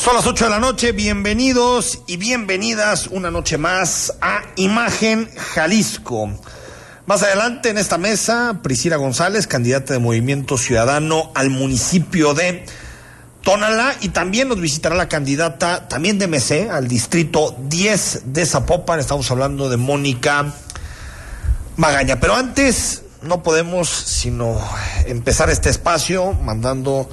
Son 0.00 0.16
las 0.16 0.26
8 0.26 0.44
de 0.44 0.50
la 0.50 0.60
noche, 0.60 0.92
bienvenidos 0.92 2.00
y 2.06 2.16
bienvenidas 2.16 3.08
una 3.08 3.30
noche 3.30 3.58
más 3.58 4.14
a 4.22 4.40
Imagen 4.56 5.28
Jalisco. 5.36 6.30
Más 7.04 7.22
adelante 7.22 7.68
en 7.68 7.76
esta 7.76 7.98
mesa, 7.98 8.60
Priscila 8.62 8.96
González, 8.96 9.46
candidata 9.46 9.92
de 9.92 9.98
Movimiento 9.98 10.56
Ciudadano 10.56 11.30
al 11.34 11.50
municipio 11.50 12.32
de 12.32 12.64
Tonalá 13.42 13.94
y 14.00 14.08
también 14.08 14.48
nos 14.48 14.58
visitará 14.58 14.94
la 14.94 15.06
candidata 15.06 15.86
también 15.86 16.18
de 16.18 16.28
MC 16.28 16.70
al 16.70 16.88
distrito 16.88 17.54
10 17.68 18.32
de 18.32 18.46
Zapopan. 18.46 19.00
Estamos 19.00 19.30
hablando 19.30 19.68
de 19.68 19.76
Mónica 19.76 20.54
Magaña. 21.76 22.18
Pero 22.20 22.36
antes 22.36 23.02
no 23.20 23.42
podemos 23.42 23.90
sino 23.90 24.58
empezar 25.04 25.50
este 25.50 25.68
espacio 25.68 26.32
mandando 26.32 27.06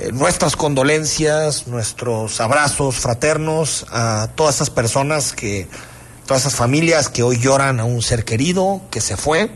eh, 0.00 0.12
nuestras 0.12 0.56
condolencias, 0.56 1.66
nuestros 1.66 2.40
abrazos 2.40 2.96
fraternos 2.96 3.86
a 3.90 4.30
todas 4.34 4.56
esas 4.56 4.70
personas 4.70 5.32
que, 5.32 5.68
todas 6.26 6.42
esas 6.42 6.54
familias 6.54 7.08
que 7.08 7.22
hoy 7.22 7.38
lloran 7.38 7.80
a 7.80 7.84
un 7.84 8.00
ser 8.00 8.24
querido 8.24 8.80
que 8.90 9.00
se 9.00 9.16
fue. 9.16 9.50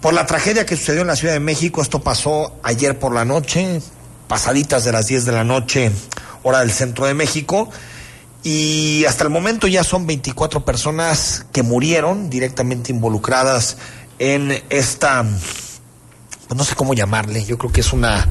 Por 0.00 0.14
la 0.14 0.26
tragedia 0.26 0.66
que 0.66 0.76
sucedió 0.76 1.02
en 1.02 1.06
la 1.06 1.16
Ciudad 1.16 1.34
de 1.34 1.40
México, 1.40 1.80
esto 1.80 2.02
pasó 2.02 2.56
ayer 2.62 2.98
por 2.98 3.14
la 3.14 3.24
noche, 3.24 3.80
pasaditas 4.26 4.84
de 4.84 4.92
las 4.92 5.06
10 5.06 5.26
de 5.26 5.32
la 5.32 5.44
noche, 5.44 5.92
hora 6.42 6.60
del 6.60 6.72
centro 6.72 7.06
de 7.06 7.14
México. 7.14 7.68
Y 8.42 9.04
hasta 9.04 9.24
el 9.24 9.30
momento 9.30 9.66
ya 9.66 9.84
son 9.84 10.06
24 10.06 10.64
personas 10.64 11.46
que 11.52 11.62
murieron 11.62 12.30
directamente 12.30 12.90
involucradas 12.90 13.76
en 14.18 14.62
esta, 14.70 15.24
pues 16.48 16.56
no 16.56 16.64
sé 16.64 16.74
cómo 16.74 16.94
llamarle, 16.94 17.44
yo 17.44 17.58
creo 17.58 17.70
que 17.70 17.82
es 17.82 17.92
una 17.92 18.28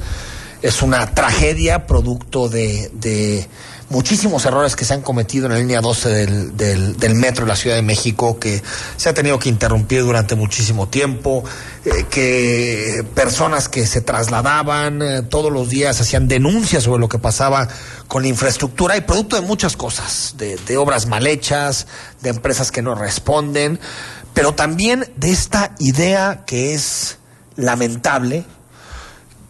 es 0.66 0.82
una 0.82 1.14
tragedia 1.14 1.86
producto 1.86 2.50
de, 2.50 3.48
muchísimos 3.90 4.46
errores 4.46 4.76
que 4.76 4.84
se 4.84 4.96
han 4.96 5.04
cometido 5.04 5.46
en 5.46 5.52
la 5.52 5.60
línea 5.60 5.80
12 5.80 6.10
del, 6.10 6.58
del, 6.98 7.14
metro 7.14 7.46
de 7.46 7.50
la 7.50 7.56
Ciudad 7.56 7.76
de 7.76 7.84
México, 7.84 8.40
que 8.40 8.64
se 8.98 9.10
ha 9.10 9.14
tenido 9.14 9.38
que 9.38 9.48
interrumpir 9.48 10.02
durante 10.02 10.34
muchísimo 10.34 10.88
tiempo, 10.88 11.44
eh, 11.86 12.06
que 12.10 13.06
personas 13.14 13.70
que 13.70 13.86
se 13.86 14.02
trasladaban 14.02 15.04
eh, 15.04 15.22
todos 15.22 15.52
los 15.52 15.70
días 15.70 16.02
hacían 16.02 16.28
denuncias 16.28 16.82
sobre 16.82 17.00
lo 17.00 17.10
que 17.10 17.20
pasaba 17.20 17.68
con 18.08 18.24
la 18.24 18.28
infraestructura 18.28 18.98
y 18.98 19.02
producto 19.02 19.36
de 19.36 19.44
muchas 19.44 19.78
cosas, 19.78 20.34
de 20.38 20.78
obras 20.78 21.06
mal 21.06 21.28
hechas, 21.28 21.86
de 22.24 22.32
empresas 22.32 22.72
que 22.72 22.82
no 22.82 22.96
responden, 22.96 23.80
pero 24.34 24.56
también 24.56 25.14
de 25.16 25.30
esta 25.30 25.76
idea 25.78 26.44
que 26.48 26.74
es 26.74 27.20
lamentable, 27.56 28.46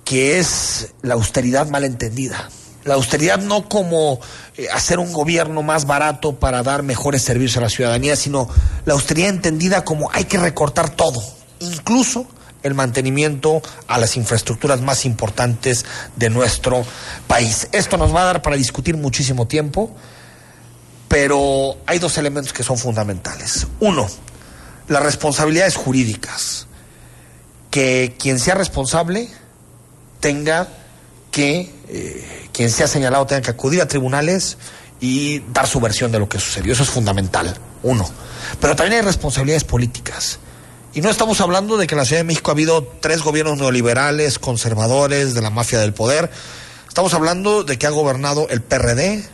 que 0.05 0.39
es 0.39 0.93
la 1.01 1.15
austeridad 1.15 1.67
mal 1.67 1.83
entendida. 1.83 2.49
La 2.85 2.93
austeridad 2.93 3.39
no 3.39 3.67
como 3.67 4.19
eh, 4.55 4.67
hacer 4.71 4.99
un 4.99 5.11
gobierno 5.11 5.63
más 5.63 5.85
barato 5.85 6.35
para 6.35 6.61
dar 6.61 6.83
mejores 6.83 7.23
servicios 7.23 7.57
a 7.57 7.61
la 7.61 7.69
ciudadanía, 7.69 8.15
sino 8.15 8.47
la 8.85 8.93
austeridad 8.93 9.29
entendida 9.29 9.83
como 9.83 10.09
hay 10.13 10.25
que 10.25 10.37
recortar 10.37 10.91
todo, 10.91 11.21
incluso 11.59 12.27
el 12.61 12.75
mantenimiento 12.75 13.61
a 13.87 13.97
las 13.97 14.15
infraestructuras 14.17 14.81
más 14.81 15.05
importantes 15.05 15.85
de 16.15 16.29
nuestro 16.29 16.85
país. 17.27 17.67
Esto 17.71 17.97
nos 17.97 18.13
va 18.13 18.21
a 18.21 18.25
dar 18.25 18.41
para 18.41 18.55
discutir 18.55 18.97
muchísimo 18.97 19.47
tiempo, 19.47 19.95
pero 21.07 21.77
hay 21.87 21.99
dos 21.99 22.17
elementos 22.17 22.53
que 22.53 22.63
son 22.63 22.77
fundamentales. 22.77 23.67
Uno, 23.79 24.07
las 24.87 25.03
responsabilidades 25.03 25.75
jurídicas. 25.75 26.67
Que 27.71 28.15
quien 28.17 28.39
sea 28.39 28.55
responsable 28.55 29.29
tenga 30.19 30.67
que, 31.31 31.71
eh, 31.89 32.47
quien 32.53 32.69
sea 32.69 32.87
señalado 32.87 33.25
tenga 33.25 33.41
que 33.41 33.51
acudir 33.51 33.81
a 33.81 33.87
tribunales 33.87 34.57
y 34.99 35.39
dar 35.51 35.67
su 35.67 35.79
versión 35.79 36.11
de 36.11 36.19
lo 36.19 36.29
que 36.29 36.39
sucedió. 36.39 36.73
Eso 36.73 36.83
es 36.83 36.89
fundamental, 36.89 37.55
uno. 37.83 38.09
Pero 38.59 38.75
también 38.75 39.01
hay 39.01 39.05
responsabilidades 39.05 39.63
políticas. 39.63 40.39
Y 40.93 41.01
no 41.01 41.09
estamos 41.09 41.41
hablando 41.41 41.75
de 41.75 41.87
que 41.87 41.95
en 41.95 41.99
la 41.99 42.05
Ciudad 42.05 42.21
de 42.21 42.25
México 42.25 42.51
ha 42.51 42.53
habido 42.53 42.83
tres 43.01 43.21
gobiernos 43.21 43.57
neoliberales, 43.57 44.39
conservadores, 44.39 45.33
de 45.33 45.41
la 45.41 45.49
mafia 45.49 45.79
del 45.79 45.93
poder. 45.93 46.31
Estamos 46.87 47.13
hablando 47.13 47.65
de 47.65 47.77
que 47.77 47.85
ha 47.85 47.89
gobernado 47.89 48.47
el 48.49 48.61
PRD, 48.61 49.25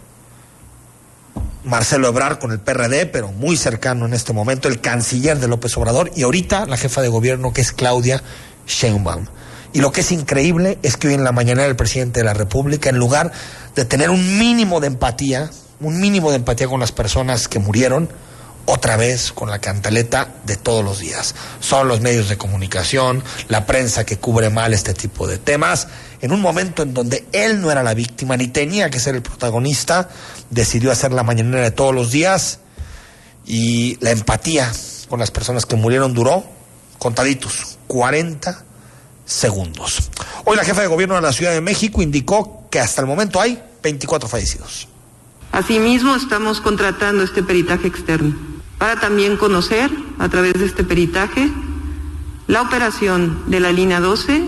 Marcelo 1.63 2.07
Ebrar 2.07 2.39
con 2.39 2.51
el 2.51 2.59
PRD, 2.59 3.05
pero 3.05 3.31
muy 3.31 3.57
cercano 3.57 4.07
en 4.07 4.15
este 4.15 4.33
momento, 4.33 4.67
el 4.67 4.81
canciller 4.81 5.37
de 5.37 5.47
López 5.47 5.77
Obrador, 5.77 6.11
y 6.15 6.23
ahorita 6.23 6.65
la 6.65 6.77
jefa 6.77 7.03
de 7.03 7.09
gobierno 7.09 7.53
que 7.53 7.61
es 7.61 7.71
Claudia 7.71 8.23
Sheinbaum. 8.65 9.27
Y 9.73 9.79
lo 9.79 9.91
que 9.91 10.01
es 10.01 10.11
increíble 10.11 10.77
es 10.83 10.97
que 10.97 11.07
hoy 11.07 11.13
en 11.13 11.23
la 11.23 11.31
mañana 11.31 11.65
el 11.65 11.75
presidente 11.75 12.19
de 12.19 12.25
la 12.25 12.33
República, 12.33 12.89
en 12.89 12.97
lugar 12.97 13.31
de 13.75 13.85
tener 13.85 14.09
un 14.09 14.37
mínimo 14.37 14.81
de 14.81 14.87
empatía, 14.87 15.49
un 15.79 15.99
mínimo 15.99 16.29
de 16.29 16.37
empatía 16.37 16.67
con 16.67 16.79
las 16.79 16.91
personas 16.91 17.47
que 17.47 17.59
murieron, 17.59 18.09
otra 18.65 18.95
vez 18.95 19.31
con 19.31 19.49
la 19.49 19.59
cantaleta 19.59 20.27
de 20.45 20.55
todos 20.55 20.83
los 20.83 20.99
días. 20.99 21.35
Son 21.61 21.87
los 21.87 22.01
medios 22.01 22.29
de 22.29 22.37
comunicación, 22.37 23.23
la 23.47 23.65
prensa 23.65 24.05
que 24.05 24.17
cubre 24.17 24.49
mal 24.49 24.73
este 24.73 24.93
tipo 24.93 25.25
de 25.25 25.37
temas. 25.37 25.87
En 26.21 26.31
un 26.31 26.41
momento 26.41 26.83
en 26.83 26.93
donde 26.93 27.25
él 27.31 27.61
no 27.61 27.71
era 27.71 27.81
la 27.81 27.93
víctima 27.93 28.37
ni 28.37 28.47
tenía 28.47 28.89
que 28.89 28.99
ser 28.99 29.15
el 29.15 29.21
protagonista, 29.21 30.09
decidió 30.49 30.91
hacer 30.91 31.11
la 31.11 31.23
mañanera 31.23 31.63
de 31.63 31.71
todos 31.71 31.95
los 31.95 32.11
días 32.11 32.59
y 33.45 33.97
la 34.01 34.11
empatía 34.11 34.71
con 35.09 35.19
las 35.19 35.31
personas 35.31 35.65
que 35.65 35.75
murieron 35.75 36.13
duró 36.13 36.43
contaditos, 36.99 37.77
40 37.87 38.65
segundos. 39.25 40.09
Hoy 40.45 40.57
la 40.57 40.63
jefa 40.63 40.81
de 40.81 40.87
gobierno 40.87 41.15
de 41.15 41.21
la 41.21 41.33
Ciudad 41.33 41.51
de 41.51 41.61
México 41.61 42.01
indicó 42.01 42.67
que 42.69 42.79
hasta 42.79 43.01
el 43.01 43.07
momento 43.07 43.39
hay 43.39 43.61
24 43.83 44.27
fallecidos. 44.27 44.87
Asimismo, 45.51 46.15
estamos 46.15 46.61
contratando 46.61 47.23
este 47.23 47.43
peritaje 47.43 47.87
externo 47.87 48.35
para 48.77 48.99
también 48.99 49.37
conocer, 49.37 49.91
a 50.17 50.29
través 50.29 50.53
de 50.53 50.65
este 50.65 50.83
peritaje, 50.83 51.49
la 52.47 52.61
operación 52.61 53.43
de 53.47 53.59
la 53.59 53.71
línea 53.71 53.99
12 53.99 54.41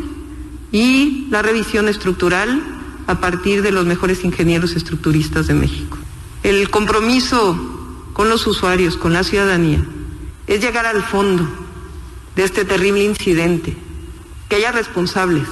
y 0.72 1.28
la 1.30 1.42
revisión 1.42 1.88
estructural 1.88 2.64
a 3.06 3.20
partir 3.20 3.62
de 3.62 3.72
los 3.72 3.86
mejores 3.86 4.24
ingenieros 4.24 4.76
estructuristas 4.76 5.48
de 5.48 5.54
México. 5.54 5.98
El 6.42 6.70
compromiso 6.70 7.56
con 8.14 8.30
los 8.30 8.48
usuarios, 8.48 8.98
con 8.98 9.14
la 9.14 9.24
ciudadanía, 9.24 9.86
es 10.48 10.62
llegar 10.62 10.86
al 10.86 11.04
fondo 11.04 11.48
de 12.36 12.44
este 12.44 12.66
terrible 12.66 13.04
incidente 13.04 13.78
que 14.50 14.56
haya 14.58 14.72
responsables 14.72 15.48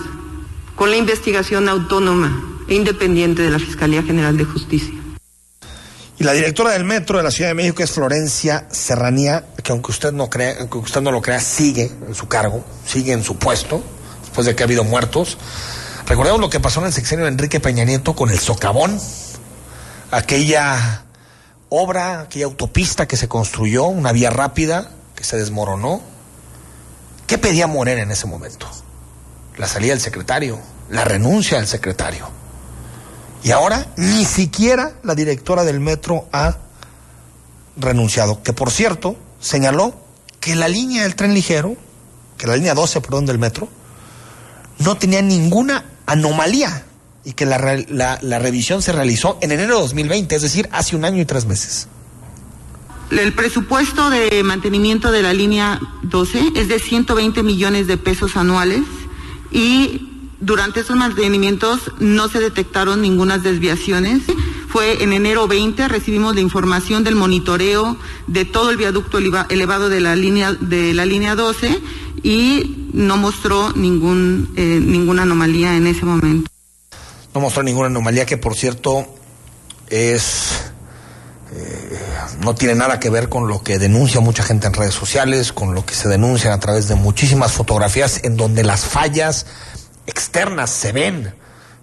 con 0.76 0.90
la 0.90 0.98
investigación 0.98 1.70
autónoma 1.70 2.62
e 2.68 2.76
independiente 2.76 3.42
de 3.42 3.52
la 3.52 3.60
Fiscalía 3.60 4.04
General 4.04 4.38
de 4.38 4.46
Justicia. 4.46 4.94
Y 6.18 6.24
la 6.24 6.34
directora 6.34 6.72
del 6.72 6.84
Metro 6.84 7.18
de 7.18 7.24
la 7.24 7.32
Ciudad 7.32 7.50
de 7.50 7.56
México 7.56 7.82
es 7.82 7.92
Florencia 7.92 8.68
Serranía, 8.70 9.44
que 9.64 9.72
aunque 9.72 9.92
usted 9.92 10.12
no 10.12 10.30
crea, 10.30 10.58
aunque 10.60 10.78
usted 10.78 11.02
no 11.02 11.12
lo 11.12 11.22
crea, 11.22 11.40
sigue 11.40 11.92
en 12.08 12.14
su 12.14 12.28
cargo, 12.28 12.64
sigue 12.86 13.12
en 13.12 13.24
su 13.24 13.38
puesto, 13.38 13.84
después 14.22 14.46
de 14.46 14.56
que 14.56 14.62
ha 14.62 14.66
habido 14.68 14.84
muertos. 14.84 15.40
Recordemos 16.06 16.40
lo 16.40 16.50
que 16.50 16.60
pasó 16.60 16.80
en 16.82 16.88
el 16.88 16.94
sexenio 16.94 17.26
de 17.26 17.32
Enrique 17.32 17.60
Peña 17.60 17.86
Nieto 17.86 18.16
con 18.16 18.30
el 18.30 18.38
socavón, 18.38 19.00
aquella 20.12 21.06
obra, 21.70 22.22
aquella 22.22 22.46
autopista 22.46 23.08
que 23.08 23.18
se 23.18 23.28
construyó, 23.28 23.86
una 23.86 24.12
vía 24.12 24.30
rápida 24.30 24.92
que 25.16 25.24
se 25.24 25.38
desmoronó. 25.38 26.02
¿Qué 27.32 27.38
pedía 27.38 27.66
Morena 27.66 28.02
en 28.02 28.12
ese 28.12 28.28
momento? 28.28 28.68
la 29.58 29.66
salida 29.66 29.94
del 29.94 30.02
secretario, 30.02 30.60
la 30.90 31.06
renuncia 31.06 31.60
del 31.60 31.68
secretario. 31.68 32.28
Y 33.42 33.52
ahora 33.52 33.88
ni 33.96 34.26
siquiera 34.26 34.96
la 35.02 35.16
directora 35.16 35.64
del 35.64 35.80
metro 35.80 36.28
ha 36.34 36.58
renunciado, 37.78 38.44
que 38.44 38.52
por 38.52 38.70
cierto 38.70 39.16
señaló 39.40 39.96
que 40.42 40.58
la 40.58 40.68
línea 40.68 41.04
del 41.04 41.16
tren 41.16 41.34
ligero, 41.34 41.78
que 42.38 42.48
la 42.48 42.58
línea 42.58 42.74
12, 42.74 43.00
perdón, 43.00 43.26
del 43.26 43.40
metro, 43.40 43.70
no 44.80 44.98
tenía 44.98 45.22
ninguna 45.22 45.86
anomalía 46.08 46.84
y 47.24 47.32
que 47.32 47.46
la, 47.46 47.82
la, 47.88 48.20
la 48.22 48.40
revisión 48.40 48.82
se 48.82 48.92
realizó 48.92 49.38
en 49.40 49.54
enero 49.54 49.76
de 49.76 49.82
2020, 49.84 50.36
es 50.36 50.42
decir, 50.42 50.68
hace 50.74 50.98
un 50.98 51.06
año 51.06 51.22
y 51.22 51.26
tres 51.26 51.46
meses. 51.46 51.88
El 53.12 53.34
presupuesto 53.34 54.10
de 54.10 54.42
mantenimiento 54.44 55.12
de 55.12 55.22
la 55.22 55.34
línea 55.34 55.80
12 56.04 56.54
es 56.56 56.68
de 56.68 56.80
120 56.80 57.44
millones 57.44 57.88
de 57.88 57.98
pesos 57.98 58.38
anuales 58.38 58.82
y 59.52 60.08
Durante 60.42 60.80
esos 60.80 60.98
mantenimientos 60.98 61.92
no 62.00 62.28
se 62.28 62.40
detectaron 62.40 63.04
ninguna 63.04 63.38
desviaciones. 63.38 64.24
Fue 64.68 65.04
en 65.04 65.14
enero 65.14 65.48
20 65.48 65.88
recibimos 65.88 66.34
la 66.34 66.42
información 66.42 67.04
del 67.04 67.14
monitoreo 67.14 67.96
de 68.26 68.46
todo 68.46 68.72
el 68.72 68.78
viaducto 68.78 69.20
elevado 69.20 69.88
de 69.90 70.02
la 70.02 70.16
línea 70.16 70.54
de 70.54 70.96
la 70.96 71.06
línea 71.06 71.36
12 71.36 71.80
y 72.24 72.90
no 72.92 73.18
mostró 73.18 73.72
ningún 73.74 74.52
eh, 74.56 74.80
ninguna 74.82 75.22
anomalía 75.22 75.78
en 75.78 75.86
ese 75.86 76.06
momento. 76.06 76.50
No 77.36 77.42
mostró 77.42 77.62
ninguna 77.62 77.88
anomalía 77.88 78.26
que 78.26 78.38
por 78.38 78.56
cierto 78.56 79.06
es 79.90 80.61
no 82.40 82.56
tiene 82.56 82.76
nada 82.76 83.00
que 83.00 83.10
ver 83.10 83.30
con 83.30 83.48
lo 83.48 83.62
que 83.62 83.78
denuncia 83.78 84.22
mucha 84.22 84.44
gente 84.44 84.68
en 84.68 84.74
redes 84.74 84.94
sociales, 84.94 85.52
con 85.52 85.74
lo 85.74 85.86
que 85.86 85.94
se 85.94 86.08
denuncia 86.08 86.54
a 86.54 86.60
través 86.60 86.88
de 86.88 86.96
muchísimas 86.96 87.52
fotografías 87.52 88.22
en 88.24 88.38
donde 88.38 88.64
las 88.64 88.86
fallas 88.86 89.46
externas 90.08 90.70
se 90.70 90.92
ven, 90.92 91.34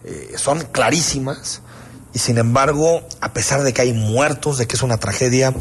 eh, 0.05 0.33
son 0.37 0.63
clarísimas 0.73 1.63
y 2.15 2.19
sin 2.19 2.39
embargo, 2.39 3.03
a 3.21 3.33
pesar 3.33 3.63
de 3.63 3.73
que 3.73 3.83
hay 3.83 3.93
muertos, 3.93 4.59
de 4.59 4.67
que 4.67 4.77
es 4.77 4.83
una 4.83 4.97
tragedia, 4.97 5.55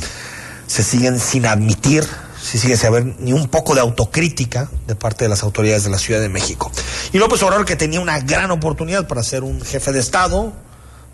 se 0.67 0.83
siguen 0.83 1.19
sin 1.19 1.45
admitir, 1.45 2.07
se 2.41 2.57
sigue 2.57 2.77
sin 2.77 2.87
haber 2.87 3.05
ni 3.19 3.33
un 3.33 3.47
poco 3.47 3.75
de 3.75 3.81
autocrítica 3.81 4.69
de 4.87 4.95
parte 4.95 5.25
de 5.25 5.29
las 5.29 5.43
autoridades 5.43 5.83
de 5.83 5.89
la 5.89 5.97
Ciudad 5.97 6.21
de 6.21 6.29
México. 6.29 6.71
Y 7.11 7.17
López 7.17 7.43
Obrador 7.43 7.65
que 7.65 7.75
tenía 7.75 7.99
una 7.99 8.19
gran 8.19 8.51
oportunidad 8.51 9.07
para 9.07 9.23
ser 9.23 9.43
un 9.43 9.61
jefe 9.61 9.91
de 9.91 9.99
Estado, 9.99 10.53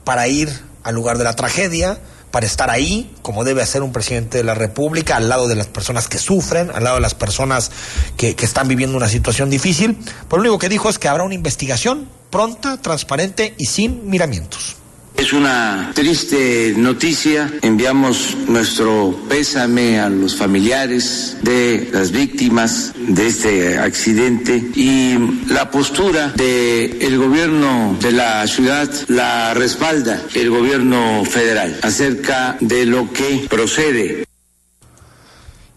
para 0.03 0.27
ir 0.27 0.49
al 0.83 0.93
lugar 0.93 1.17
de 1.17 1.23
la 1.23 1.35
tragedia, 1.35 1.99
para 2.33 2.47
estar 2.47 2.71
ahí, 2.71 3.13
como 3.21 3.44
debe 3.44 3.62
hacer 3.62 3.83
un 3.83 3.91
presidente 3.91 4.39
de 4.39 4.44
la 4.44 4.56
República, 4.56 5.18
al 5.18 5.30
lado 5.30 5.47
de 5.47 5.53
las 5.53 5.68
personas 5.68 6.07
que 6.07 6.18
sufren, 6.18 6.71
al 6.74 6.83
lado 6.83 6.95
de 6.95 7.01
las 7.01 7.13
personas 7.13 7.69
que, 8.18 8.35
que 8.35 8.44
están 8.44 8.68
viviendo 8.68 8.97
una 8.97 9.07
situación 9.07 9.51
difícil. 9.51 10.00
Pero 10.27 10.41
lo 10.41 10.50
único 10.50 10.57
que 10.57 10.68
dijo 10.68 10.89
es 10.89 10.97
que 10.97 11.07
habrá 11.07 11.25
una 11.25 11.35
investigación 11.35 12.09
pronta, 12.31 12.81
transparente 12.81 13.53
y 13.59 13.68
sin 13.68 14.09
miramientos. 14.09 14.77
Es 15.15 15.31
una 15.31 15.92
triste 15.94 16.74
noticia. 16.75 17.51
Enviamos 17.62 18.36
nuestro 18.48 19.15
pésame 19.30 20.00
a 20.00 20.10
los 20.10 20.36
familiares 20.36 21.38
de 21.42 21.89
las 21.94 22.12
víctimas 22.12 22.94
de 22.98 23.27
este 23.27 23.77
accidente 23.77 24.56
y 24.75 25.18
la 25.48 25.69
postura 25.69 26.30
del 26.30 27.01
el 27.01 27.18
gobierno 27.18 27.95
de 28.01 28.12
la 28.12 28.45
ciudad 28.48 28.89
la 29.07 29.54
respalda 29.54 30.21
el 30.33 30.50
gobierno 30.50 31.24
federal 31.25 31.80
acerca 31.83 32.57
de 32.60 32.86
lo 32.86 33.13
que 33.13 33.45
procede. 33.50 34.25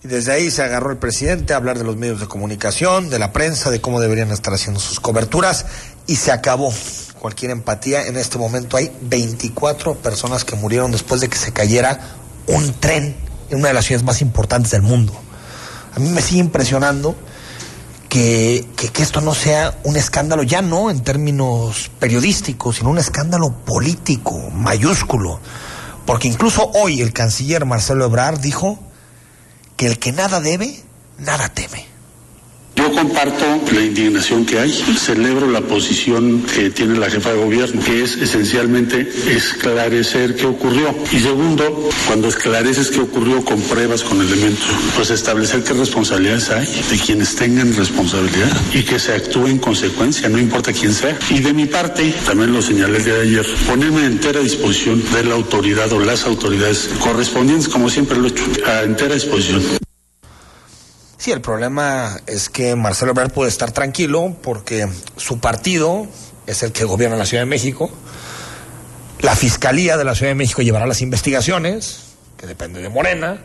Y 0.03 0.09
desde 0.09 0.33
ahí 0.33 0.51
se 0.51 0.63
agarró 0.63 0.91
el 0.91 0.99
presidente 0.99 1.53
a 1.53 1.57
hablar 1.57 1.79
de 1.79 1.85
los 1.85 1.97
medios 1.97 2.21
de 2.21 2.27
comunicación, 2.27 3.11
de 3.11 3.19
la 3.19 3.33
prensa, 3.33 3.71
de 3.71 3.81
cómo 3.81 4.01
deberían 4.01 4.31
estar 4.31 4.55
haciendo 4.55 4.81
sus 4.81 4.99
coberturas 4.99 5.67
y 6.07 6.17
se 6.17 6.33
acabó 6.33 6.73
cualquier 7.21 7.51
empatía. 7.51 8.07
En 8.07 8.17
este 8.17 8.39
momento 8.39 8.77
hay 8.77 8.91
24 9.01 9.97
personas 9.97 10.45
que 10.45 10.57
murieron 10.57 10.93
después 10.93 11.21
de 11.21 11.29
que 11.29 11.39
se 11.39 11.53
cayera 11.53 12.17
un 12.47 12.73
tren 12.75 13.17
en 13.51 13.59
una 13.59 13.69
de 13.69 13.75
las 13.75 13.85
ciudades 13.85 14.05
más 14.05 14.21
importantes 14.21 14.71
del 14.71 14.83
mundo. 14.83 15.15
A 15.95 15.99
mí 15.99 16.09
me 16.09 16.21
sigue 16.21 16.41
impresionando 16.41 17.17
que, 18.09 18.67
que, 18.77 19.03
esto 19.03 19.21
no 19.21 19.35
sea 19.35 19.79
un 19.85 19.97
escándalo, 19.97 20.43
ya 20.43 20.63
no 20.63 20.91
en 20.91 21.03
términos 21.03 21.91
periodísticos, 21.99 22.77
sino 22.77 22.91
un 22.91 22.99
escándalo 22.99 23.53
político, 23.65 24.51
mayúsculo. 24.51 25.41
Porque 26.07 26.29
incluso 26.29 26.71
hoy 26.75 27.01
el 27.01 27.13
canciller 27.13 27.65
Marcelo 27.65 28.05
Ebrard 28.05 28.41
dijo 28.41 28.79
que 29.77 29.87
el 29.87 29.99
que 29.99 30.13
nada 30.13 30.41
debe, 30.41 30.83
nada 31.19 31.49
teme. 31.49 31.96
Yo 32.77 32.93
comparto 32.93 33.45
la 33.73 33.83
indignación 33.83 34.45
que 34.45 34.59
hay, 34.59 34.71
celebro 34.71 35.51
la 35.51 35.63
posición 35.63 36.43
que 36.43 36.69
tiene 36.71 36.99
la 36.99 37.09
jefa 37.09 37.33
de 37.33 37.39
gobierno, 37.39 37.83
que 37.83 38.03
es 38.03 38.17
esencialmente 38.17 39.09
esclarecer 39.35 40.37
qué 40.37 40.45
ocurrió. 40.45 40.95
Y 41.11 41.19
segundo, 41.19 41.89
cuando 42.07 42.29
esclareces 42.29 42.91
qué 42.91 43.01
ocurrió 43.01 43.43
con 43.45 43.61
pruebas, 43.63 44.03
con 44.03 44.21
elementos, 44.21 44.67
pues 44.95 45.11
establecer 45.11 45.65
qué 45.65 45.73
responsabilidades 45.73 46.51
hay 46.51 46.67
de 46.91 46.99
quienes 46.99 47.35
tengan 47.35 47.75
responsabilidad 47.75 48.55
y 48.75 48.83
que 48.83 48.99
se 48.99 49.15
actúe 49.15 49.47
en 49.47 49.59
consecuencia, 49.59 50.29
no 50.29 50.39
importa 50.39 50.73
quién 50.73 50.93
sea. 50.93 51.19
Y 51.31 51.41
de 51.41 51.55
mi 51.55 51.65
parte, 51.65 52.15
también 52.27 52.53
lo 52.53 52.61
señalé 52.61 53.01
de 53.01 53.23
ayer, 53.23 53.47
ponerme 53.67 54.03
a 54.03 54.07
entera 54.07 54.41
disposición 54.41 55.03
de 55.15 55.25
la 55.25 55.35
autoridad 55.35 55.91
o 55.93 56.01
las 56.01 56.25
autoridades 56.27 56.91
correspondientes, 57.01 57.69
como 57.69 57.89
siempre 57.89 58.19
lo 58.19 58.27
he 58.27 58.31
hecho, 58.31 58.45
a 58.67 58.83
entera 58.83 59.15
disposición. 59.15 59.86
El 61.33 61.41
problema 61.41 62.21
es 62.27 62.49
que 62.49 62.77
Marcelo 62.77 63.11
Ebrard 63.11 63.33
puede 63.33 63.49
estar 63.49 63.73
tranquilo 63.73 64.37
porque 64.43 64.89
su 65.17 65.41
partido 65.41 66.07
es 66.47 66.63
el 66.63 66.71
que 66.71 66.85
gobierna 66.85 67.17
la 67.17 67.27
Ciudad 67.27 67.43
de 67.43 67.47
México. 67.51 67.91
La 69.21 69.35
Fiscalía 69.35 69.97
de 69.97 70.05
la 70.05 70.15
Ciudad 70.15 70.31
de 70.31 70.37
México 70.37 70.63
llevará 70.63 70.87
las 70.87 71.03
investigaciones, 71.03 72.03
que 72.37 72.47
depende 72.47 72.81
de 72.81 72.89
Morena. 72.89 73.39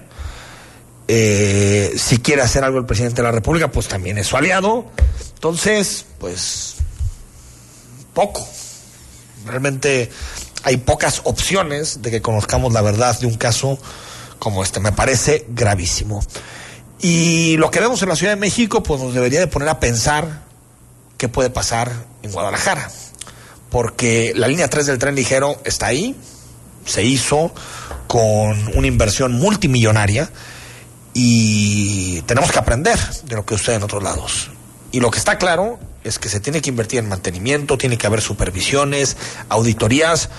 Eh, 1.08 1.94
si 1.98 2.20
quiere 2.20 2.44
hacer 2.44 2.64
algo 2.64 2.78
el 2.78 2.86
presidente 2.86 3.18
de 3.18 3.24
la 3.24 3.32
República, 3.32 3.72
pues 3.72 3.88
también 3.88 4.20
es 4.20 4.28
su 4.28 4.38
aliado. 4.38 4.86
Entonces, 5.34 6.06
pues, 6.20 6.76
poco. 8.14 8.48
Realmente 9.48 10.12
hay 10.64 10.78
pocas 10.78 11.22
opciones 11.24 12.04
de 12.04 12.12
que 12.12 12.22
conozcamos 12.22 12.74
la 12.74 12.82
verdad 12.82 13.20
de 13.20 13.26
un 13.26 13.36
caso 13.36 13.80
como 14.38 14.62
este. 14.62 14.80
Me 14.80 14.92
parece 14.92 15.48
gravísimo. 15.50 16.24
Y 17.02 17.58
lo 17.58 17.72
que 17.72 17.80
vemos 17.80 18.02
en 18.04 18.10
la 18.10 18.16
Ciudad 18.16 18.34
de 18.34 18.40
México, 18.40 18.84
pues 18.84 19.02
nos 19.02 19.14
debería 19.14 19.40
de 19.40 19.48
poner 19.48 19.70
a 19.70 19.80
pensar 19.80 20.44
qué 21.18 21.28
puede 21.28 21.50
pasar 21.50 21.92
en 22.22 22.32
Guadalajara. 22.32 22.90
Porque 23.70 24.34
la 24.36 24.48
línea 24.48 24.70
3 24.70 24.86
del 24.86 25.00
tren 25.00 25.16
ligero 25.16 25.60
está 25.64 25.88
ahí, 25.88 26.16
se 26.86 27.04
hizo 27.04 27.54
con 28.08 28.78
una 28.78 28.88
inversión 28.88 29.34
multimillonaria 29.34 30.30
y 31.14 32.22
tenemos 32.24 32.52
que 32.52 32.60
aprender 32.60 33.00
de 33.24 33.36
lo 33.36 33.46
que 33.46 33.58
sucede 33.58 33.76
en 33.76 33.84
otros 33.84 34.04
lados. 34.04 34.52
Y 34.92 35.00
lo 35.00 35.10
que 35.10 35.18
está 35.18 35.38
claro 35.38 35.80
es 36.04 36.20
que 36.20 36.30
se 36.30 36.40
tiene 36.40 36.62
que 36.62 36.70
invertir 36.70 37.00
en 37.00 37.10
mantenimiento, 37.10 37.78
tiene 37.78 37.98
que 37.98 38.08
haber 38.08 38.22
supervisiones, 38.22 39.18
auditorías, 39.50 40.30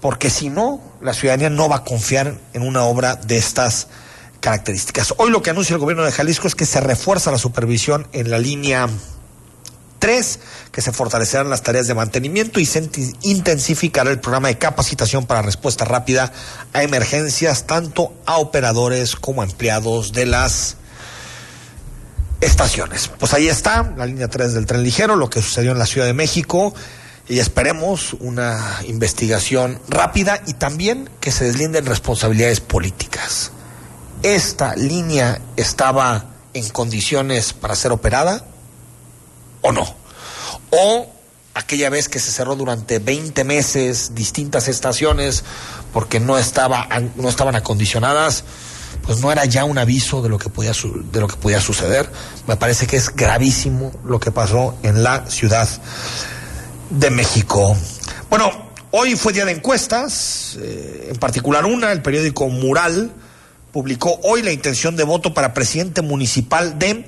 porque 0.00 0.30
si 0.30 0.50
no, 0.50 0.80
la 1.00 1.14
ciudadanía 1.14 1.50
no 1.50 1.68
va 1.68 1.76
a 1.76 1.84
confiar 1.84 2.36
en 2.52 2.62
una 2.62 2.82
obra 2.82 3.16
de 3.16 3.38
estas 3.38 3.88
características. 4.42 5.14
Hoy 5.16 5.30
lo 5.30 5.40
que 5.40 5.48
anuncia 5.48 5.72
el 5.72 5.80
gobierno 5.80 6.04
de 6.04 6.12
Jalisco 6.12 6.46
es 6.46 6.54
que 6.54 6.66
se 6.66 6.80
refuerza 6.80 7.30
la 7.30 7.38
supervisión 7.38 8.06
en 8.12 8.30
la 8.30 8.38
línea 8.38 8.88
3, 10.00 10.40
que 10.72 10.82
se 10.82 10.92
fortalecerán 10.92 11.48
las 11.48 11.62
tareas 11.62 11.86
de 11.86 11.94
mantenimiento 11.94 12.60
y 12.60 12.66
se 12.66 12.90
intensificará 13.22 14.10
el 14.10 14.18
programa 14.20 14.48
de 14.48 14.58
capacitación 14.58 15.26
para 15.26 15.42
respuesta 15.42 15.84
rápida 15.84 16.32
a 16.72 16.82
emergencias, 16.82 17.66
tanto 17.66 18.12
a 18.26 18.36
operadores 18.38 19.16
como 19.16 19.40
a 19.42 19.44
empleados 19.44 20.12
de 20.12 20.26
las 20.26 20.76
estaciones. 22.40 23.08
Pues 23.18 23.32
ahí 23.32 23.48
está, 23.48 23.94
la 23.96 24.06
línea 24.06 24.26
3 24.26 24.54
del 24.54 24.66
tren 24.66 24.82
ligero, 24.82 25.14
lo 25.14 25.30
que 25.30 25.40
sucedió 25.40 25.70
en 25.70 25.78
la 25.78 25.86
Ciudad 25.86 26.08
de 26.08 26.14
México 26.14 26.74
y 27.28 27.38
esperemos 27.38 28.14
una 28.18 28.80
investigación 28.88 29.78
rápida 29.88 30.42
y 30.48 30.54
también 30.54 31.08
que 31.20 31.30
se 31.30 31.44
deslinden 31.44 31.86
responsabilidades 31.86 32.60
políticas 32.60 33.52
esta 34.22 34.74
línea 34.76 35.40
estaba 35.56 36.26
en 36.54 36.68
condiciones 36.68 37.52
para 37.52 37.74
ser 37.74 37.92
operada 37.92 38.44
o 39.62 39.72
no. 39.72 39.82
O 40.70 41.10
aquella 41.54 41.90
vez 41.90 42.08
que 42.08 42.18
se 42.18 42.30
cerró 42.30 42.56
durante 42.56 42.98
20 42.98 43.44
meses 43.44 44.14
distintas 44.14 44.68
estaciones 44.68 45.44
porque 45.92 46.20
no, 46.20 46.38
estaba, 46.38 46.88
no 47.16 47.28
estaban 47.28 47.56
acondicionadas, 47.56 48.44
pues 49.04 49.20
no 49.20 49.32
era 49.32 49.44
ya 49.44 49.64
un 49.64 49.78
aviso 49.78 50.22
de 50.22 50.28
lo, 50.28 50.38
que 50.38 50.48
podía, 50.48 50.72
de 50.72 51.20
lo 51.20 51.28
que 51.28 51.36
podía 51.36 51.60
suceder. 51.60 52.10
Me 52.46 52.56
parece 52.56 52.86
que 52.86 52.96
es 52.96 53.14
gravísimo 53.14 53.92
lo 54.04 54.20
que 54.20 54.30
pasó 54.30 54.76
en 54.82 55.02
la 55.02 55.26
Ciudad 55.30 55.68
de 56.90 57.10
México. 57.10 57.76
Bueno, 58.30 58.50
hoy 58.90 59.16
fue 59.16 59.32
día 59.32 59.44
de 59.44 59.52
encuestas, 59.52 60.56
eh, 60.60 61.08
en 61.10 61.16
particular 61.16 61.66
una, 61.66 61.92
el 61.92 62.02
periódico 62.02 62.48
Mural 62.48 63.12
publicó 63.72 64.20
hoy 64.22 64.42
la 64.42 64.52
intención 64.52 64.96
de 64.96 65.04
voto 65.04 65.34
para 65.34 65.54
presidente 65.54 66.02
municipal 66.02 66.78
de 66.78 67.06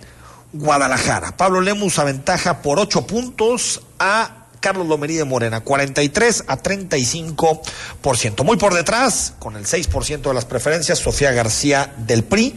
Guadalajara. 0.53 1.37
Pablo 1.37 1.61
Lemus 1.61 1.99
aventaja 1.99 2.63
por 2.63 2.79
ocho 2.79 3.07
puntos 3.07 3.83
a 3.99 4.47
Carlos 4.61 4.87
Lomerí 4.87 5.17
de 5.17 5.25
Morena, 5.25 5.61
43 5.61 6.45
a 6.47 6.63
35%. 6.63 8.45
Muy 8.45 8.57
por 8.57 8.73
detrás, 8.73 9.35
con 9.39 9.57
el 9.57 9.67
6% 9.67 10.23
de 10.23 10.33
las 10.35 10.47
preferencias, 10.47 11.01
Sofía 11.01 11.33
García 11.33 11.93
del 11.99 12.25
PRI 12.25 12.55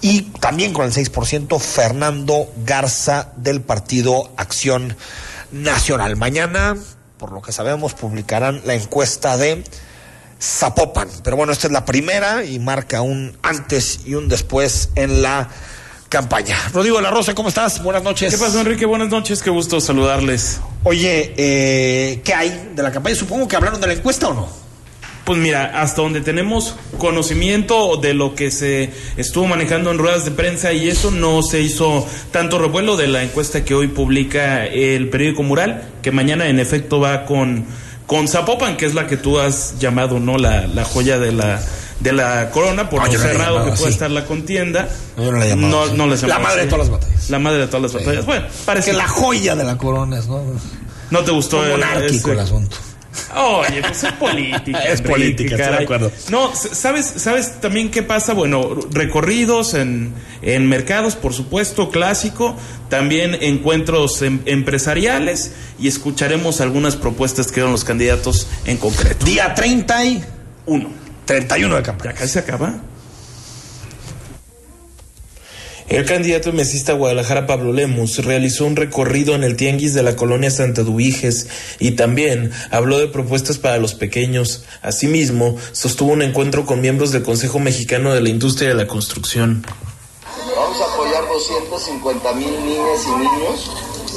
y 0.00 0.22
también 0.38 0.72
con 0.72 0.84
el 0.84 0.92
6% 0.92 1.58
Fernando 1.58 2.52
Garza 2.64 3.32
del 3.36 3.62
Partido 3.62 4.30
Acción 4.36 4.96
Nacional. 5.50 6.16
Mañana, 6.16 6.76
por 7.18 7.32
lo 7.32 7.42
que 7.42 7.50
sabemos, 7.50 7.94
publicarán 7.94 8.62
la 8.64 8.74
encuesta 8.74 9.36
de 9.36 9.64
Zapopan. 10.40 11.08
Pero 11.22 11.36
bueno, 11.36 11.52
esta 11.52 11.66
es 11.66 11.72
la 11.72 11.84
primera 11.84 12.44
y 12.44 12.58
marca 12.58 13.02
un 13.02 13.36
antes 13.42 14.00
y 14.06 14.14
un 14.14 14.28
después 14.28 14.90
en 14.94 15.22
la 15.22 15.48
campaña. 16.08 16.56
Rodrigo 16.72 16.96
de 16.96 17.02
la 17.02 17.10
Rosa, 17.10 17.34
¿cómo 17.34 17.48
estás? 17.48 17.82
Buenas 17.82 18.02
noches. 18.02 18.34
¿Qué 18.34 18.38
pasa, 18.38 18.60
Enrique? 18.60 18.84
Buenas 18.84 19.10
noches, 19.10 19.42
qué 19.42 19.50
gusto 19.50 19.80
saludarles. 19.80 20.60
Oye, 20.82 21.34
eh, 21.36 22.20
¿qué 22.24 22.34
hay 22.34 22.72
de 22.74 22.82
la 22.82 22.90
campaña? 22.90 23.14
Supongo 23.14 23.46
que 23.46 23.56
hablaron 23.56 23.80
de 23.80 23.86
la 23.86 23.92
encuesta 23.92 24.28
o 24.28 24.34
no. 24.34 24.70
Pues 25.24 25.38
mira, 25.38 25.80
hasta 25.80 26.02
donde 26.02 26.22
tenemos 26.22 26.74
conocimiento 26.98 27.98
de 27.98 28.14
lo 28.14 28.34
que 28.34 28.50
se 28.50 28.90
estuvo 29.16 29.46
manejando 29.46 29.92
en 29.92 29.98
ruedas 29.98 30.24
de 30.24 30.32
prensa 30.32 30.72
y 30.72 30.88
eso 30.88 31.12
no 31.12 31.42
se 31.42 31.60
hizo 31.60 32.08
tanto 32.32 32.58
revuelo 32.58 32.96
de 32.96 33.06
la 33.06 33.22
encuesta 33.22 33.64
que 33.64 33.74
hoy 33.74 33.86
publica 33.86 34.66
el 34.66 35.10
periódico 35.10 35.44
Mural, 35.44 35.88
que 36.02 36.10
mañana 36.10 36.48
en 36.48 36.58
efecto 36.58 36.98
va 36.98 37.26
con, 37.26 37.66
con 38.10 38.26
Zapopan, 38.26 38.76
que 38.76 38.86
es 38.86 38.94
la 38.94 39.06
que 39.06 39.16
tú 39.16 39.38
has 39.38 39.78
llamado, 39.78 40.18
¿no? 40.18 40.36
La, 40.36 40.66
la 40.66 40.84
joya 40.84 41.20
de 41.20 41.30
la 41.30 41.62
de 42.00 42.12
la 42.12 42.50
corona, 42.50 42.90
por 42.90 42.98
No, 42.98 43.06
lo 43.06 43.12
yo 43.12 43.18
no 43.20 43.24
he 43.24 43.28
cerrado 43.28 43.58
que 43.58 43.70
puede 43.70 43.84
así. 43.84 43.92
estar 43.92 44.10
la 44.10 44.24
contienda. 44.24 44.88
No, 45.16 45.22
yo 45.24 45.30
no 45.30 45.38
la 45.38 45.54
No, 45.54 45.86
no 45.86 46.40
madre 46.40 46.62
de 46.62 46.66
todas 46.66 46.88
las 46.88 46.90
batallas. 46.90 47.30
La 47.30 47.38
madre 47.38 47.58
de 47.60 47.66
todas 47.68 47.82
las 47.82 47.92
batallas. 47.92 48.26
Bueno, 48.26 48.46
parece 48.64 48.90
Que 48.90 48.96
la 48.96 49.06
joya 49.06 49.54
de 49.54 49.62
la 49.62 49.78
corona 49.78 50.18
es, 50.18 50.26
¿no? 50.26 50.42
no 51.10 51.20
te 51.20 51.30
gustó 51.30 51.64
el- 51.64 51.80
el 51.80 52.38
asunto. 52.40 52.76
Oye, 53.36 53.80
pues 53.82 54.02
es 54.04 54.12
política. 54.12 54.78
Es 54.84 55.00
Enrique, 55.00 55.08
política, 55.10 55.42
estoy 55.50 55.58
de 55.58 55.70
caray. 55.70 55.84
acuerdo. 55.84 56.12
No, 56.30 56.52
¿sabes, 56.54 57.06
¿sabes 57.16 57.60
también 57.60 57.90
qué 57.90 58.02
pasa? 58.02 58.34
Bueno, 58.34 58.74
recorridos 58.92 59.74
en, 59.74 60.12
en 60.42 60.68
mercados, 60.68 61.16
por 61.16 61.32
supuesto, 61.34 61.90
clásico, 61.90 62.56
también 62.88 63.36
encuentros 63.40 64.22
em- 64.22 64.40
empresariales 64.46 65.52
y 65.78 65.88
escucharemos 65.88 66.60
algunas 66.60 66.96
propuestas 66.96 67.48
que 67.48 67.54
dieron 67.56 67.72
los 67.72 67.84
candidatos 67.84 68.48
en 68.66 68.76
concreto. 68.78 69.24
Día 69.26 69.54
31, 69.54 70.24
Uno. 70.66 70.90
31 71.26 71.74
de 71.76 71.80
¿Ya 71.80 71.86
campaña. 71.86 72.12
casi 72.14 72.28
se 72.32 72.38
acaba? 72.40 72.74
El 75.90 76.04
candidato 76.04 76.52
mesista 76.52 76.92
Guadalajara 76.92 77.48
Pablo 77.48 77.72
Lemus 77.72 78.24
realizó 78.24 78.64
un 78.64 78.76
recorrido 78.76 79.34
en 79.34 79.42
el 79.42 79.56
tianguis 79.56 79.92
de 79.92 80.04
la 80.04 80.14
colonia 80.14 80.48
Santa 80.48 80.84
Dubiges 80.84 81.48
y 81.80 81.90
también 81.96 82.52
habló 82.70 83.00
de 83.00 83.08
propuestas 83.08 83.58
para 83.58 83.78
los 83.78 83.94
pequeños. 83.94 84.62
Asimismo, 84.82 85.56
sostuvo 85.72 86.12
un 86.12 86.22
encuentro 86.22 86.64
con 86.64 86.80
miembros 86.80 87.10
del 87.10 87.24
Consejo 87.24 87.58
Mexicano 87.58 88.14
de 88.14 88.20
la 88.20 88.28
Industria 88.28 88.68
de 88.68 88.76
la 88.76 88.86
Construcción. 88.86 89.66
Vamos 90.54 90.80
a 90.80 90.94
apoyar 90.94 91.26
250 91.26 92.32
mil 92.34 92.66
niñas 92.66 93.04
y 93.04 93.10
niños 93.10 93.70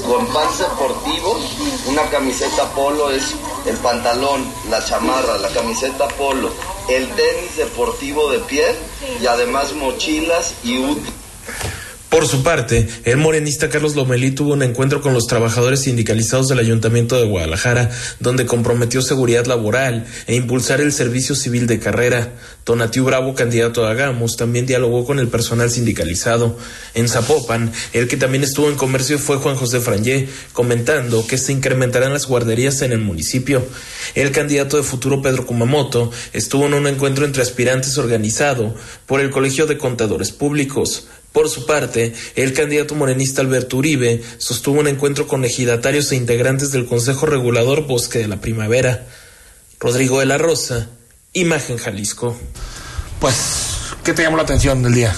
con 0.07 0.27
pants 0.27 0.59
deportivos, 0.59 1.57
una 1.87 2.03
camiseta 2.03 2.69
polo 2.75 3.09
es 3.09 3.33
el 3.65 3.77
pantalón, 3.77 4.45
la 4.69 4.85
chamarra, 4.85 5.39
la 5.39 5.49
camiseta 5.49 6.07
polo, 6.09 6.51
el 6.87 7.07
tenis 7.07 7.57
deportivo 7.57 8.29
de 8.29 8.37
piel 8.41 8.75
y 9.19 9.25
además 9.25 9.73
mochilas 9.73 10.53
y 10.63 10.77
útiles. 10.77 11.22
Por 12.13 12.27
su 12.27 12.43
parte, 12.43 12.87
el 13.05 13.17
morenista 13.17 13.69
Carlos 13.69 13.95
Lomelí 13.95 14.29
tuvo 14.29 14.53
un 14.53 14.61
encuentro 14.61 15.01
con 15.01 15.15
los 15.15 15.25
trabajadores 15.25 15.79
sindicalizados 15.79 16.47
del 16.47 16.59
Ayuntamiento 16.59 17.17
de 17.17 17.25
Guadalajara, 17.25 17.89
donde 18.19 18.45
comprometió 18.45 19.01
seguridad 19.01 19.47
laboral 19.47 20.05
e 20.27 20.35
impulsar 20.35 20.79
el 20.79 20.93
servicio 20.93 21.33
civil 21.33 21.65
de 21.65 21.79
carrera. 21.79 22.33
Tonatiu 22.65 23.03
Bravo, 23.03 23.33
candidato 23.33 23.83
a 23.83 23.89
Hagamos, 23.89 24.37
también 24.37 24.67
dialogó 24.67 25.05
con 25.05 25.17
el 25.17 25.27
personal 25.27 25.71
sindicalizado. 25.71 26.55
En 26.93 27.09
Zapopan, 27.09 27.73
el 27.93 28.07
que 28.07 28.15
también 28.15 28.43
estuvo 28.43 28.69
en 28.69 28.75
comercio 28.75 29.17
fue 29.17 29.37
Juan 29.37 29.55
José 29.55 29.79
Frangé, 29.79 30.29
comentando 30.53 31.25
que 31.25 31.39
se 31.39 31.51
incrementarán 31.51 32.13
las 32.13 32.27
guarderías 32.27 32.83
en 32.83 32.91
el 32.91 32.99
municipio. 32.99 33.65
El 34.13 34.31
candidato 34.31 34.77
de 34.77 34.83
futuro 34.83 35.23
Pedro 35.23 35.47
Kumamoto 35.47 36.11
estuvo 36.31 36.67
en 36.67 36.75
un 36.75 36.85
encuentro 36.85 37.25
entre 37.25 37.41
aspirantes 37.41 37.97
organizado 37.97 38.75
por 39.07 39.19
el 39.19 39.31
Colegio 39.31 39.65
de 39.65 39.79
Contadores 39.79 40.31
Públicos. 40.31 41.07
Por 41.33 41.49
su 41.49 41.65
parte, 41.65 42.13
el 42.35 42.53
candidato 42.53 42.93
morenista 42.93 43.41
Alberto 43.41 43.77
Uribe 43.77 44.21
sostuvo 44.37 44.79
un 44.79 44.87
encuentro 44.87 45.27
con 45.27 45.43
ejidatarios 45.43 46.11
e 46.11 46.15
integrantes 46.15 46.71
del 46.71 46.85
Consejo 46.85 47.25
Regulador 47.25 47.87
Bosque 47.87 48.19
de 48.19 48.27
la 48.27 48.39
Primavera. 48.39 49.07
Rodrigo 49.79 50.19
de 50.19 50.27
la 50.27 50.37
Rosa, 50.37 50.89
Imagen 51.33 51.77
Jalisco. 51.77 52.37
Pues, 53.19 53.35
¿qué 54.03 54.13
te 54.13 54.21
llamó 54.21 54.37
la 54.37 54.43
atención 54.43 54.83
del 54.83 54.93
día? 54.93 55.15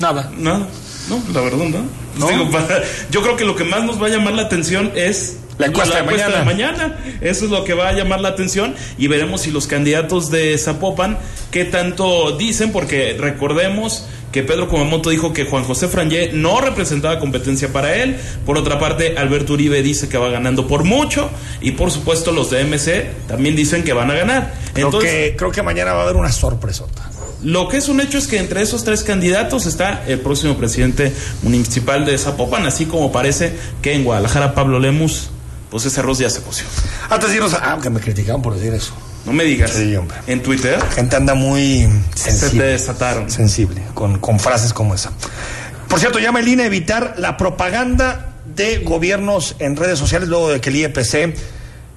Nada. 0.00 0.32
No, 0.36 0.66
no, 1.08 1.22
la 1.32 1.40
verdad 1.40 1.58
no. 1.58 1.84
¿No? 2.18 2.28
Digo, 2.28 2.50
para- 2.50 2.82
yo 3.10 3.22
creo 3.22 3.36
que 3.36 3.44
lo 3.44 3.54
que 3.56 3.64
más 3.64 3.84
nos 3.84 4.00
va 4.02 4.06
a 4.06 4.10
llamar 4.10 4.34
la 4.34 4.42
atención 4.42 4.90
es 4.94 5.36
La 5.58 5.66
encuesta 5.66 5.96
de 5.98 6.02
mañana. 6.04 6.44
mañana. 6.44 6.98
Eso 7.20 7.44
es 7.44 7.50
lo 7.50 7.64
que 7.64 7.74
va 7.74 7.88
a 7.88 7.92
llamar 7.92 8.20
la 8.20 8.28
atención 8.30 8.74
y 8.98 9.06
veremos 9.08 9.42
si 9.42 9.50
los 9.50 9.66
candidatos 9.66 10.30
de 10.30 10.56
Zapopan 10.58 11.18
qué 11.50 11.64
tanto 11.64 12.32
dicen, 12.36 12.72
porque 12.72 13.16
recordemos 13.18 14.06
que 14.32 14.42
Pedro 14.42 14.68
Kumamoto 14.68 15.08
dijo 15.08 15.32
que 15.32 15.44
Juan 15.46 15.64
José 15.64 15.88
Frangé 15.88 16.30
no 16.34 16.60
representaba 16.60 17.18
competencia 17.18 17.72
para 17.72 17.94
él. 17.96 18.16
Por 18.44 18.58
otra 18.58 18.78
parte, 18.78 19.16
Alberto 19.16 19.54
Uribe 19.54 19.82
dice 19.82 20.08
que 20.10 20.18
va 20.18 20.28
ganando 20.28 20.66
por 20.66 20.84
mucho 20.84 21.30
y 21.62 21.70
por 21.72 21.90
supuesto 21.90 22.32
los 22.32 22.50
de 22.50 22.60
MC 22.64 23.06
también 23.28 23.56
dicen 23.56 23.82
que 23.82 23.94
van 23.94 24.10
a 24.10 24.14
ganar. 24.14 24.52
Creo, 24.74 24.88
Entonces, 24.88 25.10
que, 25.10 25.36
creo 25.36 25.50
que 25.52 25.62
mañana 25.62 25.94
va 25.94 26.00
a 26.00 26.04
haber 26.04 26.16
una 26.16 26.32
sorpresota. 26.32 27.10
Lo 27.46 27.68
que 27.68 27.76
es 27.76 27.88
un 27.88 28.00
hecho 28.00 28.18
es 28.18 28.26
que 28.26 28.38
entre 28.38 28.60
esos 28.60 28.82
tres 28.82 29.04
candidatos 29.04 29.66
está 29.66 30.02
el 30.08 30.18
próximo 30.18 30.56
presidente 30.56 31.12
municipal 31.44 32.04
de 32.04 32.18
Zapopan, 32.18 32.66
así 32.66 32.86
como 32.86 33.12
parece 33.12 33.56
que 33.82 33.94
en 33.94 34.02
Guadalajara 34.02 34.52
Pablo 34.52 34.80
Lemus, 34.80 35.30
pues 35.70 35.84
ese 35.86 36.00
arroz 36.00 36.18
ya 36.18 36.28
se 36.28 36.42
coció. 36.42 36.66
Antes 37.08 37.28
de 37.30 37.36
irnos 37.36 37.54
a... 37.54 37.74
Ah, 37.74 37.78
que 37.80 37.88
me 37.88 38.00
criticaban 38.00 38.42
por 38.42 38.56
decir 38.56 38.74
eso. 38.74 38.94
No 39.24 39.32
me 39.32 39.44
digas. 39.44 39.70
Sí, 39.70 39.94
hombre. 39.94 40.16
En 40.26 40.42
Twitter 40.42 40.76
Gente 40.92 41.14
anda 41.14 41.34
muy 41.34 41.88
se 42.16 42.30
te 42.30 42.36
sensible. 42.36 42.64
desataron. 42.64 43.30
sensible, 43.30 43.80
con, 43.94 44.18
con 44.18 44.40
frases 44.40 44.72
como 44.72 44.96
esa. 44.96 45.12
Por 45.88 46.00
cierto, 46.00 46.18
llama 46.18 46.40
el 46.40 46.48
INE 46.48 46.64
a 46.64 46.66
evitar 46.66 47.14
la 47.16 47.36
propaganda 47.36 48.32
de 48.56 48.78
gobiernos 48.78 49.54
en 49.60 49.76
redes 49.76 50.00
sociales 50.00 50.28
luego 50.28 50.50
de 50.50 50.60
que 50.60 50.70
el 50.70 50.76
IEPC 50.76 51.36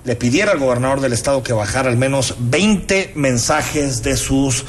le 0.06 0.15
pidiera 0.15 0.51
al 0.51 0.60
gobernador 0.60 1.01
del 1.01 1.13
estado 1.13 1.41
que 1.41 1.53
bajara 1.53 1.89
al 1.89 1.98
menos 1.98 2.36
20 2.38 3.13
mensajes 3.15 4.03
de 4.03 4.15
sus 4.15 4.65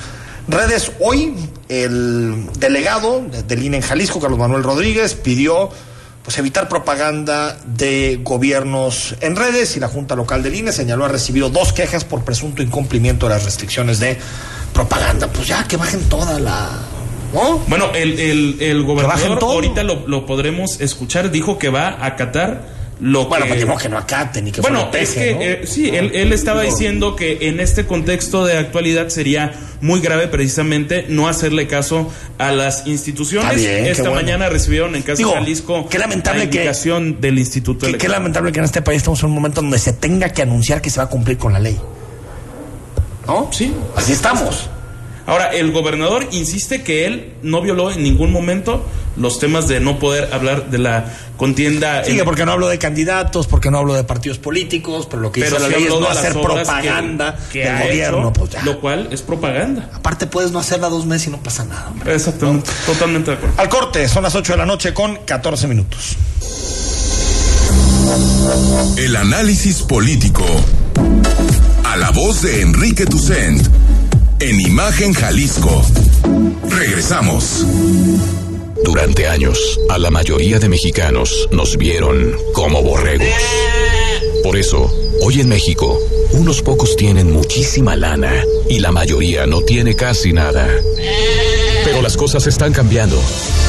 redes. 0.51 0.93
Hoy 1.01 1.35
el 1.69 2.47
delegado 2.59 3.23
de- 3.31 3.43
del 3.43 3.63
INE 3.65 3.79
en 3.79 3.83
Jalisco, 3.83 4.21
Carlos 4.21 4.39
Manuel 4.39 4.63
Rodríguez, 4.63 5.15
pidió 5.15 5.71
pues 6.23 6.37
evitar 6.39 6.69
propaganda 6.69 7.57
de 7.65 8.21
gobiernos 8.23 9.15
en 9.21 9.37
redes 9.37 9.77
y 9.77 9.81
la 9.81 9.89
Junta 9.89 10.15
Local 10.15 10.43
del 10.43 10.55
INE 10.55 10.71
señaló 10.73 11.07
ha 11.07 11.09
recibido 11.09 11.49
dos 11.49 11.73
quejas 11.73 12.05
por 12.05 12.25
presunto 12.25 12.63
incumplimiento 12.63 13.27
de 13.27 13.35
las 13.35 13.45
restricciones 13.45 14.01
de 14.01 14.19
propaganda. 14.75 15.29
Pues 15.29 15.49
ya 15.49 15.65
que 15.65 15.77
bajen 15.77 16.01
toda 16.09 16.39
la... 16.39 16.69
¿No? 17.33 17.59
Bueno, 17.69 17.91
el, 17.95 18.19
el, 18.19 18.57
el 18.61 18.83
gobernador 18.85 19.39
ahorita 19.43 19.83
lo, 19.85 20.07
lo 20.09 20.27
podremos 20.27 20.81
escuchar, 20.81 21.31
dijo 21.31 21.59
que 21.59 21.69
va 21.69 21.89
a 21.89 22.07
acatar 22.07 22.80
lo 23.01 23.27
Bueno, 23.27 23.45
que... 23.47 23.51
pues 23.53 23.61
digo 23.65 23.77
que 23.79 23.89
no 23.89 23.97
acaten 23.99 24.49
y 24.49 24.53
que 24.53 24.61
Bueno, 24.61 24.91
es 24.93 25.11
que 25.15 25.35
¿no? 25.35 25.41
eh, 25.41 25.61
sí, 25.65 25.89
él, 25.89 26.11
él 26.15 26.33
estaba 26.33 26.63
diciendo 26.63 27.17
que 27.17 27.49
en 27.49 27.59
este 27.61 27.87
contexto 27.87 28.45
de 28.45 28.59
actualidad 28.59 29.09
sería 29.09 29.53
muy 29.81 30.01
grave 30.01 30.29
precisamente 30.29 31.07
no 31.09 31.27
hacerle 31.27 31.67
caso 31.67 32.13
a 32.39 32.53
las 32.53 32.87
instituciones. 32.87 33.57
Bien, 33.57 33.87
Esta 33.87 34.03
bueno. 34.11 34.17
mañana 34.17 34.49
recibieron 34.51 34.95
en 34.97 35.03
Casa 35.03 35.17
Digo, 35.17 35.33
Jalisco 35.33 35.89
qué 35.89 35.99
lamentable 35.99 36.45
la 36.45 36.51
que- 36.51 36.57
indicación 36.59 37.21
del 37.21 37.39
Instituto 37.39 37.87
Que, 37.87 37.97
qué 37.97 38.09
lamentable 38.09 38.53
que 38.53 38.59
en 38.59 38.67
este 38.67 38.83
país 38.83 38.99
estamos 38.99 39.21
en 39.23 39.31
un 39.31 39.35
momento 39.35 39.63
donde 39.63 39.79
se 39.79 39.95
tenga 39.95 40.29
que 40.29 40.43
anunciar 40.43 40.83
que 40.83 40.91
se 40.91 40.99
va 40.99 41.05
a 41.05 41.09
cumplir 41.09 41.39
con 41.39 41.53
la 41.55 41.59
ley. 41.61 41.81
¿No? 43.27 43.49
Sí. 43.53 43.73
Así 43.97 44.13
estamos. 44.13 44.69
Ahora, 45.27 45.47
el 45.49 45.71
gobernador 45.73 46.27
insiste 46.33 46.83
que 46.83 47.07
él 47.07 47.33
no 47.43 47.61
violó 47.63 47.91
en 47.91 48.03
ningún 48.03 48.33
momento 48.33 48.85
los 49.17 49.39
temas 49.39 49.69
de 49.69 49.81
no 49.81 49.99
poder 49.99 50.33
hablar 50.33 50.71
de 50.71 50.79
la 50.79 51.05
contienda. 51.37 52.05
Sí, 52.05 52.19
en- 52.19 52.25
porque 52.25 52.45
no 52.47 52.53
hablo 52.53 52.69
de 52.69 52.79
candidatos, 52.79 53.47
porque 53.47 53.71
no 53.71 53.79
hablo 53.79 53.95
de 53.95 54.05
partidos 54.05 54.39
políticos, 54.39 55.07
pero 55.11 55.21
lo 55.23 55.33
que 55.33 55.41
pero 55.43 55.57
dice 55.57 55.69
la 55.71 55.77
ley 55.77 55.85
es 55.87 55.91
no 56.01 56.09
hacer 56.09 56.33
que- 56.33 56.39
propaganda 56.41 57.39
que 57.53 57.65
del 57.65 57.83
gobierno. 57.89 58.19
hecho, 58.31 58.33
pues 58.33 58.51
ya. 58.51 58.63
Lo 58.63 58.81
cual 58.81 59.09
es 59.11 59.23
propaganda. 59.23 59.91
Aparte 59.95 60.27
puedes 60.27 60.53
no 60.53 60.59
hacerla 60.59 60.89
dos 60.89 61.07
meses 61.07 61.29
y 61.29 61.31
no 61.31 61.43
pasa 61.43 61.65
nada. 61.65 61.89
hombre. 61.91 62.15
Exactamente, 62.15 62.71
totalmente 62.87 63.31
de 63.33 63.37
acuerdo. 63.37 63.55
Al 63.61 63.69
corte, 63.69 64.09
son 64.09 64.23
las 64.23 64.35
8 64.35 64.53
de 64.53 64.59
la 64.59 64.67
noche 64.67 64.95
con 64.95 65.17
14 65.25 65.67
minutos. 65.67 66.17
El 68.97 69.17
análisis 69.17 69.83
político. 69.83 70.45
A 71.85 71.97
la 71.97 72.11
voz 72.11 72.43
de 72.43 72.61
Enrique 72.63 73.05
Tucent. 73.07 73.67
En 74.41 74.59
Imagen 74.59 75.13
Jalisco. 75.13 75.83
Regresamos. 76.71 77.67
Durante 78.83 79.27
años, 79.27 79.79
a 79.91 79.99
la 79.99 80.11
mayoría 80.11 80.59
de 80.59 80.71
mexicanos 80.71 81.47
nos 81.53 81.77
vieron 81.77 82.35
como 82.55 82.83
borregos. 82.83 83.29
Por 84.43 84.57
eso, 84.57 84.91
hoy 85.21 85.43
en 85.43 85.51
México, 85.51 86.01
unos 86.33 86.63
pocos 86.63 86.97
tienen 86.97 87.31
muchísima 87.31 87.97
lana 87.97 88.33
y 88.71 88.79
la 88.79 88.93
mayoría 88.93 89.45
no 89.47 89.61
tiene 89.61 89.95
casi 89.95 90.33
nada. 90.33 90.67
Las 92.03 92.17
cosas 92.17 92.47
están 92.47 92.73
cambiando. 92.73 93.21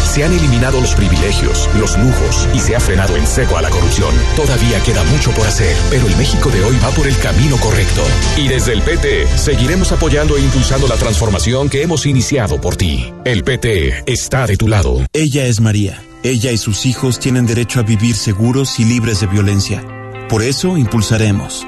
Se 0.06 0.24
han 0.24 0.34
eliminado 0.34 0.80
los 0.80 0.96
privilegios, 0.96 1.70
los 1.78 1.98
lujos 1.98 2.48
y 2.54 2.60
se 2.60 2.76
ha 2.76 2.80
frenado 2.80 3.16
en 3.16 3.28
seco 3.28 3.58
a 3.58 3.62
la 3.62 3.70
corrupción. 3.70 4.14
Todavía 4.36 4.82
queda 4.84 5.04
mucho 5.06 5.32
por 5.32 5.46
hacer, 5.46 5.76
pero 5.90 6.08
el 6.08 6.16
México 6.16 6.50
de 6.50 6.64
hoy 6.64 6.78
va 6.84 6.90
por 6.92 7.08
el 7.08 7.18
camino 7.18 7.58
correcto. 7.58 8.02
Y 8.38 8.48
desde 8.48 8.74
el 8.74 8.82
PT 8.82 9.28
seguiremos 9.38 9.92
apoyando 9.92 10.38
e 10.38 10.42
impulsando 10.42 10.88
la 10.88 10.96
transformación 10.96 11.70
que 11.70 11.84
hemos 11.84 12.06
iniciado 12.06 12.60
por 12.60 12.78
ti. 12.78 13.14
El 13.26 13.44
PT 13.44 14.04
está 14.06 14.48
de 14.48 14.58
tu 14.58 14.68
lado. 14.68 15.06
Ella 15.14 15.46
es 15.46 15.60
María. 15.60 16.02
Ella 16.24 16.52
y 16.52 16.58
sus 16.58 16.86
hijos 16.86 17.20
tienen 17.20 17.46
derecho 17.46 17.80
a 17.80 17.84
vivir 17.84 18.16
seguros 18.16 18.80
y 18.80 18.86
libres 18.86 19.20
de 19.20 19.28
violencia. 19.28 19.84
Por 20.30 20.42
eso 20.42 20.78
impulsaremos 20.78 21.66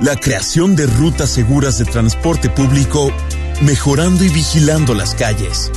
la 0.00 0.16
creación 0.16 0.74
de 0.76 0.86
rutas 0.86 1.30
seguras 1.30 1.78
de 1.78 1.84
transporte 1.84 2.50
público, 2.50 3.12
mejorando 3.62 4.24
y 4.24 4.28
vigilando 4.28 4.94
las 4.94 5.14
calles. 5.14 5.70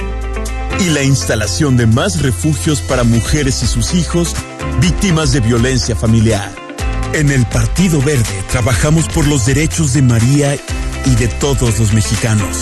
Y 0.79 0.89
la 0.91 1.03
instalación 1.03 1.75
de 1.75 1.87
más 1.87 2.21
refugios 2.21 2.81
para 2.81 3.03
mujeres 3.03 3.63
y 3.63 3.67
sus 3.67 3.93
hijos 3.93 4.35
víctimas 4.79 5.31
de 5.31 5.39
violencia 5.39 5.95
familiar. 5.95 6.51
En 7.13 7.31
el 7.31 7.45
Partido 7.47 8.01
Verde 8.01 8.43
trabajamos 8.51 9.07
por 9.07 9.27
los 9.27 9.45
derechos 9.45 9.93
de 9.93 10.01
María 10.01 10.55
y 11.05 11.15
de 11.15 11.27
todos 11.27 11.79
los 11.79 11.93
mexicanos. 11.93 12.57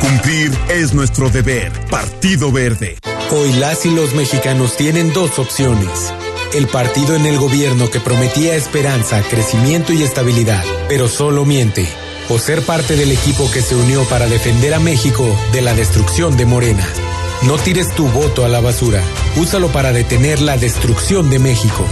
Cumplir 0.00 0.50
es 0.68 0.94
nuestro 0.94 1.28
deber. 1.28 1.72
Partido 1.90 2.50
Verde. 2.50 2.96
Hoy 3.30 3.52
las 3.52 3.84
y 3.86 3.90
los 3.90 4.14
mexicanos 4.14 4.76
tienen 4.76 5.12
dos 5.12 5.38
opciones. 5.38 6.12
El 6.54 6.66
partido 6.66 7.16
en 7.16 7.26
el 7.26 7.38
gobierno 7.38 7.90
que 7.90 8.00
prometía 8.00 8.54
esperanza, 8.54 9.22
crecimiento 9.30 9.92
y 9.92 10.02
estabilidad, 10.02 10.64
pero 10.88 11.08
solo 11.08 11.44
miente. 11.44 11.88
O 12.28 12.38
ser 12.38 12.62
parte 12.62 12.96
del 12.96 13.12
equipo 13.12 13.50
que 13.50 13.62
se 13.62 13.74
unió 13.74 14.04
para 14.04 14.26
defender 14.26 14.74
a 14.74 14.80
México 14.80 15.24
de 15.52 15.60
la 15.60 15.74
destrucción 15.74 16.36
de 16.36 16.46
Morena. 16.46 16.86
No 17.42 17.58
tires 17.58 17.94
tu 17.94 18.06
voto 18.08 18.44
a 18.44 18.48
la 18.48 18.60
basura. 18.60 19.02
Úsalo 19.36 19.68
para 19.72 19.92
detener 19.92 20.40
la 20.40 20.56
destrucción 20.56 21.28
de 21.28 21.38
México. 21.38 21.84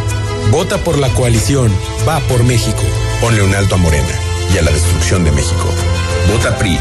Vota 0.50 0.78
por 0.78 0.98
la 0.98 1.08
coalición. 1.10 1.72
Va 2.08 2.20
por 2.20 2.44
México. 2.44 2.82
Ponle 3.20 3.42
un 3.42 3.54
alto 3.54 3.74
a 3.74 3.78
Morena 3.78 4.18
y 4.54 4.58
a 4.58 4.62
la 4.62 4.70
destrucción 4.70 5.24
de 5.24 5.32
México. 5.32 5.66
Vota 6.32 6.56
PRI. 6.56 6.78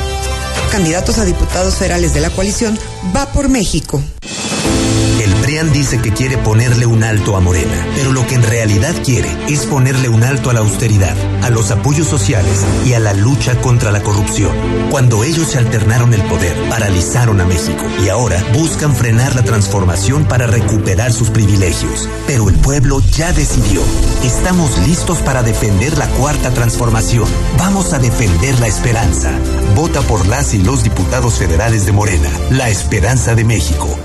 Candidatos 0.71 1.17
a 1.17 1.25
diputados 1.25 1.75
federales 1.75 2.13
de 2.13 2.21
la 2.21 2.29
coalición. 2.29 2.77
Va 3.15 3.31
por 3.31 3.49
México. 3.49 4.01
PRIAN 5.49 5.73
dice 5.73 5.99
que 5.99 6.13
quiere 6.13 6.37
ponerle 6.37 6.85
un 6.85 7.03
alto 7.03 7.35
a 7.35 7.39
Morena, 7.39 7.73
pero 7.95 8.11
lo 8.11 8.23
que 8.27 8.35
en 8.35 8.43
realidad 8.43 8.93
quiere 9.03 9.35
es 9.47 9.65
ponerle 9.65 10.07
un 10.07 10.21
alto 10.21 10.51
a 10.51 10.53
la 10.53 10.59
austeridad, 10.59 11.17
a 11.43 11.49
los 11.49 11.71
apoyos 11.71 12.05
sociales 12.05 12.63
y 12.85 12.93
a 12.93 12.99
la 12.99 13.13
lucha 13.13 13.59
contra 13.59 13.91
la 13.91 14.03
corrupción. 14.03 14.51
Cuando 14.91 15.23
ellos 15.23 15.47
se 15.47 15.57
alternaron 15.57 16.13
el 16.13 16.21
poder, 16.21 16.55
paralizaron 16.69 17.41
a 17.41 17.45
México 17.45 17.83
y 18.05 18.09
ahora 18.09 18.39
buscan 18.53 18.95
frenar 18.95 19.35
la 19.35 19.41
transformación 19.41 20.25
para 20.25 20.45
recuperar 20.45 21.11
sus 21.11 21.31
privilegios. 21.31 22.07
Pero 22.27 22.47
el 22.47 22.55
pueblo 22.57 23.01
ya 23.17 23.33
decidió. 23.33 23.81
Estamos 24.23 24.77
listos 24.85 25.17
para 25.17 25.41
defender 25.41 25.97
la 25.97 26.05
cuarta 26.09 26.53
transformación. 26.53 27.27
Vamos 27.57 27.93
a 27.93 27.97
defender 27.97 28.59
la 28.59 28.67
esperanza. 28.67 29.31
Vota 29.75 30.01
por 30.01 30.27
las 30.27 30.53
y 30.53 30.59
los 30.59 30.83
diputados 30.83 31.39
federales 31.39 31.87
de 31.87 31.91
Morena, 31.91 32.29
la 32.51 32.69
esperanza 32.69 33.33
de 33.33 33.45
México. 33.45 33.97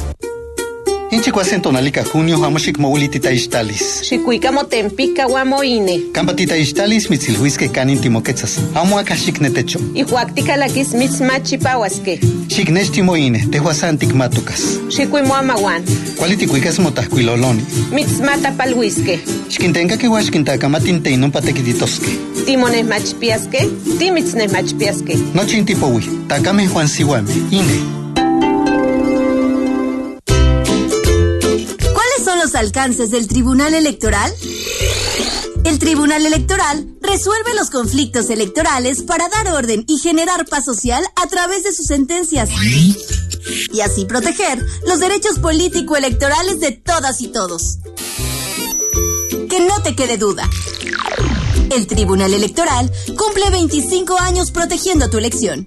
Inchi 1.15 1.31
kwasen 1.31 1.63
tonalika 1.63 2.03
junio 2.03 2.39
hamoshik 2.39 2.79
moulitita 2.79 3.31
istalis. 3.31 4.03
Xikuika 4.03 4.53
motempica 4.53 5.27
guamoine. 5.29 6.01
Kampatita 6.13 6.57
istalis 6.57 7.09
mitzilhuisque 7.11 7.69
canin 7.69 8.01
timoquetzas. 8.01 8.59
Amo 8.75 8.99
akashik 8.99 9.41
netecho. 9.41 9.79
Ihuactica 9.95 10.57
laquis 10.57 10.93
mitzmachipahuasque. 10.95 12.19
Xiknechtimoine, 12.49 13.47
tehuasantic 13.51 14.13
matucas. 14.13 14.61
Xikuimoamaguan. 14.91 15.83
Kualitikuikas 16.17 16.79
motajkuiloloni. 16.79 17.63
Mitzmatapalhuisque. 17.93 19.21
Xkintenka 19.51 19.97
kihuaxkintacamatinteino 19.97 21.31
patequititosque. 21.31 22.11
Timonesmachpiasque. 22.47 23.69
Timitznesmachpiasque. 23.99 25.19
Nochin 25.35 25.67
tipohui. 25.67 26.03
Takame 26.29 26.67
Juan 26.67 26.89
Sihuame. 26.89 27.31
Ine. 27.51 28.04
Alcances 32.55 33.11
del 33.11 33.27
Tribunal 33.29 33.75
Electoral? 33.75 34.33
El 35.65 35.79
Tribunal 35.79 36.27
Electoral 36.27 36.87
resuelve 37.01 37.55
los 37.55 37.71
conflictos 37.71 38.29
electorales 38.31 39.03
para 39.03 39.29
dar 39.29 39.49
orden 39.49 39.85
y 39.89 39.99
generar 39.99 40.47
paz 40.47 40.65
social 40.65 41.05
a 41.17 41.27
través 41.27 41.65
de 41.65 41.73
sus 41.73 41.87
sentencias. 41.87 42.51
Y 43.73 43.81
así 43.81 44.05
proteger 44.05 44.65
los 44.87 45.01
derechos 45.01 45.39
político-electorales 45.39 46.61
de 46.61 46.73
todas 46.73 47.21
y 47.21 47.29
todos. 47.29 47.79
Que 49.49 49.61
no 49.61 49.83
te 49.83 49.97
quede 49.97 50.19
duda. 50.19 50.49
El 51.71 51.87
Tribunal 51.87 52.35
Electoral 52.35 52.91
cumple 53.17 53.51
25 53.51 54.19
años 54.21 54.51
protegiendo 54.51 55.09
tu 55.11 55.19
elección. 55.19 55.67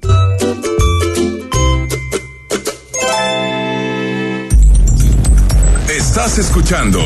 Estás 6.18 6.40
escuchando 6.40 7.00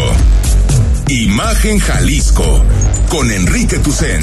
Imagen 1.10 1.80
Jalisco 1.80 2.64
con 3.10 3.30
Enrique 3.30 3.78
Tucen. 3.80 4.22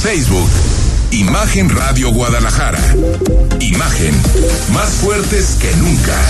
Facebook, 0.00 0.48
Imagen 1.10 1.68
Radio 1.70 2.12
Guadalajara. 2.12 2.78
Imagen 3.58 4.14
más 4.72 4.90
fuertes 4.90 5.58
que 5.60 5.74
nunca. 5.74 6.20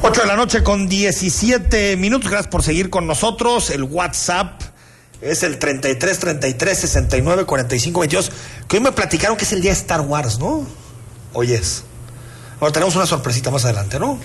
8 0.00 0.20
de 0.22 0.26
la 0.26 0.36
noche 0.36 0.62
con 0.62 0.88
17 0.88 1.98
minutos. 1.98 2.30
Gracias 2.30 2.50
por 2.50 2.62
seguir 2.62 2.88
con 2.88 3.06
nosotros. 3.06 3.68
El 3.68 3.82
WhatsApp 3.82 4.62
es 5.20 5.42
el 5.42 5.58
33 5.58 6.18
33 6.18 6.78
69 6.78 7.44
45 7.44 8.00
22. 8.00 8.32
Que 8.68 8.76
hoy 8.76 8.82
me 8.82 8.92
platicaron 8.92 9.36
que 9.36 9.44
es 9.44 9.52
el 9.52 9.60
día 9.60 9.72
de 9.72 9.78
Star 9.78 10.00
Wars, 10.00 10.38
¿no? 10.38 10.66
Hoy 11.32 11.52
es. 11.52 11.84
Ahora 12.60 12.72
tenemos 12.72 12.96
una 12.96 13.06
sorpresita 13.06 13.50
más 13.50 13.64
adelante, 13.64 13.98
¿no? 13.98 14.18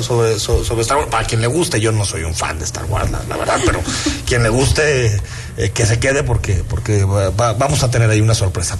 Sobre, 0.00 0.38
sobre, 0.38 0.64
sobre 0.64 0.82
Star 0.82 0.98
Wars. 0.98 1.08
Para 1.10 1.26
quien 1.26 1.40
le 1.40 1.48
guste, 1.48 1.80
yo 1.80 1.90
no 1.90 2.04
soy 2.04 2.22
un 2.22 2.34
fan 2.34 2.58
de 2.58 2.64
Star 2.64 2.84
Wars, 2.84 3.10
la, 3.10 3.20
la 3.28 3.36
verdad, 3.36 3.60
pero 3.64 3.80
quien 4.26 4.42
le 4.44 4.48
guste, 4.48 5.20
eh, 5.56 5.70
que 5.70 5.86
se 5.86 5.98
quede 5.98 6.22
porque, 6.22 6.62
porque 6.68 7.04
va, 7.04 7.30
vamos 7.54 7.82
a 7.82 7.90
tener 7.90 8.08
ahí 8.08 8.20
una 8.20 8.34
sorpresa. 8.34 8.78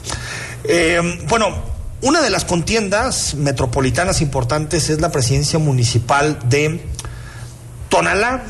Eh, 0.64 1.00
bueno, 1.28 1.72
una 2.02 2.20
de 2.20 2.30
las 2.30 2.44
contiendas 2.44 3.34
metropolitanas 3.34 4.20
importantes 4.20 4.90
es 4.90 5.00
la 5.00 5.10
presidencia 5.10 5.58
municipal 5.58 6.38
de 6.48 6.84
Tonalá, 7.88 8.42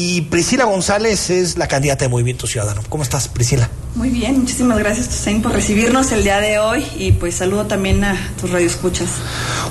y 0.00 0.20
Priscila 0.20 0.64
González 0.64 1.28
es 1.28 1.58
la 1.58 1.66
candidata 1.66 2.04
de 2.04 2.08
Movimiento 2.08 2.46
Ciudadano. 2.46 2.82
¿Cómo 2.88 3.02
estás, 3.02 3.26
Priscila? 3.26 3.68
Muy 3.96 4.10
bien, 4.10 4.38
muchísimas 4.38 4.78
gracias, 4.78 5.08
Tusain, 5.08 5.42
por 5.42 5.50
recibirnos 5.50 6.12
el 6.12 6.22
día 6.22 6.38
de 6.38 6.60
hoy 6.60 6.86
y 6.96 7.10
pues 7.10 7.34
saludo 7.34 7.66
también 7.66 8.04
a 8.04 8.16
tus 8.40 8.48
radioescuchas. 8.48 9.08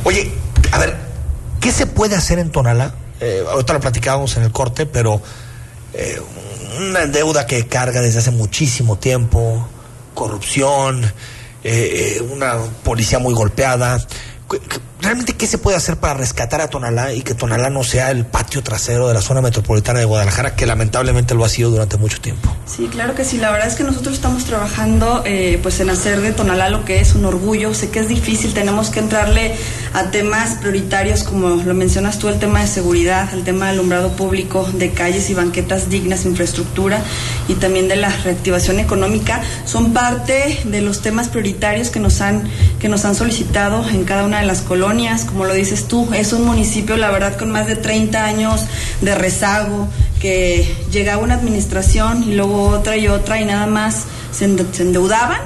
Oye, 0.03 0.29
a 0.73 0.79
ver, 0.79 0.97
¿qué 1.61 1.71
se 1.71 1.85
puede 1.85 2.17
hacer 2.17 2.39
en 2.39 2.51
Tonalá? 2.51 2.93
Eh, 3.21 3.41
ahorita 3.49 3.71
lo 3.71 3.79
platicábamos 3.79 4.35
en 4.35 4.43
el 4.43 4.51
corte, 4.51 4.85
pero 4.85 5.21
eh, 5.93 6.19
una 6.77 7.05
deuda 7.05 7.45
que 7.45 7.65
carga 7.65 8.01
desde 8.01 8.19
hace 8.19 8.31
muchísimo 8.31 8.97
tiempo, 8.97 9.65
corrupción, 10.13 11.09
eh, 11.63 12.21
una 12.33 12.57
policía 12.83 13.19
muy 13.19 13.33
golpeada. 13.33 14.05
¿Realmente 14.99 15.33
qué 15.33 15.45
se 15.45 15.57
puede 15.57 15.77
hacer 15.77 15.97
para 15.97 16.15
rescatar 16.15 16.59
a 16.59 16.69
Tonalá 16.69 17.13
y 17.13 17.21
que 17.21 17.35
Tonalá 17.35 17.69
no 17.69 17.83
sea 17.83 18.09
el 18.09 18.25
patio 18.25 18.63
trasero 18.63 19.07
de 19.07 19.13
la 19.13 19.21
zona 19.21 19.41
metropolitana 19.41 19.99
de 19.99 20.05
Guadalajara, 20.05 20.55
que 20.55 20.65
lamentablemente 20.65 21.35
lo 21.35 21.45
ha 21.45 21.49
sido 21.49 21.69
durante 21.69 21.97
mucho 21.97 22.19
tiempo? 22.19 22.53
Sí, 22.65 22.87
claro 22.87 23.13
que 23.13 23.23
sí. 23.23 23.37
La 23.37 23.51
verdad 23.51 23.67
es 23.67 23.75
que 23.75 23.83
nosotros 23.83 24.15
estamos 24.15 24.45
trabajando 24.45 25.21
eh, 25.25 25.59
pues 25.61 25.79
en 25.81 25.91
hacer 25.91 26.21
de 26.21 26.31
Tonalá 26.31 26.69
lo 26.69 26.83
que 26.83 26.99
es 26.99 27.13
un 27.13 27.25
orgullo. 27.25 27.73
Sé 27.75 27.89
que 27.89 27.99
es 27.99 28.07
difícil, 28.07 28.53
tenemos 28.53 28.89
que 28.89 28.99
entrarle 28.99 29.55
a 29.93 30.09
temas 30.09 30.55
prioritarios 30.55 31.23
como 31.23 31.49
lo 31.49 31.73
mencionas 31.73 32.17
tú, 32.17 32.27
el 32.27 32.39
tema 32.39 32.61
de 32.61 32.67
seguridad, 32.67 33.31
el 33.33 33.43
tema 33.43 33.65
de 33.65 33.71
alumbrado 33.73 34.13
público, 34.13 34.67
de 34.73 34.91
calles 34.91 35.29
y 35.29 35.35
banquetas 35.35 35.89
dignas, 35.89 36.25
infraestructura 36.25 37.01
y 37.47 37.53
también 37.53 37.87
de 37.87 37.97
la 37.97 38.09
reactivación 38.09 38.79
económica. 38.79 39.41
Son 39.65 39.93
parte 39.93 40.59
de 40.65 40.81
los 40.81 41.01
temas 41.01 41.27
prioritarios 41.27 41.89
que 41.89 41.99
nos 41.99 42.19
han, 42.21 42.49
que 42.79 42.89
nos 42.89 43.05
han 43.05 43.13
solicitado 43.13 43.87
en 43.87 44.03
cada 44.03 44.25
una 44.25 44.36
de 44.39 44.45
las 44.45 44.61
colonias 44.61 45.25
como 45.25 45.45
lo 45.45 45.53
dices 45.53 45.87
tú, 45.87 46.07
es 46.13 46.33
un 46.33 46.45
municipio, 46.45 46.97
la 46.97 47.11
verdad, 47.11 47.37
con 47.37 47.51
más 47.51 47.67
de 47.67 47.75
30 47.75 48.25
años 48.25 48.61
de 49.01 49.15
rezago, 49.15 49.87
que 50.19 50.67
llegaba 50.91 51.21
una 51.21 51.35
administración 51.35 52.23
y 52.23 52.33
luego 52.33 52.69
otra 52.69 52.97
y 52.97 53.07
otra 53.07 53.39
y 53.39 53.45
nada 53.45 53.67
más 53.67 54.05
se, 54.31 54.45
endeudaban 54.45 55.39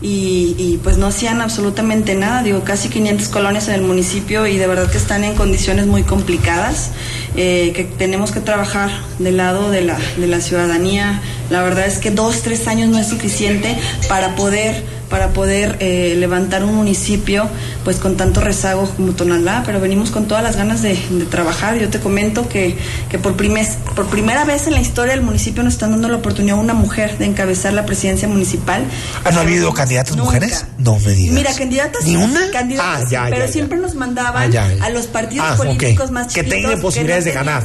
y, 0.00 0.78
pues 0.82 0.98
no 0.98 1.06
hacían 1.06 1.40
absolutamente 1.40 2.14
nada. 2.14 2.42
Digo, 2.42 2.62
casi 2.62 2.88
500 2.88 3.28
colonias 3.28 3.68
en 3.68 3.74
el 3.74 3.82
municipio 3.82 4.46
y 4.46 4.58
de 4.58 4.66
verdad 4.66 4.90
que 4.90 4.98
están 4.98 5.24
en 5.24 5.34
condiciones 5.34 5.86
muy 5.86 6.02
complicadas, 6.02 6.90
eh, 7.36 7.72
que 7.74 7.84
tenemos 7.84 8.30
que 8.30 8.40
trabajar 8.40 8.90
del 9.18 9.38
lado 9.38 9.70
de 9.70 9.82
la, 9.82 9.98
de 10.16 10.26
la 10.26 10.40
ciudadanía 10.40 11.20
La 11.50 11.62
verdad 11.62 11.86
es 11.86 11.98
que 11.98 12.10
dos, 12.10 12.42
tres 12.42 12.68
años 12.68 12.88
no 12.90 12.98
es 12.98 13.08
suficiente 13.08 13.76
para 14.08 14.34
poder 14.36 14.94
para 15.14 15.32
poder 15.32 15.76
eh, 15.78 16.16
levantar 16.18 16.64
un 16.64 16.74
municipio 16.74 17.48
pues 17.84 17.98
con 17.98 18.16
tanto 18.16 18.40
rezago 18.40 18.88
como 18.96 19.12
Tonalá, 19.12 19.62
pero 19.66 19.78
venimos 19.80 20.10
con 20.10 20.26
todas 20.26 20.42
las 20.42 20.56
ganas 20.56 20.82
de, 20.82 20.94
de 21.10 21.24
trabajar. 21.26 21.76
Yo 21.78 21.88
te 21.90 22.00
comento 22.00 22.48
que, 22.48 22.76
que 23.10 23.18
por, 23.18 23.36
primer, 23.36 23.66
por 23.94 24.06
primera 24.06 24.44
vez 24.44 24.66
en 24.66 24.72
la 24.74 24.80
historia 24.80 25.12
del 25.14 25.22
municipio 25.22 25.62
nos 25.62 25.74
están 25.74 25.90
dando 25.90 26.08
la 26.08 26.16
oportunidad 26.16 26.56
a 26.56 26.60
una 26.60 26.74
mujer 26.74 27.18
de 27.18 27.26
encabezar 27.26 27.72
la 27.74 27.84
presidencia 27.86 28.26
municipal. 28.28 28.84
¿Han 29.24 29.36
habido 29.36 29.72
candidatas 29.74 30.16
mujeres? 30.16 30.64
No 30.78 30.98
me 30.98 31.12
digas. 31.12 31.34
Mira, 31.34 31.54
candidatas. 31.54 32.04
¿Ni 32.04 32.16
una? 32.16 32.50
Candidatas, 32.50 33.04
Ah, 33.04 33.08
ya, 33.10 33.24
pero 33.30 33.46
ya, 33.46 33.52
siempre 33.52 33.78
nos 33.78 33.94
mandaban 33.94 34.54
Ah, 34.56 34.68
a 34.82 34.90
los 34.90 35.06
partidos 35.06 35.46
Ah, 35.50 35.56
políticos 35.56 36.10
más 36.10 36.28
Que 36.28 36.40
chiquitos. 36.40 36.50
tengan 36.62 36.80
posibilidades 36.80 37.24
no 37.26 37.30
de 37.30 37.34
ganar. 37.34 37.64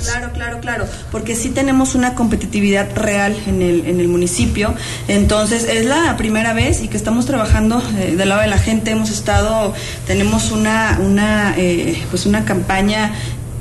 Claro, 0.00 0.30
claro, 0.32 0.60
claro. 0.60 0.84
Porque 1.10 1.34
sí 1.36 1.48
tenemos 1.50 1.94
una 1.94 2.14
competitividad 2.14 2.88
real 2.94 3.36
en 3.46 3.62
el, 3.62 3.86
en 3.86 4.00
el 4.00 4.08
municipio. 4.08 4.74
Entonces, 5.08 5.64
es 5.64 5.84
la 5.86 6.16
primera 6.16 6.52
vez 6.52 6.82
y 6.82 6.88
que 6.88 6.96
estamos 6.96 7.26
trabajando 7.26 7.82
eh, 7.98 8.14
del 8.16 8.28
lado 8.28 8.42
de 8.42 8.46
la 8.48 8.58
gente. 8.58 8.90
Hemos 8.90 9.10
estado, 9.10 9.39
tenemos 10.06 10.50
una, 10.50 10.98
una, 11.02 11.54
eh, 11.56 12.02
pues 12.10 12.26
una 12.26 12.44
campaña 12.44 13.12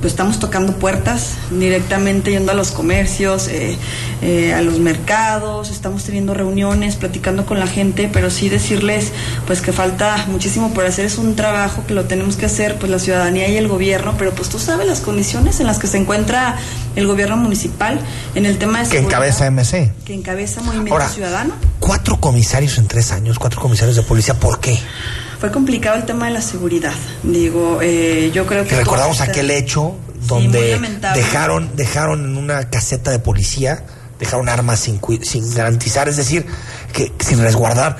pues 0.02 0.14
estamos 0.14 0.40
tocando 0.40 0.74
puertas 0.78 1.34
directamente 1.52 2.32
yendo 2.32 2.52
a 2.52 2.56
los 2.56 2.72
comercios, 2.72 3.48
eh, 3.50 3.78
eh, 4.22 4.54
a 4.54 4.62
los 4.62 4.80
mercados, 4.80 5.70
estamos 5.70 6.04
teniendo 6.06 6.34
reuniones, 6.34 6.96
platicando 6.96 7.46
con 7.46 7.60
la 7.60 7.68
gente, 7.68 8.10
pero 8.12 8.30
sí 8.30 8.48
decirles 8.48 9.12
pues 9.46 9.62
que 9.62 9.74
falta 9.74 10.26
muchísimo 10.28 10.74
por 10.74 10.86
hacer, 10.86 11.06
es 11.06 11.18
un 11.18 11.36
trabajo 11.36 11.84
que 11.86 11.94
lo 11.94 12.06
tenemos 12.06 12.38
que 12.38 12.46
hacer 12.46 12.78
pues 12.78 12.90
la 12.90 13.00
ciudadanía 13.00 13.50
y 13.50 13.58
el 13.58 13.68
gobierno, 13.68 14.16
pero 14.18 14.32
pues 14.32 14.48
tú 14.48 14.58
sabes 14.58 14.88
las 14.88 15.02
condiciones 15.02 15.60
en 15.60 15.68
las 15.68 15.80
que 15.80 15.88
se 15.88 15.98
encuentra 15.98 16.56
el 16.96 17.06
gobierno 17.06 17.36
municipal 17.36 18.00
en 18.36 18.46
el 18.46 18.58
tema 18.58 18.82
de 18.82 18.90
Que 18.90 19.00
encabeza 19.00 19.52
MC. 19.52 19.92
que 20.06 20.14
encabeza 20.14 20.62
Movimiento 20.62 20.94
Ahora, 20.94 21.10
Ciudadano. 21.10 21.56
Cuatro 21.80 22.20
comisarios 22.22 22.78
en 22.78 22.88
tres 22.88 23.12
años, 23.12 23.38
cuatro 23.38 23.62
comisarios 23.62 23.98
de 23.98 24.04
policía. 24.04 24.34
¿Por 24.36 24.60
qué? 24.60 24.80
Fue 25.40 25.52
complicado 25.52 25.96
el 25.96 26.06
tema 26.06 26.26
de 26.28 26.34
la 26.34 26.42
seguridad. 26.42 26.94
Digo, 27.24 27.80
eh, 27.82 28.30
yo 28.34 28.46
creo 28.46 28.66
que... 28.66 28.76
Recordamos 28.76 29.22
aquel 29.22 29.52
hecho 29.52 29.96
muy 30.08 30.28
donde 30.28 30.80
dejaron, 31.16 31.76
dejaron 31.78 32.26
en 32.26 32.38
una 32.38 32.70
caseta 32.70 33.10
de 33.10 33.20
policía, 33.20 33.84
dejaron 34.20 34.50
armas 34.50 34.82
sin, 34.82 35.00
sin 35.24 35.54
garantizar, 35.54 36.10
es 36.10 36.18
decir, 36.18 36.46
que 36.92 37.14
sin 37.20 37.40
resguardar. 37.40 37.98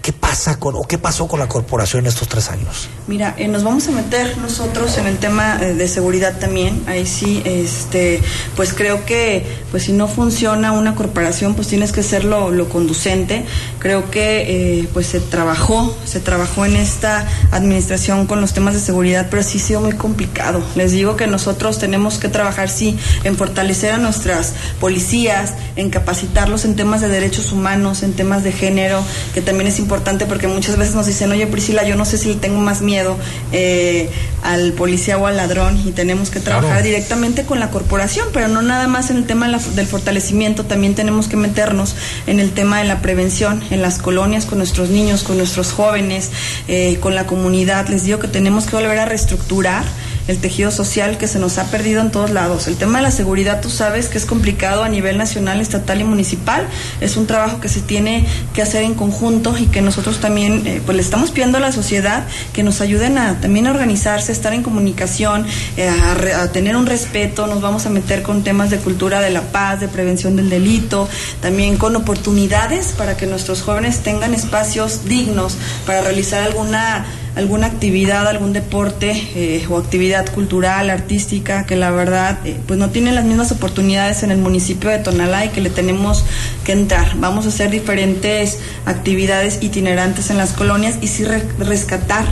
¿Qué, 0.00 0.12
pasa 0.12 0.58
con, 0.58 0.76
o 0.76 0.82
qué 0.82 0.98
pasó 0.98 1.28
con 1.28 1.40
la 1.40 1.48
corporación 1.48 2.06
estos 2.06 2.28
tres 2.28 2.48
años? 2.50 2.88
Mira, 3.06 3.34
eh, 3.36 3.48
nos 3.48 3.64
vamos 3.64 3.88
a 3.88 3.90
meter 3.90 4.38
nosotros 4.38 4.96
en 4.98 5.06
el 5.06 5.18
tema 5.18 5.58
eh, 5.60 5.74
de 5.74 5.88
seguridad 5.88 6.38
también. 6.38 6.82
Ahí 6.86 7.06
sí, 7.06 7.42
este, 7.44 8.20
pues 8.56 8.72
creo 8.72 9.04
que, 9.04 9.44
pues 9.70 9.84
si 9.84 9.92
no 9.92 10.08
funciona 10.08 10.72
una 10.72 10.94
corporación, 10.94 11.54
pues 11.54 11.68
tienes 11.68 11.92
que 11.92 12.02
ser 12.02 12.24
lo, 12.24 12.50
lo 12.50 12.68
conducente. 12.68 13.44
Creo 13.78 14.10
que, 14.10 14.80
eh, 14.80 14.88
pues 14.92 15.06
se 15.08 15.20
trabajó, 15.20 15.96
se 16.04 16.20
trabajó 16.20 16.64
en 16.64 16.76
esta 16.76 17.26
administración 17.50 18.26
con 18.26 18.40
los 18.40 18.52
temas 18.52 18.74
de 18.74 18.80
seguridad, 18.80 19.26
pero 19.30 19.42
sí 19.42 19.58
ha 19.58 19.62
sido 19.62 19.80
muy 19.80 19.92
complicado. 19.92 20.62
Les 20.76 20.92
digo 20.92 21.16
que 21.16 21.26
nosotros 21.26 21.78
tenemos 21.78 22.18
que 22.18 22.28
trabajar 22.28 22.68
sí 22.68 22.96
en 23.24 23.36
fortalecer 23.36 23.92
a 23.92 23.98
nuestras 23.98 24.54
policías, 24.80 25.54
en 25.76 25.90
capacitarlos 25.90 26.64
en 26.64 26.76
temas 26.76 27.00
de 27.00 27.08
derechos 27.08 27.52
humanos, 27.52 28.02
en 28.02 28.12
temas 28.12 28.44
de 28.44 28.52
género, 28.52 29.02
que 29.34 29.42
también 29.42 29.68
es 29.68 29.78
importante 29.82 30.24
porque 30.26 30.46
muchas 30.48 30.76
veces 30.78 30.94
nos 30.94 31.06
dicen, 31.06 31.30
oye 31.32 31.46
Priscila, 31.46 31.84
yo 31.84 31.96
no 31.96 32.04
sé 32.04 32.16
si 32.16 32.28
le 32.28 32.34
tengo 32.36 32.58
más 32.60 32.80
miedo 32.80 33.16
eh, 33.52 34.08
al 34.42 34.72
policía 34.72 35.18
o 35.18 35.26
al 35.26 35.36
ladrón 35.36 35.80
y 35.86 35.90
tenemos 35.92 36.30
que 36.30 36.40
trabajar 36.40 36.70
Claro. 36.70 36.84
directamente 36.86 37.44
con 37.44 37.60
la 37.60 37.70
corporación, 37.70 38.28
pero 38.32 38.48
no 38.48 38.62
nada 38.62 38.86
más 38.88 39.10
en 39.10 39.18
el 39.18 39.24
tema 39.26 39.46
de 39.46 39.52
la- 39.52 39.58
del 39.58 39.86
fortalecimiento, 39.86 40.64
también 40.64 40.94
tenemos 40.94 41.28
que 41.28 41.36
meternos 41.36 41.94
en 42.26 42.40
el 42.40 42.52
tema 42.52 42.78
de 42.78 42.84
la 42.84 43.02
prevención 43.02 43.62
en 43.70 43.82
las 43.82 43.98
colonias, 43.98 44.46
con 44.46 44.58
nuestros 44.58 44.88
niños, 44.90 45.22
con 45.22 45.36
nuestros 45.36 45.72
jóvenes, 45.72 46.30
eh, 46.68 46.96
con 47.00 47.14
la 47.14 47.26
comunidad. 47.26 47.88
Les 47.88 48.04
digo 48.04 48.18
que 48.18 48.28
tenemos 48.28 48.64
que 48.66 48.76
volver 48.76 48.98
a 48.98 49.04
reestructurar 49.04 49.84
el 50.28 50.38
tejido 50.38 50.70
social 50.70 51.18
que 51.18 51.26
se 51.26 51.38
nos 51.38 51.58
ha 51.58 51.64
perdido 51.64 52.00
en 52.00 52.10
todos 52.10 52.30
lados. 52.30 52.68
El 52.68 52.76
tema 52.76 52.98
de 52.98 53.02
la 53.02 53.10
seguridad, 53.10 53.60
tú 53.60 53.70
sabes 53.70 54.08
que 54.08 54.18
es 54.18 54.26
complicado 54.26 54.84
a 54.84 54.88
nivel 54.88 55.18
nacional, 55.18 55.60
estatal 55.60 56.00
y 56.00 56.04
municipal. 56.04 56.66
Es 57.00 57.16
un 57.16 57.26
trabajo 57.26 57.60
que 57.60 57.68
se 57.68 57.80
tiene 57.80 58.24
que 58.54 58.62
hacer 58.62 58.82
en 58.82 58.94
conjunto 58.94 59.56
y 59.58 59.66
que 59.66 59.82
nosotros 59.82 60.20
también, 60.20 60.66
eh, 60.66 60.80
pues 60.84 60.96
le 60.96 61.02
estamos 61.02 61.30
pidiendo 61.30 61.58
a 61.58 61.60
la 61.60 61.72
sociedad 61.72 62.24
que 62.52 62.62
nos 62.62 62.80
ayuden 62.80 63.18
a 63.18 63.40
también 63.40 63.66
a 63.66 63.70
organizarse, 63.72 64.32
estar 64.32 64.52
en 64.54 64.62
comunicación, 64.62 65.46
eh, 65.76 65.88
a, 65.88 66.14
re- 66.14 66.34
a 66.34 66.52
tener 66.52 66.76
un 66.76 66.86
respeto. 66.86 67.46
Nos 67.46 67.60
vamos 67.60 67.86
a 67.86 67.90
meter 67.90 68.22
con 68.22 68.44
temas 68.44 68.70
de 68.70 68.78
cultura 68.78 69.20
de 69.20 69.30
la 69.30 69.42
paz, 69.42 69.80
de 69.80 69.88
prevención 69.88 70.36
del 70.36 70.50
delito, 70.50 71.08
también 71.40 71.76
con 71.76 71.96
oportunidades 71.96 72.94
para 72.96 73.16
que 73.16 73.26
nuestros 73.26 73.62
jóvenes 73.62 74.00
tengan 74.00 74.34
espacios 74.34 75.04
dignos 75.06 75.56
para 75.86 76.02
realizar 76.02 76.42
alguna 76.42 77.04
alguna 77.34 77.66
actividad, 77.66 78.26
algún 78.28 78.52
deporte 78.52 79.10
eh, 79.34 79.66
o 79.70 79.78
actividad 79.78 80.26
cultural, 80.32 80.90
artística, 80.90 81.64
que 81.64 81.76
la 81.76 81.90
verdad 81.90 82.38
eh, 82.44 82.58
pues 82.66 82.78
no 82.78 82.90
tienen 82.90 83.14
las 83.14 83.24
mismas 83.24 83.50
oportunidades 83.52 84.22
en 84.22 84.30
el 84.30 84.38
municipio 84.38 84.90
de 84.90 84.98
Tonalá 84.98 85.44
y 85.46 85.48
que 85.48 85.60
le 85.62 85.70
tenemos 85.70 86.24
que 86.64 86.72
entrar. 86.72 87.16
Vamos 87.16 87.46
a 87.46 87.48
hacer 87.48 87.70
diferentes 87.70 88.58
actividades 88.84 89.58
itinerantes 89.62 90.30
en 90.30 90.36
las 90.38 90.50
colonias 90.52 90.96
y 91.00 91.06
sí 91.08 91.24
re- 91.24 91.46
rescatar 91.58 92.24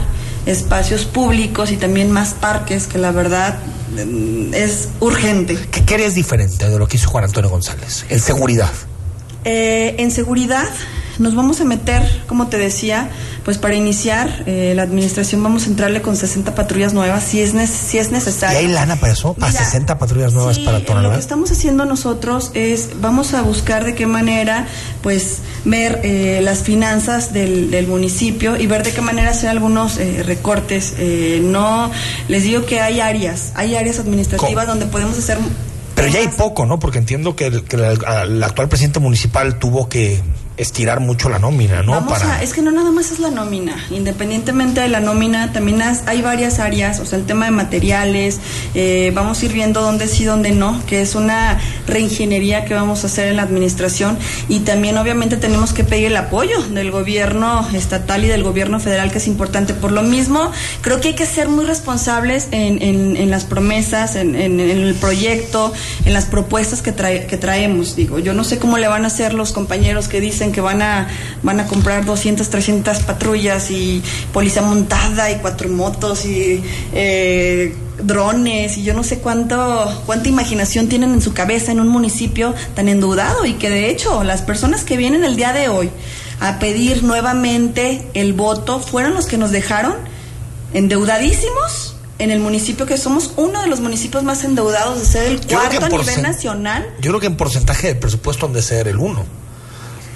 espacios 0.45 1.05
públicos 1.05 1.71
y 1.71 1.77
también 1.77 2.11
más 2.11 2.33
parques 2.33 2.87
que 2.87 2.97
la 2.97 3.11
verdad 3.11 3.57
mm, 3.95 4.53
es 4.53 4.89
urgente. 4.99 5.57
¿Qué, 5.71 5.83
qué 5.83 5.93
eres 5.95 6.15
diferente 6.15 6.69
de 6.69 6.77
lo 6.77 6.87
que 6.87 6.97
hizo 6.97 7.09
Juan 7.09 7.23
Antonio 7.23 7.49
González? 7.49 8.05
En 8.09 8.19
seguridad. 8.19 8.69
Eh, 9.45 9.95
en 9.97 10.11
seguridad 10.11 10.67
nos 11.17 11.35
vamos 11.35 11.61
a 11.61 11.65
meter, 11.65 12.23
como 12.27 12.47
te 12.47 12.57
decía, 12.57 13.09
pues 13.43 13.57
para 13.57 13.73
iniciar 13.75 14.43
eh, 14.45 14.73
la 14.75 14.83
administración 14.83 15.41
vamos 15.41 15.63
a 15.65 15.67
entrarle 15.67 16.01
con 16.01 16.15
60 16.15 16.53
patrullas 16.53 16.93
nuevas 16.93 17.23
si 17.23 17.41
es, 17.41 17.51
si 17.69 17.97
es 17.97 18.09
¿Y 18.09 18.11
necesario. 18.11 18.59
hay 18.59 18.67
lana 18.67 18.95
para 18.97 19.13
eso? 19.13 19.33
¿Para 19.33 19.51
Mira, 19.51 19.65
60 19.65 19.97
patrullas 19.97 20.33
nuevas 20.33 20.59
para 20.59 20.79
Lo 20.79 20.85
que 20.85 20.91
Tonalá? 20.91 21.17
estamos 21.17 21.51
haciendo 21.51 21.85
nosotros 21.85 22.51
es, 22.53 22.89
vamos 23.01 23.33
a 23.33 23.41
buscar 23.41 23.83
de 23.83 23.95
qué 23.95 24.05
manera, 24.05 24.67
pues, 25.01 25.39
ver 25.65 26.01
eh, 26.03 26.39
las 26.43 26.59
finanzas 26.59 27.33
del, 27.33 27.71
del 27.71 27.87
municipio 27.87 28.57
y 28.57 28.67
ver 28.67 28.83
de 28.83 28.91
qué 28.91 29.01
manera 29.01 29.31
hacer 29.31 29.49
algunos 29.49 29.97
eh, 29.97 30.23
recortes. 30.23 30.93
Eh, 30.99 31.41
no, 31.43 31.91
les 32.27 32.43
digo 32.43 32.65
que 32.65 32.79
hay 32.79 32.99
áreas, 32.99 33.51
hay 33.55 33.75
áreas 33.75 33.99
administrativas 33.99 34.67
donde 34.67 34.85
podemos 34.85 35.17
hacer 35.17 35.37
Pero 35.95 36.07
ya 36.09 36.19
hay 36.19 36.27
poco, 36.27 36.65
¿no? 36.65 36.79
Porque 36.79 36.99
entiendo 36.99 37.35
que, 37.35 37.47
el, 37.47 37.63
que 37.63 37.77
la- 37.77 38.23
el 38.23 38.43
actual 38.43 38.69
presidente 38.69 38.99
municipal 38.99 39.57
tuvo 39.59 39.89
que 39.89 40.21
estirar 40.61 40.99
mucho 40.99 41.27
la 41.29 41.39
nómina, 41.39 41.81
¿no? 41.81 41.93
Vamos 41.93 42.13
Para... 42.19 42.35
a- 42.35 42.43
es 42.43 42.53
que 42.53 42.61
no 42.61 42.71
nada 42.71 42.91
más 42.91 43.11
es 43.11 43.19
la 43.19 43.31
nómina, 43.31 43.75
independientemente 43.89 44.79
de 44.81 44.89
la 44.89 44.99
nómina, 44.99 45.51
también 45.53 45.81
has- 45.81 46.03
hay 46.07 46.21
varias 46.21 46.59
áreas, 46.59 46.99
o 46.99 47.05
sea, 47.05 47.17
el 47.17 47.25
tema 47.25 47.45
de 47.45 47.51
materiales, 47.51 48.39
eh, 48.75 49.11
vamos 49.15 49.41
a 49.41 49.45
ir 49.45 49.53
viendo 49.53 49.81
dónde 49.81 50.07
sí, 50.07 50.23
dónde 50.23 50.51
no, 50.51 50.79
que 50.85 51.01
es 51.01 51.15
una 51.15 51.59
reingeniería 51.87 52.65
que 52.65 52.73
vamos 52.73 53.03
a 53.03 53.07
hacer 53.07 53.27
en 53.29 53.37
la 53.37 53.43
administración 53.43 54.17
y 54.49 54.59
también 54.59 54.97
obviamente 54.97 55.37
tenemos 55.37 55.73
que 55.73 55.83
pedir 55.83 56.07
el 56.07 56.17
apoyo 56.17 56.61
del 56.61 56.91
gobierno 56.91 57.67
estatal 57.73 58.23
y 58.23 58.27
del 58.27 58.43
gobierno 58.43 58.79
federal, 58.79 59.11
que 59.11 59.17
es 59.17 59.27
importante. 59.27 59.73
Por 59.73 59.91
lo 59.91 60.03
mismo, 60.03 60.51
creo 60.81 61.01
que 61.01 61.09
hay 61.09 61.15
que 61.15 61.25
ser 61.25 61.49
muy 61.49 61.65
responsables 61.65 62.47
en, 62.51 62.81
en- 62.81 63.17
en 63.17 63.29
las 63.29 63.45
promesas, 63.45 64.15
en, 64.15 64.35
en- 64.35 64.59
en 64.59 64.69
el 64.69 64.95
proyecto, 64.95 65.73
en 66.05 66.13
las 66.13 66.25
propuestas 66.25 66.81
que, 66.81 66.95
trae- 66.95 67.25
que 67.25 67.37
traemos. 67.37 67.95
Digo, 67.95 68.19
yo 68.19 68.33
no 68.33 68.43
sé 68.43 68.59
cómo 68.59 68.77
le 68.77 68.87
van 68.87 69.03
a 69.05 69.07
hacer 69.07 69.33
los 69.33 69.51
compañeros 69.51 70.07
que 70.07 70.21
dicen 70.21 70.50
que 70.51 70.61
van 70.61 70.81
a, 70.81 71.07
van 71.43 71.59
a 71.59 71.67
comprar 71.67 72.05
200, 72.05 72.49
300 72.49 72.99
patrullas 72.99 73.71
y 73.71 74.01
policía 74.33 74.61
montada 74.61 75.31
y 75.31 75.35
cuatro 75.35 75.69
motos 75.69 76.25
y 76.25 76.63
eh, 76.93 77.75
drones 78.03 78.77
y 78.77 78.83
yo 78.83 78.93
no 78.93 79.03
sé 79.03 79.19
cuánto 79.19 80.01
cuánta 80.05 80.29
imaginación 80.29 80.87
tienen 80.87 81.11
en 81.11 81.21
su 81.21 81.33
cabeza 81.33 81.71
en 81.71 81.79
un 81.79 81.87
municipio 81.87 82.53
tan 82.75 82.87
endeudado 82.87 83.45
y 83.45 83.53
que 83.53 83.69
de 83.69 83.89
hecho 83.89 84.23
las 84.23 84.41
personas 84.41 84.83
que 84.83 84.97
vienen 84.97 85.23
el 85.23 85.35
día 85.35 85.53
de 85.53 85.69
hoy 85.69 85.89
a 86.39 86.57
pedir 86.59 87.03
nuevamente 87.03 88.07
el 88.13 88.33
voto 88.33 88.79
fueron 88.79 89.13
los 89.13 89.25
que 89.25 89.37
nos 89.37 89.51
dejaron 89.51 89.95
endeudadísimos 90.73 91.95
en 92.21 92.29
el 92.29 92.39
municipio 92.39 92.85
que 92.85 92.97
somos 92.97 93.33
uno 93.35 93.61
de 93.61 93.67
los 93.67 93.79
municipios 93.79 94.23
más 94.23 94.43
endeudados 94.43 94.99
de 94.99 95.05
ser 95.05 95.27
el 95.27 95.41
cuarto 95.41 95.85
a 95.85 95.89
nivel 95.89 96.21
nacional 96.21 96.87
Yo 97.01 97.11
creo 97.11 97.19
que 97.19 97.27
en 97.27 97.35
porcentaje 97.35 97.87
del 97.87 97.97
presupuesto 97.97 98.45
han 98.45 98.53
de 98.53 98.61
ser 98.61 98.87
el 98.87 98.97
uno. 98.97 99.25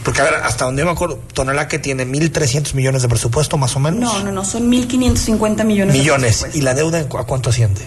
Porque, 0.05 0.21
a 0.21 0.25
ver, 0.25 0.35
hasta 0.35 0.65
donde 0.65 0.83
yo 0.83 0.85
me 0.85 0.91
acuerdo, 0.91 1.19
Tonalá 1.33 1.67
que 1.67 1.79
tiene 1.79 2.05
1.300 2.05 2.75
millones 2.75 3.01
de 3.01 3.09
presupuesto, 3.09 3.57
más 3.57 3.75
o 3.75 3.79
menos. 3.79 3.99
no 3.99 4.23
no 4.23 4.31
no 4.31 4.45
son 4.45 4.71
1.550 4.71 5.65
millones 5.65 5.97
millones. 5.97 6.45
¿Y 6.53 6.61
la 6.61 6.75
deuda 6.75 6.99
a 6.99 7.23
cuánto 7.23 7.49
asciende? 7.49 7.81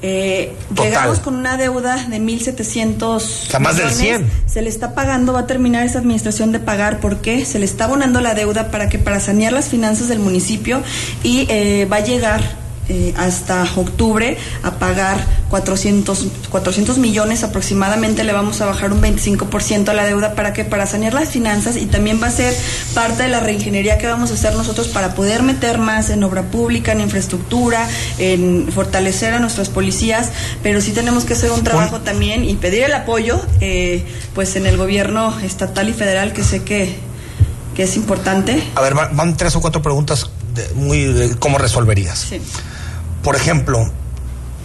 Eh, 0.00 0.54
llegamos 0.80 1.18
con 1.18 1.34
una 1.34 1.56
deuda 1.56 1.96
de 1.96 2.20
1.700 2.20 3.20
sea, 3.20 3.58
más 3.58 3.76
del 3.76 3.86
millones. 3.86 4.30
100. 4.30 4.30
Se 4.46 4.62
le 4.62 4.68
está 4.68 4.94
pagando, 4.94 5.32
va 5.32 5.40
a 5.40 5.46
terminar 5.46 5.84
esa 5.84 5.98
administración 5.98 6.52
de 6.52 6.60
pagar. 6.60 7.00
¿Por 7.00 7.22
qué? 7.22 7.44
Se 7.44 7.58
le 7.58 7.64
está 7.64 7.86
abonando 7.86 8.20
la 8.20 8.34
deuda 8.34 8.70
para 8.70 8.88
que 8.88 9.00
para 9.00 9.18
sanear 9.18 9.52
las 9.52 9.68
finanzas 9.68 10.06
del 10.08 10.20
municipio 10.20 10.80
y 11.24 11.46
eh, 11.50 11.88
va 11.90 11.96
a 11.96 12.00
llegar 12.00 12.63
eh, 12.88 13.14
hasta 13.16 13.62
octubre 13.76 14.36
a 14.62 14.72
pagar 14.72 15.24
400, 15.50 16.26
400 16.50 16.98
millones 16.98 17.42
aproximadamente, 17.44 18.24
le 18.24 18.32
vamos 18.32 18.60
a 18.60 18.66
bajar 18.66 18.92
un 18.92 19.00
25% 19.00 19.88
a 19.88 19.94
la 19.94 20.04
deuda. 20.04 20.34
Para 20.34 20.52
que 20.52 20.64
para 20.64 20.86
sanear 20.86 21.14
las 21.14 21.28
finanzas 21.30 21.76
y 21.76 21.86
también 21.86 22.20
va 22.22 22.26
a 22.26 22.30
ser 22.30 22.54
parte 22.94 23.22
de 23.24 23.28
la 23.28 23.40
reingeniería 23.40 23.98
que 23.98 24.06
vamos 24.06 24.30
a 24.30 24.34
hacer 24.34 24.54
nosotros 24.54 24.88
para 24.88 25.14
poder 25.14 25.42
meter 25.42 25.78
más 25.78 26.10
en 26.10 26.22
obra 26.24 26.42
pública, 26.42 26.92
en 26.92 27.00
infraestructura, 27.00 27.88
en 28.18 28.68
fortalecer 28.72 29.32
a 29.34 29.38
nuestras 29.40 29.68
policías, 29.68 30.30
pero 30.62 30.80
sí 30.80 30.92
tenemos 30.92 31.24
que 31.24 31.32
hacer 31.34 31.50
un 31.52 31.62
trabajo 31.64 32.00
también 32.00 32.44
y 32.44 32.54
pedir 32.54 32.82
el 32.84 32.92
apoyo 32.94 33.40
eh, 33.60 34.04
pues 34.34 34.56
en 34.56 34.66
el 34.66 34.76
gobierno 34.76 35.38
estatal 35.40 35.88
y 35.88 35.92
federal 35.92 36.32
que 36.32 36.44
sé 36.44 36.62
que, 36.64 36.96
que 37.76 37.84
es 37.84 37.96
importante. 37.96 38.62
A 38.74 38.80
ver, 38.80 38.96
va- 38.96 39.08
van 39.12 39.36
tres 39.36 39.54
o 39.56 39.60
cuatro 39.60 39.80
preguntas 39.82 40.30
de- 40.54 40.68
muy 40.74 41.04
de 41.04 41.36
cómo 41.36 41.58
resolverías. 41.58 42.18
Sí, 42.28 42.40
Por 43.24 43.34
ejemplo, 43.36 43.90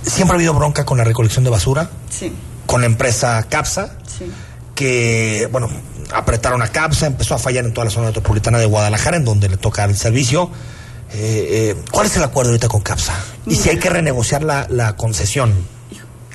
siempre 0.03 0.33
ha 0.33 0.35
habido 0.35 0.53
bronca 0.53 0.85
con 0.85 0.97
la 0.97 1.05
recolección 1.05 1.43
de 1.45 1.49
basura, 1.49 1.89
sí, 2.09 2.31
con 2.65 2.81
la 2.81 2.87
empresa 2.87 3.41
CAPSA, 3.49 3.95
sí. 4.05 4.29
que, 4.75 5.47
bueno, 5.51 5.69
apretaron 6.13 6.61
a 6.61 6.67
CAPSA, 6.67 7.07
empezó 7.07 7.35
a 7.35 7.39
fallar 7.39 7.65
en 7.65 7.73
toda 7.73 7.85
la 7.85 7.91
zona 7.91 8.07
metropolitana 8.07 8.59
de 8.59 8.65
Guadalajara, 8.65 9.17
en 9.17 9.25
donde 9.25 9.47
le 9.47 9.57
toca 9.57 9.85
el 9.85 9.95
servicio. 9.95 10.51
Eh, 11.13 11.73
eh, 11.73 11.83
¿Cuál 11.89 12.07
es 12.07 12.17
el 12.17 12.23
acuerdo 12.23 12.51
ahorita 12.51 12.67
con 12.67 12.81
CAPSA? 12.81 13.13
Y 13.47 13.55
si 13.55 13.69
hay 13.69 13.79
que 13.79 13.89
renegociar 13.89 14.43
la, 14.43 14.67
la 14.69 14.95
concesión. 14.95 15.53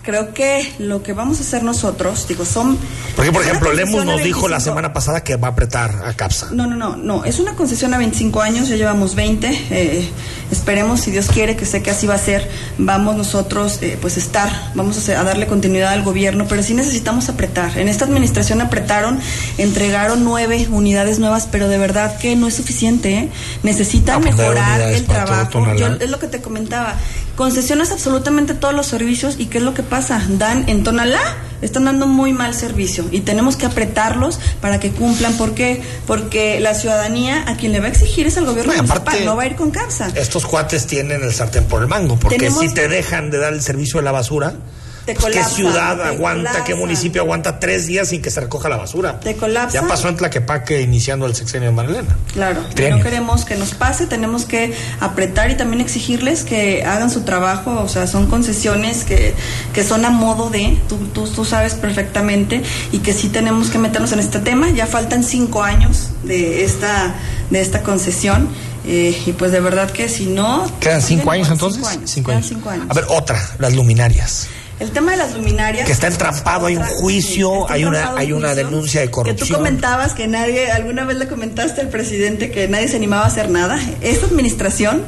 Creo 0.04 0.34
que 0.34 0.70
lo 0.78 1.02
que 1.02 1.14
vamos 1.14 1.38
a 1.38 1.42
hacer 1.42 1.62
nosotros, 1.62 2.28
digo, 2.28 2.44
son... 2.44 2.76
Porque, 3.16 3.32
por 3.32 3.42
ejemplo, 3.42 3.72
Lemus 3.72 4.04
nos 4.04 4.22
dijo 4.22 4.48
la 4.48 4.56
25 4.56 4.60
semana 4.60 4.92
pasada 4.92 5.24
que 5.24 5.36
va 5.36 5.48
a 5.48 5.50
apretar 5.52 6.02
a 6.04 6.12
CAPSA. 6.12 6.50
No, 6.52 6.66
no, 6.66 6.76
no, 6.76 6.96
no, 6.96 7.24
es 7.24 7.38
una 7.38 7.54
concesión 7.54 7.94
a 7.94 7.98
25 7.98 8.42
años, 8.42 8.68
ya 8.68 8.76
llevamos 8.76 9.14
20, 9.14 9.48
eh, 9.70 10.08
esperemos, 10.52 11.00
si 11.00 11.10
Dios 11.10 11.28
quiere, 11.28 11.56
que 11.56 11.64
sé 11.64 11.82
que 11.82 11.90
así 11.90 12.06
va 12.06 12.14
a 12.16 12.18
ser, 12.18 12.48
vamos 12.76 13.16
nosotros, 13.16 13.78
eh, 13.82 13.96
pues 14.00 14.18
estar, 14.18 14.50
vamos 14.74 14.96
a, 14.96 15.00
hacer- 15.00 15.16
a 15.16 15.24
darle 15.24 15.46
continuidad 15.46 15.92
al 15.92 16.02
gobierno, 16.02 16.46
pero 16.48 16.62
sí 16.62 16.74
necesitamos 16.74 17.28
apretar. 17.30 17.78
En 17.78 17.88
esta 17.88 18.04
administración 18.04 18.60
apretaron, 18.60 19.18
entregaron 19.56 20.22
nueve 20.22 20.68
unidades 20.70 21.18
nuevas, 21.18 21.48
pero 21.50 21.68
de 21.68 21.78
verdad 21.78 22.18
que 22.18 22.36
no 22.36 22.46
es 22.48 22.54
suficiente, 22.54 23.14
¿eh? 23.14 23.28
necesitan 23.62 24.22
mejorar 24.22 24.80
el 24.82 25.04
trabajo. 25.06 25.74
Yo, 25.76 25.86
es 25.94 26.10
lo 26.10 26.18
que 26.18 26.26
te 26.26 26.42
comentaba, 26.42 26.94
concesionas 27.36 27.90
absolutamente 27.90 28.54
todos 28.54 28.74
los 28.74 28.86
servicios 28.86 29.36
y 29.38 29.46
¿qué 29.46 29.58
es 29.58 29.64
lo 29.64 29.74
que 29.74 29.82
pasa? 29.82 30.22
Dan 30.28 30.68
en 30.68 30.84
Tonalá, 30.84 31.20
están 31.62 31.84
dando 31.84 32.06
muy 32.06 32.32
mal 32.32 32.54
servicio 32.54 33.06
y 33.10 33.20
tenemos 33.20 33.56
que 33.56 33.66
apretarlos 33.66 34.38
para 34.60 34.78
que 34.80 34.90
cumplan. 34.90 35.36
¿Por 35.36 35.54
qué? 35.54 35.82
Porque 36.06 36.60
la 36.60 36.74
ciudadanía 36.74 37.44
a 37.48 37.56
quien 37.56 37.72
le 37.72 37.80
va 37.80 37.86
a 37.86 37.90
exigir 37.90 38.26
es 38.26 38.36
al 38.36 38.44
gobierno 38.46 38.72
No, 38.72 38.78
municipal, 38.78 39.00
aparte- 39.02 39.24
no 39.24 39.36
va 39.36 39.42
a 39.42 39.46
ir 39.46 39.56
con 39.56 39.70
CAPSA. 39.70 40.08
Estos 40.14 40.46
cuates 40.46 40.86
tienen 40.86 41.22
el 41.22 41.32
sartén 41.32 41.64
por 41.64 41.82
el 41.82 41.88
mango, 41.88 42.16
porque 42.16 42.36
Tenemos- 42.36 42.60
si 42.60 42.72
te 42.72 42.88
dejan 42.88 43.30
de 43.30 43.38
dar 43.38 43.52
el 43.52 43.62
servicio 43.62 43.98
de 43.98 44.04
la 44.04 44.12
basura, 44.12 44.54
Te 45.04 45.14
pues, 45.14 45.34
¿qué 45.34 45.44
ciudad 45.44 45.96
te 45.96 46.02
aguanta, 46.04 46.64
qué 46.64 46.74
municipio 46.74 47.20
aguanta 47.20 47.60
tres 47.60 47.86
días 47.86 48.08
sin 48.08 48.22
que 48.22 48.30
se 48.30 48.40
recoja 48.40 48.70
la 48.70 48.78
basura? 48.78 49.20
Te 49.20 49.36
colapsan. 49.36 49.82
Ya 49.82 49.88
pasó 49.88 50.08
en 50.08 50.16
Tlaquepaque 50.16 50.80
iniciando 50.80 51.26
el 51.26 51.34
sexenio 51.34 51.68
de 51.68 51.74
Marilena. 51.74 52.16
Claro, 52.32 52.62
no 52.62 53.02
queremos 53.02 53.44
que 53.44 53.56
nos 53.56 53.74
pase, 53.74 54.06
tenemos 54.06 54.46
que 54.46 54.72
apretar 55.00 55.50
y 55.50 55.56
también 55.56 55.82
exigirles 55.82 56.42
que 56.42 56.84
hagan 56.84 57.10
su 57.10 57.22
trabajo, 57.22 57.82
o 57.82 57.88
sea, 57.88 58.06
son 58.06 58.28
concesiones 58.28 59.04
que, 59.04 59.34
que 59.74 59.84
son 59.84 60.06
a 60.06 60.10
modo 60.10 60.48
de, 60.48 60.80
tú, 60.88 60.96
tú, 61.12 61.28
tú 61.28 61.44
sabes 61.44 61.74
perfectamente, 61.74 62.62
y 62.90 63.00
que 63.00 63.12
sí 63.12 63.28
tenemos 63.28 63.68
que 63.68 63.78
meternos 63.78 64.12
en 64.12 64.20
este 64.20 64.38
tema, 64.38 64.70
ya 64.70 64.86
faltan 64.86 65.22
cinco 65.22 65.62
años 65.62 66.10
de 66.22 66.64
esta, 66.64 67.14
de 67.50 67.60
esta 67.60 67.82
concesión, 67.82 68.48
eh, 68.86 69.14
y 69.26 69.32
pues 69.32 69.52
de 69.52 69.60
verdad 69.60 69.90
que 69.90 70.08
si 70.08 70.26
no... 70.26 70.64
¿Quedan 70.80 71.02
cinco 71.02 71.30
años 71.30 71.50
entonces? 71.50 71.82
Cinco 71.82 71.90
años. 71.90 72.10
Cinco 72.10 72.30
años. 72.30 72.46
cinco 72.48 72.70
años. 72.70 72.86
A 72.88 72.94
ver, 72.94 73.04
otra, 73.08 73.38
las 73.58 73.74
luminarias. 73.74 74.48
El 74.80 74.90
tema 74.90 75.12
de 75.12 75.18
las 75.18 75.34
luminarias. 75.34 75.86
Que 75.86 75.92
está 75.92 76.08
entrampado, 76.08 76.66
hay 76.66 76.76
un 76.76 76.84
juicio, 76.84 77.70
hay 77.70 77.84
una, 77.84 78.16
hay 78.16 78.32
un 78.32 78.38
una 78.38 78.54
denuncia 78.54 79.00
de 79.00 79.06
Que 79.06 79.10
tú 79.12 79.22
corrupción. 79.22 79.58
comentabas 79.58 80.12
que 80.14 80.26
nadie, 80.26 80.70
alguna 80.72 81.04
vez 81.04 81.16
le 81.16 81.28
comentaste 81.28 81.80
al 81.80 81.88
presidente 81.88 82.50
que 82.50 82.66
nadie 82.68 82.88
se 82.88 82.96
animaba 82.96 83.24
a 83.24 83.28
hacer 83.28 83.50
nada. 83.50 83.78
Esta 84.00 84.26
administración 84.26 85.02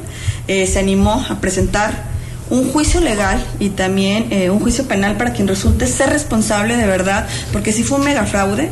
eh, 0.47 0.65
se 0.67 0.79
animó 0.79 1.25
a 1.29 1.39
presentar 1.41 2.15
un 2.49 2.71
juicio 2.71 3.01
legal 3.01 3.45
y 3.59 3.69
también 3.71 4.27
eh, 4.31 4.49
un 4.49 4.59
juicio 4.61 4.87
penal 4.87 5.17
para 5.17 5.33
quien 5.33 5.49
resulte 5.49 5.85
ser 5.85 6.09
responsable 6.11 6.77
de 6.77 6.87
verdad, 6.87 7.27
porque 7.51 7.73
si 7.73 7.83
fue 7.83 7.97
un 7.97 8.05
mega 8.05 8.25
fraude, 8.25 8.69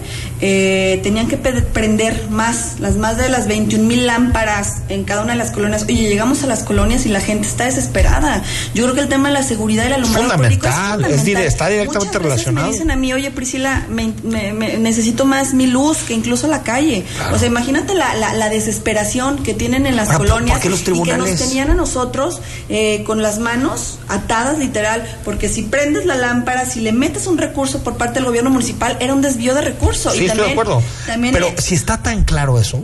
eh, 0.48 1.00
tenían 1.02 1.28
que 1.28 1.38
prender 1.38 2.28
más, 2.30 2.76
las 2.80 2.98
más 2.98 3.18
de 3.18 3.30
las 3.30 3.48
21 3.48 3.84
mil 3.84 4.06
lámparas 4.06 4.84
en 4.90 5.04
cada 5.04 5.24
una 5.24 5.32
de 5.32 5.40
las 5.40 5.50
colonias. 5.50 5.84
Oye, 5.86 6.08
llegamos 6.08 6.44
a 6.44 6.46
las 6.46 6.62
colonias 6.62 7.08
y 7.08 7.10
la 7.10 7.20
gente 7.20 7.48
está 7.48 7.64
desesperada. 7.66 8.44
Yo 8.76 8.84
creo 8.84 8.94
que 8.94 9.02
el 9.02 9.08
tema 9.08 9.30
de 9.30 9.34
la 9.34 9.42
seguridad 9.42 9.86
y 9.86 9.88
el 9.88 9.94
alumbrado 9.94 10.26
Fundamental, 10.30 10.70
es 10.70 10.76
fundamental. 10.76 11.26
dire- 11.26 11.46
está 11.48 11.68
directamente 11.68 12.06
Muchas 12.06 12.22
veces 12.22 12.22
relacionado. 12.22 12.68
Me 12.68 12.74
dicen 12.74 12.92
a 12.92 12.96
mí, 12.96 13.12
oye 13.14 13.32
Priscila, 13.32 13.88
me- 13.90 14.14
me- 14.24 14.54
me- 14.54 14.78
necesito 14.78 15.26
más 15.26 15.56
mi 15.56 15.66
luz 15.66 15.98
que 16.08 16.14
incluso 16.14 16.46
la 16.48 16.62
calle. 16.62 17.06
O 17.34 17.40
sea, 17.40 17.48
imagínate 17.48 17.96
la, 17.96 18.14
la- 18.14 18.34
la 18.36 18.50
desesperación 18.50 19.42
que 19.42 19.56
tienen 19.56 19.88
en 19.88 19.96
las 19.96 20.10
Ahora, 20.10 20.18
¿por- 20.20 20.28
colonias 20.28 20.56
los 20.58 20.64
y 20.64 20.64
que 20.64 20.70
nos 20.70 20.84
tribunales? 20.84 21.40
tenían 21.40 21.72
a 21.72 21.74
nosotros 21.74 22.40
eh, 22.70 23.04
con 23.04 23.24
las 23.24 23.40
manos 23.40 23.98
atadas 24.08 24.60
literal, 24.60 25.04
porque 25.26 25.50
si 25.50 25.64
prendes 25.64 26.06
la 26.06 26.16
lámpara, 26.16 26.66
si 26.68 26.82
le 26.82 26.92
metes 26.92 27.26
un 27.26 27.40
recurso 27.40 27.84
por 27.84 27.98
parte 27.98 28.16
del 28.20 28.26
gobierno 28.26 28.52
municipal, 28.52 28.98
era 29.00 29.14
un 29.14 29.22
desvío 29.24 29.56
de 29.56 29.62
recursos. 29.62 30.14
Sí, 30.14 30.28
estoy 30.36 30.46
de 30.48 30.52
acuerdo. 30.52 30.84
Pero 31.32 31.50
si 31.58 31.76
está 31.76 32.02
tan 32.04 32.24
claro 32.24 32.60
eso, 32.60 32.84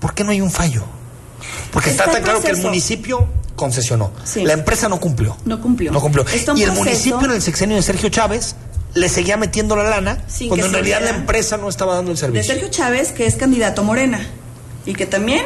¿por 0.00 0.14
qué 0.14 0.24
no 0.24 0.30
hay 0.32 0.40
un 0.40 0.50
fallo? 0.50 0.84
Porque 1.72 1.90
está, 1.90 2.04
Está 2.04 2.14
tan 2.14 2.22
claro 2.24 2.40
que 2.40 2.50
el 2.50 2.56
municipio 2.58 3.28
concesionó. 3.56 4.12
Sí. 4.24 4.44
La 4.44 4.52
empresa 4.52 4.88
no 4.88 5.00
cumplió. 5.00 5.36
no 5.44 5.60
cumplió. 5.60 5.90
No 5.92 6.00
cumplió. 6.00 6.24
Y 6.24 6.36
el 6.36 6.44
proceso- 6.44 6.74
municipio 6.74 7.24
en 7.24 7.30
el 7.32 7.42
sexenio 7.42 7.76
de 7.76 7.82
Sergio 7.82 8.08
Chávez 8.08 8.54
le 8.94 9.08
seguía 9.08 9.36
metiendo 9.36 9.76
la 9.76 9.84
lana 9.84 10.24
Sin 10.28 10.48
cuando 10.48 10.66
en 10.66 10.72
realidad 10.72 11.00
la 11.02 11.10
empresa 11.10 11.56
no 11.56 11.68
estaba 11.68 11.94
dando 11.94 12.10
el 12.10 12.16
de 12.16 12.20
servicio. 12.20 12.52
Sergio 12.54 12.68
Chávez, 12.70 13.12
que 13.12 13.26
es 13.26 13.36
candidato 13.36 13.82
a 13.82 13.84
Morena 13.84 14.26
y 14.86 14.94
que 14.94 15.06
también, 15.06 15.44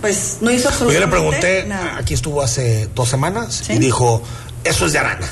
pues, 0.00 0.38
no 0.40 0.50
hizo 0.50 0.68
Pues 0.68 0.78
yo 0.80 0.86
le 0.86 1.04
absolutamente 1.04 1.40
pregunté, 1.40 1.64
nada. 1.66 1.96
aquí 1.98 2.14
estuvo 2.14 2.40
hace 2.42 2.88
dos 2.94 3.08
semanas 3.08 3.62
¿Sí? 3.66 3.72
y 3.74 3.78
dijo, 3.78 4.22
eso 4.64 4.86
es 4.86 4.92
de 4.92 4.98
Arana. 5.00 5.26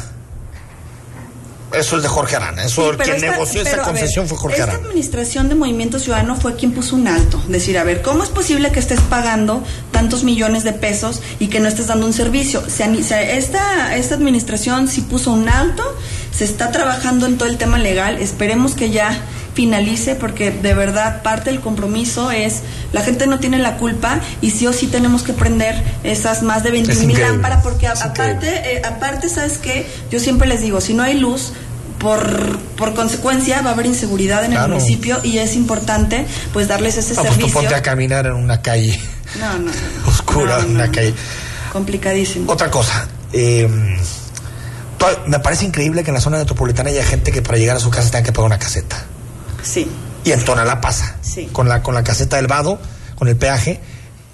Eso 1.72 1.96
es 1.96 2.02
de 2.02 2.08
Jorge 2.08 2.36
Arana. 2.36 2.64
Eso 2.64 2.90
Sí, 2.90 2.96
que 2.98 3.10
esta- 3.16 3.30
negoció 3.30 3.60
esta 3.60 3.70
pero, 3.70 3.82
a 3.82 3.86
ver, 3.86 3.94
concesión 3.94 4.26
fue 4.28 4.36
Jorge 4.38 4.56
Esta 4.58 4.70
Arana. 4.72 4.86
administración 4.88 5.48
de 5.48 5.54
Movimiento 5.54 5.98
Ciudadano 6.00 6.34
fue 6.34 6.56
quien 6.56 6.72
puso 6.72 6.96
un 6.96 7.06
alto. 7.06 7.40
Decir, 7.48 7.78
a 7.78 7.84
ver, 7.84 8.02
¿cómo 8.02 8.24
es 8.24 8.28
posible 8.30 8.72
que 8.72 8.80
estés 8.80 9.00
pagando 9.00 9.62
tantos 9.92 10.24
millones 10.24 10.64
de 10.64 10.72
pesos 10.72 11.20
y 11.38 11.46
que 11.46 11.60
no 11.60 11.68
estés 11.68 11.86
dando 11.86 12.06
un 12.06 12.12
servicio? 12.12 12.62
Se 12.68 12.82
ani- 12.84 13.02
se- 13.02 13.36
esta, 13.36 13.94
esta 13.96 14.14
administración 14.16 14.88
sí 14.88 15.02
puso 15.02 15.30
un 15.32 15.48
alto, 15.48 15.84
se 16.36 16.44
está 16.44 16.72
trabajando 16.72 17.26
en 17.26 17.38
todo 17.38 17.48
el 17.48 17.56
tema 17.56 17.78
legal. 17.78 18.18
Esperemos 18.18 18.74
que 18.74 18.90
ya 18.90 19.16
finalice 19.54 20.14
porque 20.14 20.50
de 20.50 20.74
verdad 20.74 21.22
parte 21.22 21.50
del 21.50 21.60
compromiso 21.60 22.30
es 22.30 22.60
la 22.92 23.02
gente 23.02 23.26
no 23.26 23.40
tiene 23.40 23.58
la 23.58 23.76
culpa 23.78 24.20
y 24.40 24.50
sí 24.52 24.66
o 24.66 24.72
sí 24.72 24.86
tenemos 24.86 25.22
que 25.22 25.32
prender 25.32 25.82
esas 26.04 26.42
más 26.42 26.62
de 26.62 26.70
21 26.70 27.06
mil 27.06 27.20
lámparas 27.20 27.62
porque 27.62 27.86
a- 27.88 27.92
aparte 27.92 28.48
eh, 28.76 28.82
aparte 28.84 29.28
sabes 29.28 29.58
qué 29.58 29.86
yo 30.10 30.20
siempre 30.20 30.46
les 30.48 30.60
digo 30.60 30.80
si 30.80 30.94
no 30.94 31.02
hay 31.02 31.18
luz 31.18 31.52
por, 31.98 32.58
por 32.76 32.94
consecuencia 32.94 33.60
va 33.60 33.70
a 33.70 33.72
haber 33.74 33.86
inseguridad 33.86 34.44
en 34.44 34.52
Claro. 34.52 34.66
el 34.66 34.72
municipio 34.80 35.18
y 35.22 35.38
es 35.38 35.54
importante 35.56 36.24
pues 36.52 36.68
darles 36.68 36.96
ese 36.96 37.14
No, 37.14 37.22
pues 37.22 37.28
tú 37.30 37.34
servicio. 37.40 37.60
ponte 37.60 37.74
a 37.74 37.82
caminar 37.82 38.26
en 38.26 38.34
una 38.34 38.62
calle 38.62 38.98
no, 39.38 39.58
no, 39.58 39.70
oscura, 40.08 40.60
en 40.60 40.70
una 40.76 40.90
calle. 40.90 41.12
complicadísimo. 41.72 42.50
Otra 42.50 42.70
cosa, 42.70 43.06
eh, 43.32 43.68
me 45.26 45.38
parece 45.40 45.64
increíble 45.64 46.02
que 46.04 46.10
en 46.10 46.14
la 46.14 46.20
zona 46.20 46.38
metropolitana 46.38 46.90
haya 46.90 47.04
gente 47.04 47.32
que 47.32 47.40
para 47.42 47.56
llegar 47.58 47.76
a 47.76 47.80
su 47.80 47.90
casa 47.90 48.10
tenga 48.10 48.22
que 48.24 48.32
pagar 48.32 48.46
una 48.46 48.58
caseta. 48.58 49.06
Sí. 49.62 49.86
Y 50.24 50.32
en 50.32 50.44
Tonalá 50.44 50.80
pasa. 50.80 51.16
Sí. 51.22 51.48
Con 51.52 51.68
la, 51.68 51.82
con 51.82 51.94
la 51.94 52.04
caseta 52.04 52.36
del 52.36 52.46
vado, 52.46 52.78
con 53.16 53.28
el 53.28 53.36
peaje, 53.36 53.80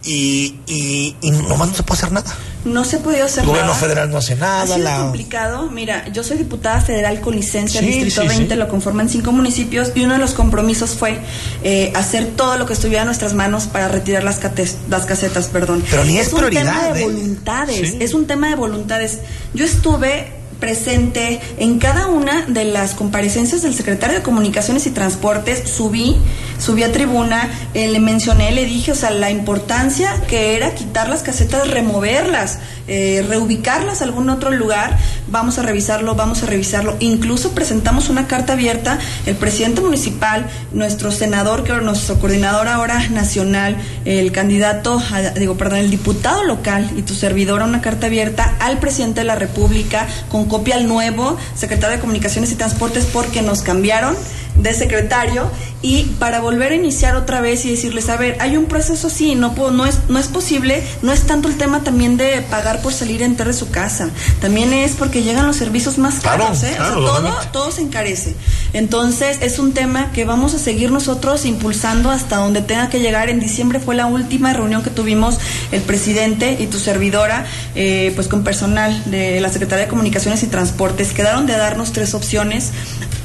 y, 0.05 0.61
y, 0.69 1.17
y 1.21 1.31
nomás 1.33 1.69
no 1.71 1.75
se 1.75 1.83
puede 1.83 1.99
hacer 2.01 2.12
nada. 2.12 2.33
No 2.65 2.85
se 2.85 2.97
ha 2.97 2.99
podido 3.01 3.25
hacer 3.27 3.43
El 3.43 3.49
gobierno 3.49 3.73
nada. 3.73 3.81
federal 3.81 4.11
no 4.11 4.19
hace 4.19 4.35
Ha 4.35 4.37
nada. 4.37 4.67
sido 4.67 4.79
La... 4.79 4.99
complicado. 4.99 5.69
Mira, 5.71 6.09
yo 6.12 6.23
soy 6.23 6.39
diputada 6.39 6.81
federal 6.81 7.21
con 7.21 7.35
licencia 7.35 7.81
Sí, 7.81 7.87
Distrito 7.87 8.23
sí, 8.23 8.29
20, 8.29 8.55
sí. 8.55 8.59
lo 8.59 8.69
conforman 8.69 9.09
cinco 9.09 9.33
municipios 9.33 9.91
y 9.97 10.05
uno 10.05 10.15
de 10.15 10.19
los 10.21 10.33
compromisos 10.35 10.91
fue 10.91 11.19
eh, 11.65 11.93
hacer 11.97 12.27
todo 12.37 12.57
lo 12.57 12.67
que 12.67 12.73
estuviera 12.73 13.03
en 13.03 13.07
nuestras 13.07 13.35
manos 13.35 13.65
para 13.67 13.89
retirar 13.89 14.23
las, 14.25 14.41
cates- 14.41 14.77
las 14.89 15.07
casetas. 15.07 15.47
Perdón. 15.47 15.83
Pero 15.91 16.05
ni 16.05 16.19
es 16.19 16.33
un 16.33 16.35
tema 16.39 16.49
prioridad, 16.49 16.95
de 16.95 17.01
¿eh? 17.01 17.05
voluntades. 17.05 17.95
Es 18.01 18.15
un 18.15 18.27
tema 18.27 18.49
de 18.49 18.55
voluntades. 18.57 19.19
Yo 19.55 19.65
estuve 19.65 20.33
presente 20.61 21.40
en 21.59 21.79
cada 21.79 22.09
una 22.09 22.42
de 22.47 22.64
las 22.64 22.95
comparecencias 22.95 23.62
del 23.62 23.75
secretario 23.75 24.16
de 24.16 24.23
Comunicaciones 24.23 24.87
y 24.87 24.90
Transportes, 24.90 25.69
subí 25.69 26.16
subí 26.59 26.83
a 26.83 26.92
tribuna, 26.92 27.49
eh, 27.75 27.88
le 27.88 28.01
mencioné, 28.01 28.51
le 28.53 28.64
dije, 28.64 28.92
o 28.92 28.95
sea, 28.95 29.11
la 29.11 29.31
importancia 29.31 30.23
que 30.29 30.57
era 30.57 30.75
quitar 30.75 31.09
las 31.09 31.23
casetas, 31.23 31.71
removerlas, 31.71 32.59
eh, 32.88 33.25
reubicarlas 33.29 34.01
a 34.01 34.05
algún 34.05 34.31
otro 34.31 34.51
lugar, 34.51 34.97
vamos 35.29 35.59
a 35.59 35.62
revisarlo, 35.62 36.14
vamos 36.14 36.42
a 36.42 36.47
revisarlo. 36.47 36.97
Incluso 37.01 37.53
presentamos 37.53 38.09
una 38.09 38.27
carta 38.27 38.55
abierta, 38.55 38.99
el 39.27 39.37
presidente 39.37 39.81
municipal, 39.81 40.47
nuestro 40.73 41.11
senador, 41.11 41.64
que 41.64 41.73
nuestro 41.73 42.19
coordinador 42.19 42.69
ahora 42.69 43.09
nacional, 43.11 43.77
el 44.05 44.33
candidato, 44.33 45.03
digo, 45.38 45.57
perdón, 45.57 45.81
el 45.81 45.90
diputado 45.90 46.45
local 46.45 46.90
y 46.97 47.03
tu 47.03 47.14
servidora, 47.14 47.64
una 47.64 47.83
carta 47.83 48.07
abierta 48.07 48.57
al 48.61 48.79
presidente 48.79 49.21
de 49.21 49.27
la 49.27 49.35
República 49.35 50.07
con 50.31 50.45
copia 50.48 50.76
al 50.76 50.88
nuevo 50.88 51.37
secretario 51.54 51.96
de 51.96 52.00
Comunicaciones 52.00 52.52
y 52.52 52.56
Transportes 52.56 53.06
porque 53.06 53.42
nos 53.42 53.62
cambiaron 53.62 54.16
de 54.57 54.75
secretario 54.75 55.51
y 55.83 56.05
para 56.19 56.40
volver 56.40 56.73
a 56.73 56.75
iniciar 56.75 57.16
otra 57.16 57.40
vez 57.40 57.64
y 57.64 57.71
decirles, 57.71 58.09
a 58.09 58.16
ver, 58.16 58.37
hay 58.40 58.57
un 58.57 58.64
proceso 58.64 59.11
sí, 59.11 59.35
no, 59.35 59.55
puedo, 59.55 59.71
no, 59.71 59.87
es, 59.87 60.01
no 60.09 60.19
es 60.19 60.27
posible, 60.27 60.83
no 61.03 61.12
es 61.12 61.23
tanto 61.23 61.49
el 61.49 61.57
tema 61.57 61.85
también 61.85 62.16
de 62.16 62.40
pagar 62.42 62.83
por 62.83 62.92
salir 62.92 63.23
a 63.23 63.27
entrar 63.27 63.49
de 63.49 63.55
su 63.55 63.71
casa, 63.71 64.11
también 64.40 64.73
es 64.73 64.92
porque 64.92 65.23
llegan 65.23 65.47
los 65.47 65.57
servicios 65.57 65.99
más 65.99 66.21
caros, 66.21 66.62
¿eh? 66.62 66.77
todo, 66.79 67.33
todo 67.53 67.71
se 67.71 67.83
encarece. 67.83 68.35
Entonces 68.73 69.38
es 69.42 69.59
un 69.59 69.73
tema 69.73 70.12
que 70.12 70.25
vamos 70.25 70.55
a 70.55 70.59
seguir 70.59 70.90
nosotros 70.90 71.45
impulsando 71.45 72.11
hasta 72.11 72.37
donde 72.37 72.62
tenga 72.62 72.88
que 72.88 73.01
llegar. 73.01 73.31
En 73.31 73.40
diciembre 73.40 73.81
fue 73.81 73.95
la 73.95 74.07
última 74.07 74.53
reunión 74.53 74.83
que 74.83 74.90
tuvimos 74.90 75.38
el 75.73 75.83
presidente 75.83 76.57
y 76.59 76.66
tu 76.66 76.79
servidora, 76.79 77.47
eh, 77.75 78.12
pues 78.14 78.29
con 78.29 78.45
personal 78.45 79.03
de 79.07 79.40
la 79.40 79.51
Secretaría 79.51 79.85
de 79.85 79.90
Comunicaciones 79.90 80.42
y 80.42 80.47
Transportes. 80.47 81.12
Quedaron 81.12 81.47
de 81.47 81.57
darnos 81.57 81.92
tres 81.92 82.14
opciones 82.14 82.73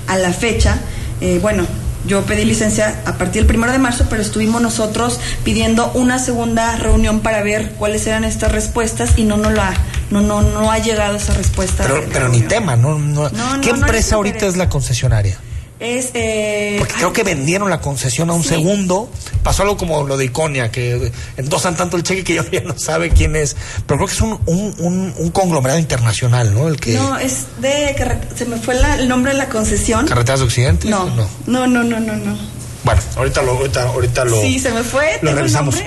a 0.07 0.17
la 0.17 0.31
fecha. 0.31 0.79
Eh, 1.21 1.39
bueno, 1.41 1.65
yo 2.05 2.25
pedí 2.25 2.45
licencia 2.45 3.01
a 3.05 3.17
partir 3.17 3.41
del 3.41 3.45
primero 3.45 3.71
de 3.71 3.77
marzo, 3.77 4.07
pero 4.09 4.21
estuvimos 4.21 4.61
nosotros 4.61 5.19
pidiendo 5.43 5.91
una 5.93 6.19
segunda 6.19 6.75
reunión 6.75 7.19
para 7.19 7.43
ver 7.43 7.71
cuáles 7.73 8.07
eran 8.07 8.23
estas 8.23 8.51
respuestas 8.51 9.13
y 9.17 9.23
no 9.23 9.37
no 9.37 9.51
la 9.51 9.73
no 10.09 10.21
no 10.21 10.41
no 10.41 10.71
ha 10.71 10.79
llegado 10.79 11.15
esa 11.17 11.33
respuesta. 11.33 11.83
Pero, 11.87 12.03
pero 12.11 12.27
ni 12.29 12.41
tema, 12.41 12.75
no, 12.75 12.97
no. 12.97 13.29
¿Qué 13.61 13.69
empresa 13.69 14.15
ahorita 14.15 14.47
es 14.47 14.57
la 14.57 14.67
concesionaria? 14.67 15.37
Es, 15.81 16.11
eh, 16.13 16.75
Porque 16.77 16.93
creo 16.93 17.11
que 17.11 17.23
vendieron 17.23 17.71
la 17.71 17.81
concesión 17.81 18.29
a 18.29 18.33
un 18.33 18.43
segundo. 18.43 19.09
Pasó 19.41 19.63
algo 19.63 19.77
como 19.77 20.03
lo 20.03 20.15
de 20.15 20.25
Iconia, 20.25 20.69
que 20.69 21.11
endosan 21.37 21.75
tanto 21.75 21.97
el 21.97 22.03
cheque 22.03 22.23
que 22.23 22.35
ya 22.51 22.61
no 22.61 22.77
sabe 22.77 23.09
quién 23.09 23.35
es. 23.35 23.55
Pero 23.87 23.97
creo 23.97 24.07
que 24.07 24.13
es 24.13 24.21
un, 24.21 24.39
un, 24.45 25.13
un, 25.17 25.31
conglomerado 25.31 25.79
internacional, 25.79 26.53
¿no? 26.53 26.67
El 26.67 26.79
que... 26.79 26.93
No, 26.93 27.17
es 27.17 27.47
de. 27.59 27.95
Se 28.35 28.45
me 28.45 28.57
fue 28.57 28.75
el 28.99 29.09
nombre 29.09 29.31
de 29.31 29.39
la 29.39 29.49
concesión. 29.49 30.05
¿Carreteras 30.05 30.41
de 30.41 30.45
Occidente? 30.45 30.87
No. 30.87 31.09
No, 31.09 31.27
no, 31.47 31.65
no, 31.67 31.83
no, 31.83 31.99
no. 31.99 32.15
no. 32.15 32.37
Bueno, 32.83 33.01
ahorita 33.15 33.41
lo, 33.41 33.51
ahorita, 33.53 33.83
ahorita 33.83 34.25
lo. 34.25 34.39
Sí, 34.39 34.59
se 34.59 34.71
me 34.71 34.83
fue. 34.83 35.17
Lo 35.23 35.33
revisamos. 35.33 35.81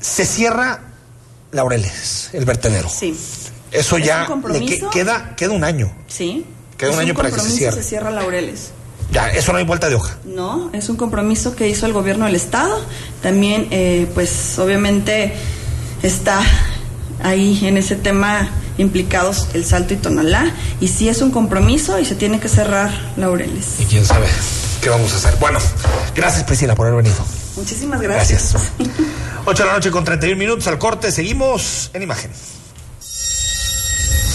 Se 0.00 0.26
cierra 0.26 0.80
Laureles, 1.52 2.30
el 2.32 2.44
vertedero. 2.44 2.88
Sí. 2.88 3.16
Eso 3.70 3.98
ya 3.98 4.28
le 4.50 4.80
queda, 4.92 5.34
queda 5.36 5.52
un 5.52 5.62
año. 5.62 5.94
Sí. 6.08 6.44
Queda 6.84 6.94
un 6.94 7.00
año 7.00 7.14
para 7.14 7.30
que 7.30 7.40
se 7.40 7.50
cierre. 7.50 7.76
se 7.76 7.82
cierra 7.82 8.10
Laureles. 8.10 8.70
Ya, 9.10 9.28
eso 9.30 9.52
no 9.52 9.58
hay 9.58 9.64
vuelta 9.64 9.88
de 9.88 9.94
hoja. 9.94 10.16
No, 10.24 10.70
es 10.72 10.88
un 10.88 10.96
compromiso 10.96 11.54
que 11.54 11.68
hizo 11.68 11.86
el 11.86 11.92
gobierno 11.92 12.24
del 12.24 12.34
Estado. 12.34 12.80
También, 13.22 13.68
eh, 13.70 14.10
pues, 14.14 14.58
obviamente 14.58 15.34
está 16.02 16.40
ahí 17.22 17.66
en 17.66 17.76
ese 17.76 17.96
tema 17.96 18.48
implicados 18.78 19.48
el 19.54 19.64
Salto 19.64 19.94
y 19.94 19.98
Tonalá. 19.98 20.52
Y 20.80 20.88
sí 20.88 21.08
es 21.08 21.22
un 21.22 21.30
compromiso 21.30 21.98
y 21.98 22.04
se 22.04 22.14
tiene 22.14 22.40
que 22.40 22.48
cerrar 22.48 22.90
Laureles. 23.16 23.80
Y 23.80 23.84
quién 23.84 24.04
sabe 24.04 24.26
qué 24.80 24.88
vamos 24.88 25.12
a 25.12 25.16
hacer. 25.16 25.36
Bueno, 25.38 25.58
gracias 26.14 26.44
Priscila 26.44 26.74
por 26.74 26.86
haber 26.86 27.02
venido. 27.02 27.24
Muchísimas 27.56 28.00
gracias. 28.00 28.52
Gracias. 28.52 28.72
8 29.46 29.62
de 29.62 29.68
la 29.68 29.74
noche 29.74 29.90
con 29.90 30.04
31 30.04 30.36
minutos 30.36 30.66
al 30.66 30.78
corte. 30.78 31.12
Seguimos 31.12 31.90
en 31.92 32.02
imagen. 32.02 32.30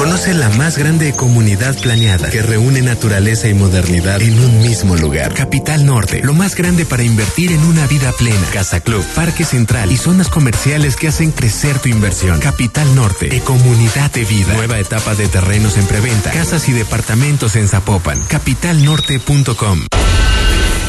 Conoce 0.00 0.32
la 0.32 0.48
más 0.48 0.78
grande 0.78 1.12
comunidad 1.12 1.78
planeada 1.78 2.30
que 2.30 2.40
reúne 2.40 2.80
naturaleza 2.80 3.48
y 3.48 3.52
modernidad 3.52 4.22
en 4.22 4.40
un 4.40 4.62
mismo 4.62 4.96
lugar. 4.96 5.34
Capital 5.34 5.84
Norte, 5.84 6.22
lo 6.24 6.32
más 6.32 6.54
grande 6.54 6.86
para 6.86 7.02
invertir 7.02 7.52
en 7.52 7.62
una 7.64 7.86
vida 7.86 8.10
plena. 8.12 8.46
Casa 8.50 8.80
Club, 8.80 9.04
Parque 9.14 9.44
Central 9.44 9.92
y 9.92 9.98
zonas 9.98 10.28
comerciales 10.28 10.96
que 10.96 11.08
hacen 11.08 11.32
crecer 11.32 11.80
tu 11.80 11.90
inversión. 11.90 12.40
Capital 12.40 12.94
Norte, 12.94 13.28
de 13.28 13.40
comunidad 13.40 14.10
de 14.10 14.24
vida. 14.24 14.54
Nueva 14.54 14.78
etapa 14.78 15.14
de 15.14 15.28
terrenos 15.28 15.76
en 15.76 15.84
preventa. 15.84 16.30
Casas 16.30 16.66
y 16.70 16.72
departamentos 16.72 17.54
en 17.56 17.68
Zapopan. 17.68 18.24
Capitalnorte.com. 18.24 19.80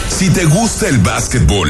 Si 0.08 0.30
te 0.30 0.45
gusta 0.45 0.88
el 0.88 1.00
básquetbol, 1.00 1.69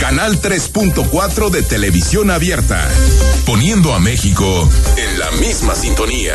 Canal 0.00 0.40
3.4 0.40 1.50
de 1.50 1.62
televisión 1.62 2.30
abierta, 2.30 2.88
poniendo 3.44 3.94
a 3.94 3.98
México 3.98 4.68
en 4.96 5.18
la 5.18 5.30
misma 5.32 5.74
sintonía. 5.74 6.34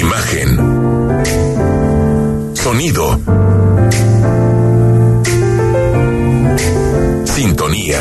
Imagen. 0.00 0.56
Sonido. 2.54 3.20
Sintonía. 7.26 8.00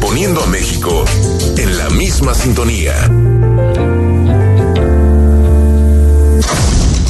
Poniendo 0.00 0.42
a 0.42 0.46
México 0.46 1.04
en 1.56 1.76
la 1.76 1.90
misma 1.90 2.34
sintonía. 2.34 2.94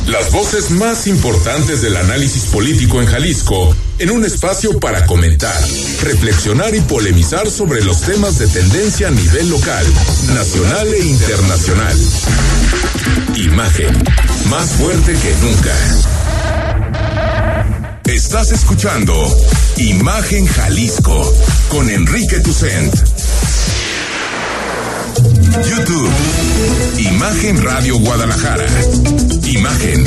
Las 0.06 0.32
voces 0.32 0.70
más 0.70 1.06
importantes 1.06 1.82
del 1.82 1.98
análisis 1.98 2.46
político 2.46 3.02
en 3.02 3.08
Jalisco 3.08 3.74
en 3.98 4.10
un 4.10 4.24
espacio 4.24 4.78
para 4.80 5.06
comentar, 5.06 5.60
reflexionar 6.02 6.74
y 6.74 6.80
polemizar 6.80 7.50
sobre 7.50 7.82
los 7.82 8.00
temas 8.00 8.38
de 8.38 8.46
tendencia 8.48 9.08
a 9.08 9.10
nivel 9.10 9.50
local, 9.50 9.86
nacional 10.34 10.88
e 10.94 11.04
internacional. 11.06 11.96
Imagen, 13.36 14.04
más 14.50 14.70
fuerte 14.70 15.12
que 15.12 15.34
nunca. 15.42 15.74
Estás 18.04 18.52
escuchando 18.52 19.14
Imagen 19.76 20.46
Jalisco 20.46 21.34
con 21.68 21.88
Enrique 21.88 22.40
Tucent. 22.40 22.94
YouTube. 25.68 26.10
Imagen 26.98 27.62
Radio 27.62 27.98
Guadalajara. 27.98 28.66
Imagen. 29.44 30.04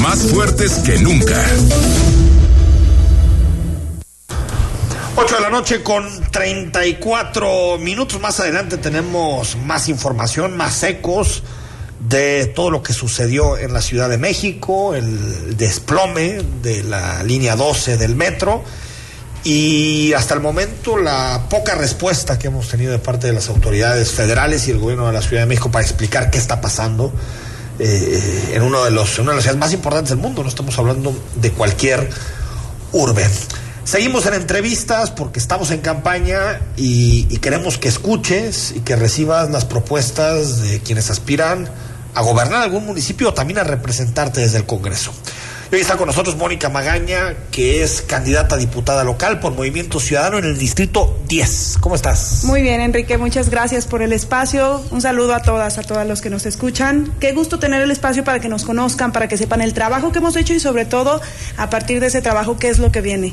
Más 0.00 0.18
fuertes 0.18 0.72
que 0.84 0.98
nunca. 0.98 1.42
8 5.18 5.34
de 5.36 5.40
la 5.40 5.48
noche 5.48 5.82
con 5.82 6.06
34 6.30 7.78
minutos. 7.78 8.20
Más 8.20 8.38
adelante 8.38 8.76
tenemos 8.76 9.56
más 9.56 9.88
información, 9.88 10.54
más 10.54 10.82
ecos 10.82 11.42
de 12.06 12.44
todo 12.46 12.70
lo 12.70 12.82
que 12.82 12.92
sucedió 12.92 13.56
en 13.56 13.72
la 13.72 13.80
Ciudad 13.80 14.10
de 14.10 14.18
México, 14.18 14.94
el 14.94 15.56
desplome 15.56 16.42
de 16.62 16.82
la 16.82 17.22
línea 17.22 17.56
12 17.56 17.96
del 17.96 18.14
metro 18.14 18.62
y 19.42 20.12
hasta 20.12 20.34
el 20.34 20.40
momento 20.40 20.98
la 20.98 21.46
poca 21.48 21.74
respuesta 21.76 22.38
que 22.38 22.48
hemos 22.48 22.68
tenido 22.68 22.92
de 22.92 22.98
parte 22.98 23.26
de 23.26 23.32
las 23.32 23.48
autoridades 23.48 24.10
federales 24.10 24.68
y 24.68 24.72
el 24.72 24.78
gobierno 24.78 25.06
de 25.06 25.14
la 25.14 25.22
Ciudad 25.22 25.42
de 25.42 25.46
México 25.46 25.70
para 25.70 25.82
explicar 25.82 26.30
qué 26.30 26.36
está 26.36 26.60
pasando 26.60 27.10
eh, 27.78 28.52
en 28.52 28.60
uno 28.60 28.84
de 28.84 28.90
los 28.90 29.16
en 29.16 29.22
una 29.22 29.32
de 29.32 29.36
las 29.36 29.44
ciudades 29.44 29.60
más 29.60 29.72
importantes 29.72 30.10
del 30.10 30.18
mundo. 30.18 30.42
No 30.42 30.50
estamos 30.50 30.78
hablando 30.78 31.18
de 31.36 31.52
cualquier 31.52 32.10
urbe. 32.92 33.26
Seguimos 33.86 34.26
en 34.26 34.34
entrevistas 34.34 35.12
porque 35.12 35.38
estamos 35.38 35.70
en 35.70 35.80
campaña 35.80 36.60
y, 36.76 37.24
queremos 37.38 37.78
que 37.78 37.86
escuches 37.86 38.72
y 38.74 38.80
que 38.80 38.96
recibas 38.96 39.48
las 39.52 39.64
propuestas 39.64 40.60
de 40.60 40.80
quienes 40.80 41.08
aspiran 41.08 41.68
a 42.12 42.20
gobernar 42.20 42.62
algún 42.62 42.84
municipio 42.84 43.28
o 43.28 43.34
también 43.34 43.60
a 43.60 43.62
representarte 43.62 44.40
desde 44.40 44.58
el 44.58 44.66
Congreso. 44.66 45.12
Hoy 45.72 45.80
está 45.80 45.96
con 45.96 46.06
nosotros 46.06 46.36
Mónica 46.36 46.68
Magaña, 46.68 47.34
que 47.50 47.82
es 47.82 48.00
candidata 48.00 48.54
a 48.54 48.58
diputada 48.58 49.02
local 49.02 49.40
por 49.40 49.52
Movimiento 49.52 49.98
Ciudadano 49.98 50.38
en 50.38 50.44
el 50.44 50.58
Distrito 50.58 51.18
10. 51.26 51.78
¿Cómo 51.80 51.96
estás? 51.96 52.44
Muy 52.44 52.62
bien, 52.62 52.80
Enrique, 52.80 53.18
muchas 53.18 53.50
gracias 53.50 53.84
por 53.84 54.00
el 54.00 54.12
espacio. 54.12 54.84
Un 54.92 55.00
saludo 55.00 55.34
a 55.34 55.42
todas, 55.42 55.78
a 55.78 55.82
todos 55.82 56.06
los 56.06 56.20
que 56.20 56.30
nos 56.30 56.46
escuchan. 56.46 57.12
Qué 57.18 57.32
gusto 57.32 57.58
tener 57.58 57.82
el 57.82 57.90
espacio 57.90 58.22
para 58.22 58.38
que 58.38 58.48
nos 58.48 58.64
conozcan, 58.64 59.10
para 59.10 59.26
que 59.26 59.36
sepan 59.36 59.60
el 59.60 59.74
trabajo 59.74 60.12
que 60.12 60.18
hemos 60.18 60.36
hecho 60.36 60.54
y 60.54 60.60
sobre 60.60 60.84
todo, 60.84 61.20
a 61.56 61.68
partir 61.68 61.98
de 61.98 62.06
ese 62.06 62.22
trabajo, 62.22 62.56
qué 62.56 62.68
es 62.68 62.78
lo 62.78 62.92
que 62.92 63.00
viene. 63.00 63.32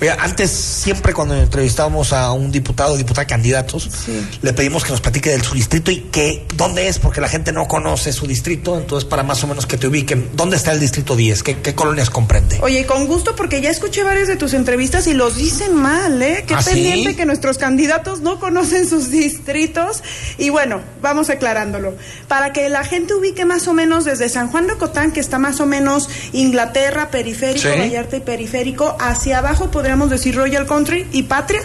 Oye, 0.00 0.10
antes, 0.10 0.50
siempre 0.50 1.12
cuando 1.12 1.36
entrevistábamos 1.36 2.12
a 2.12 2.32
un 2.32 2.50
diputado 2.50 2.94
o 2.94 2.96
diputada 2.96 3.28
candidatos, 3.28 3.88
sí. 4.04 4.26
le 4.42 4.52
pedimos 4.52 4.82
que 4.82 4.90
nos 4.90 5.00
platique 5.00 5.30
de 5.30 5.44
su 5.44 5.54
distrito 5.54 5.92
y 5.92 6.00
que 6.10 6.44
dónde 6.56 6.88
es, 6.88 6.98
porque 6.98 7.20
la 7.20 7.28
gente 7.28 7.52
no 7.52 7.68
conoce 7.68 8.12
su 8.12 8.26
distrito, 8.26 8.76
entonces 8.76 9.08
para 9.08 9.22
más 9.22 9.44
o 9.44 9.46
menos 9.46 9.64
que 9.66 9.76
te 9.76 9.86
ubiquen, 9.86 10.30
¿dónde 10.34 10.56
está 10.56 10.72
el 10.72 10.80
Distrito 10.80 11.14
10? 11.14 11.42
¿Qué, 11.44 11.67
qué 11.68 11.74
colonias 11.74 12.08
comprende? 12.08 12.58
Oye, 12.62 12.86
con 12.86 13.06
gusto, 13.06 13.36
porque 13.36 13.60
ya 13.60 13.68
escuché 13.68 14.02
varias 14.02 14.26
de 14.26 14.36
tus 14.36 14.54
entrevistas 14.54 15.06
y 15.06 15.12
los 15.12 15.36
dicen 15.36 15.74
mal, 15.74 16.22
¿eh? 16.22 16.44
Qué 16.46 16.54
¿Ah, 16.54 16.60
pendiente 16.64 17.10
sí? 17.10 17.16
que 17.16 17.26
nuestros 17.26 17.58
candidatos 17.58 18.22
no 18.22 18.40
conocen 18.40 18.88
sus 18.88 19.10
distritos. 19.10 20.02
Y 20.38 20.48
bueno, 20.48 20.80
vamos 21.02 21.28
aclarándolo. 21.28 21.94
Para 22.26 22.54
que 22.54 22.70
la 22.70 22.84
gente 22.84 23.12
ubique 23.12 23.44
más 23.44 23.68
o 23.68 23.74
menos 23.74 24.06
desde 24.06 24.30
San 24.30 24.48
Juan 24.48 24.66
de 24.66 24.76
Cotán, 24.76 25.12
que 25.12 25.20
está 25.20 25.38
más 25.38 25.60
o 25.60 25.66
menos 25.66 26.08
Inglaterra, 26.32 27.10
periférico, 27.10 27.68
Sí. 27.68 27.78
Vallarta 27.78 28.16
y 28.16 28.20
periférico, 28.20 28.96
hacia 28.98 29.38
abajo 29.38 29.70
podríamos 29.70 30.08
decir 30.08 30.34
Royal 30.36 30.66
Country 30.66 31.06
y 31.12 31.24
Patria. 31.24 31.60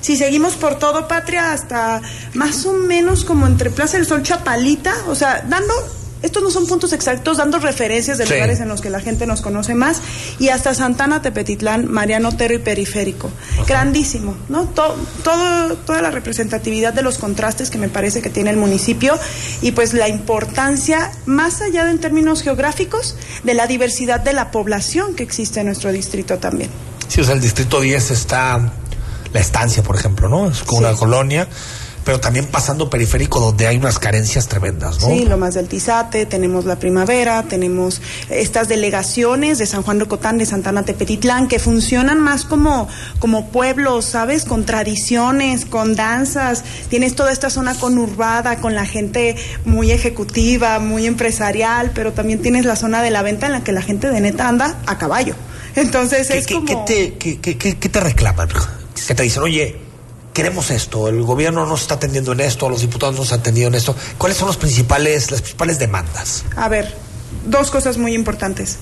Si 0.00 0.16
seguimos 0.16 0.54
por 0.54 0.80
todo 0.80 1.06
Patria 1.06 1.52
hasta 1.52 2.02
más 2.32 2.66
o 2.66 2.72
menos 2.72 3.24
como 3.24 3.46
entre 3.46 3.70
Plaza 3.70 3.98
del 3.98 4.06
Sol 4.06 4.24
Chapalita, 4.24 4.92
o 5.06 5.14
sea, 5.14 5.44
dando 5.48 5.72
estos 6.24 6.42
no 6.42 6.50
son 6.50 6.66
puntos 6.66 6.92
exactos, 6.92 7.36
dando 7.36 7.58
referencias 7.58 8.18
de 8.18 8.26
Sí. 8.26 8.32
lugares 8.34 8.60
en 8.60 8.68
los 8.68 8.80
que 8.80 8.90
la 8.90 9.00
gente 9.00 9.26
nos 9.26 9.40
conoce 9.40 9.74
más, 9.74 9.98
y 10.38 10.48
hasta 10.48 10.74
Santana, 10.74 11.22
Tepetitlán, 11.22 11.90
Mariano 11.90 12.30
Otero 12.30 12.54
y 12.54 12.58
Periférico. 12.58 13.30
Grandísimo, 13.66 14.36
¿no? 14.48 14.64
To- 14.64 14.96
todo, 15.22 15.76
toda 15.76 16.02
la 16.02 16.10
representatividad 16.10 16.92
de 16.92 17.02
los 17.02 17.18
contrastes 17.18 17.70
que 17.70 17.78
me 17.78 17.88
parece 17.88 18.22
que 18.22 18.30
tiene 18.30 18.50
el 18.50 18.56
municipio 18.56 19.18
y 19.62 19.72
pues 19.72 19.94
la 19.94 20.08
importancia, 20.08 21.12
más 21.26 21.60
allá 21.60 21.84
de 21.84 21.90
en 21.92 21.98
términos 21.98 22.42
geográficos, 22.42 23.16
de 23.44 23.54
la 23.54 23.66
diversidad 23.66 24.20
de 24.20 24.32
la 24.32 24.50
población 24.50 25.14
que 25.14 25.22
existe 25.22 25.60
en 25.60 25.66
nuestro 25.66 25.92
distrito 25.92 26.38
también. 26.38 26.70
Sí, 27.08 27.20
o 27.20 27.24
sea, 27.24 27.34
el 27.34 27.40
Distrito 27.40 27.80
10 27.80 28.10
está 28.10 28.72
la 29.32 29.40
estancia, 29.40 29.82
por 29.82 29.96
ejemplo, 29.96 30.28
¿no? 30.28 30.50
Es 30.50 30.62
como 30.62 30.80
Sí. 30.80 30.84
una 30.86 30.96
colonia, 30.96 31.48
pero 32.04 32.20
también 32.20 32.46
pasando 32.46 32.90
periférico 32.90 33.40
donde 33.40 33.66
hay 33.66 33.76
unas 33.78 33.98
carencias 33.98 34.46
tremendas, 34.48 35.00
¿no? 35.00 35.08
Sí, 35.08 35.24
Lomas 35.24 35.54
del 35.54 35.68
Tizate, 35.68 36.26
tenemos 36.26 36.64
la 36.66 36.76
Primavera, 36.78 37.42
tenemos 37.44 38.00
estas 38.30 38.68
delegaciones 38.68 39.58
de 39.58 39.66
San 39.66 39.82
Juan 39.82 39.98
de 39.98 40.06
Cotán, 40.06 40.38
de 40.38 40.46
Santana 40.46 40.84
Tepetitlán, 40.84 41.48
que 41.48 41.58
funcionan 41.58 42.20
más 42.20 42.44
como, 42.44 42.88
como 43.18 43.48
pueblos, 43.48 44.04
¿sabes? 44.04 44.44
Con 44.44 44.64
tradiciones, 44.66 45.64
con 45.64 45.94
danzas. 45.96 46.62
Tienes 46.90 47.14
toda 47.14 47.32
esta 47.32 47.50
zona 47.50 47.74
conurbada, 47.74 48.60
con 48.60 48.74
la 48.74 48.84
gente 48.86 49.36
muy 49.64 49.90
ejecutiva, 49.90 50.78
muy 50.78 51.06
empresarial, 51.06 51.92
pero 51.94 52.12
también 52.12 52.42
tienes 52.42 52.64
la 52.64 52.76
zona 52.76 53.02
de 53.02 53.10
la 53.10 53.22
venta 53.22 53.46
en 53.46 53.52
la 53.52 53.64
que 53.64 53.72
la 53.72 53.82
gente 53.82 54.10
de 54.10 54.20
neta 54.20 54.48
anda 54.48 54.76
a 54.86 54.98
caballo. 54.98 55.34
Entonces 55.76 56.28
¿Qué, 56.28 56.38
es 56.38 56.46
qué- 56.46 56.54
como... 56.54 56.84
qué 56.84 56.94
te, 56.94 57.14
qué- 57.18 57.40
qué- 57.40 57.56
qué- 57.58 57.76
qué 57.78 57.88
te 57.88 58.00
reclaman? 58.00 58.48
Que 59.06 59.14
te 59.14 59.22
dicen, 59.22 59.42
oye, 59.42 59.76
queremos 60.34 60.70
esto, 60.70 61.08
el 61.08 61.22
gobierno 61.22 61.64
no 61.64 61.76
se 61.76 61.82
está 61.82 61.94
atendiendo 61.94 62.32
en 62.32 62.40
esto, 62.40 62.68
los 62.68 62.82
diputados 62.82 63.16
no 63.16 63.24
se 63.24 63.34
han 63.34 63.40
atendido 63.40 63.68
en 63.68 63.76
esto. 63.76 63.96
¿Cuáles 64.18 64.36
son 64.36 64.48
los 64.48 64.58
principales, 64.58 65.30
las 65.30 65.40
principales 65.40 65.78
demandas? 65.78 66.44
A 66.56 66.68
ver, 66.68 66.94
dos 67.46 67.70
cosas 67.70 67.96
muy 67.96 68.14
importantes. 68.14 68.78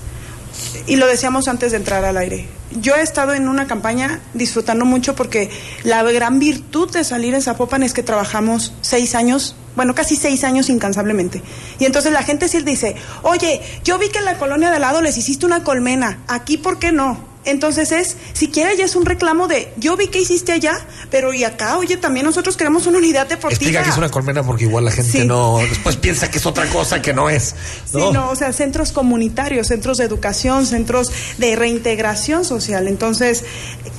Y 0.87 0.97
lo 0.97 1.07
decíamos 1.07 1.47
antes 1.47 1.71
de 1.71 1.77
entrar 1.77 2.03
al 2.03 2.17
aire. 2.17 2.47
Yo 2.71 2.95
he 2.95 3.01
estado 3.01 3.33
en 3.33 3.47
una 3.47 3.67
campaña 3.67 4.19
disfrutando 4.33 4.83
mucho 4.83 5.15
porque 5.15 5.49
la 5.83 6.03
gran 6.03 6.39
virtud 6.39 6.91
de 6.91 7.03
salir 7.03 7.35
en 7.35 7.41
Zapopan 7.41 7.83
es 7.83 7.93
que 7.93 8.03
trabajamos 8.03 8.73
seis 8.81 9.13
años, 9.15 9.55
bueno, 9.75 9.93
casi 9.95 10.15
seis 10.15 10.43
años 10.43 10.69
incansablemente. 10.69 11.41
Y 11.79 11.85
entonces 11.85 12.11
la 12.11 12.23
gente 12.23 12.49
sí 12.49 12.61
dice, 12.63 12.95
oye, 13.21 13.61
yo 13.83 13.99
vi 13.99 14.09
que 14.09 14.19
en 14.19 14.25
la 14.25 14.37
colonia 14.37 14.69
de 14.69 14.75
al 14.75 14.81
lado 14.81 15.01
les 15.01 15.17
hiciste 15.17 15.45
una 15.45 15.63
colmena, 15.63 16.19
aquí 16.27 16.57
¿por 16.57 16.79
qué 16.79 16.91
no? 16.91 17.32
Entonces 17.45 17.91
es, 17.91 18.17
siquiera 18.33 18.73
ya 18.73 18.85
es 18.85 18.95
un 18.95 19.05
reclamo 19.05 19.47
de, 19.47 19.71
yo 19.77 19.97
vi 19.97 20.07
que 20.07 20.19
hiciste 20.19 20.51
allá, 20.51 20.73
pero 21.09 21.33
y 21.33 21.43
acá, 21.43 21.77
oye, 21.77 21.97
también 21.97 22.25
nosotros 22.25 22.57
queremos 22.57 22.87
una 22.87 22.97
unidad 22.97 23.27
deportiva. 23.27 23.51
Explica 23.51 23.83
que 23.83 23.89
es 23.89 23.97
una 23.97 24.09
colmena 24.09 24.43
porque 24.43 24.65
igual 24.65 24.85
la 24.85 24.91
gente 24.91 25.11
Sí. 25.11 25.25
no, 25.27 25.59
después 25.69 25.97
piensa 25.97 26.29
que 26.31 26.37
es 26.37 26.45
otra 26.45 26.65
cosa 26.67 27.01
que 27.01 27.13
no 27.13 27.29
es. 27.29 27.55
Sí, 27.85 27.97
¿no? 27.97 28.11
no, 28.11 28.29
o 28.29 28.35
sea, 28.35 28.53
centros 28.53 28.91
comunitarios, 28.91 29.67
centros 29.67 29.97
de 29.97 30.05
educación, 30.05 30.65
centros 30.65 31.11
de 31.37 31.55
reintegración 31.55 32.45
social. 32.45 32.87
Entonces, 32.87 33.43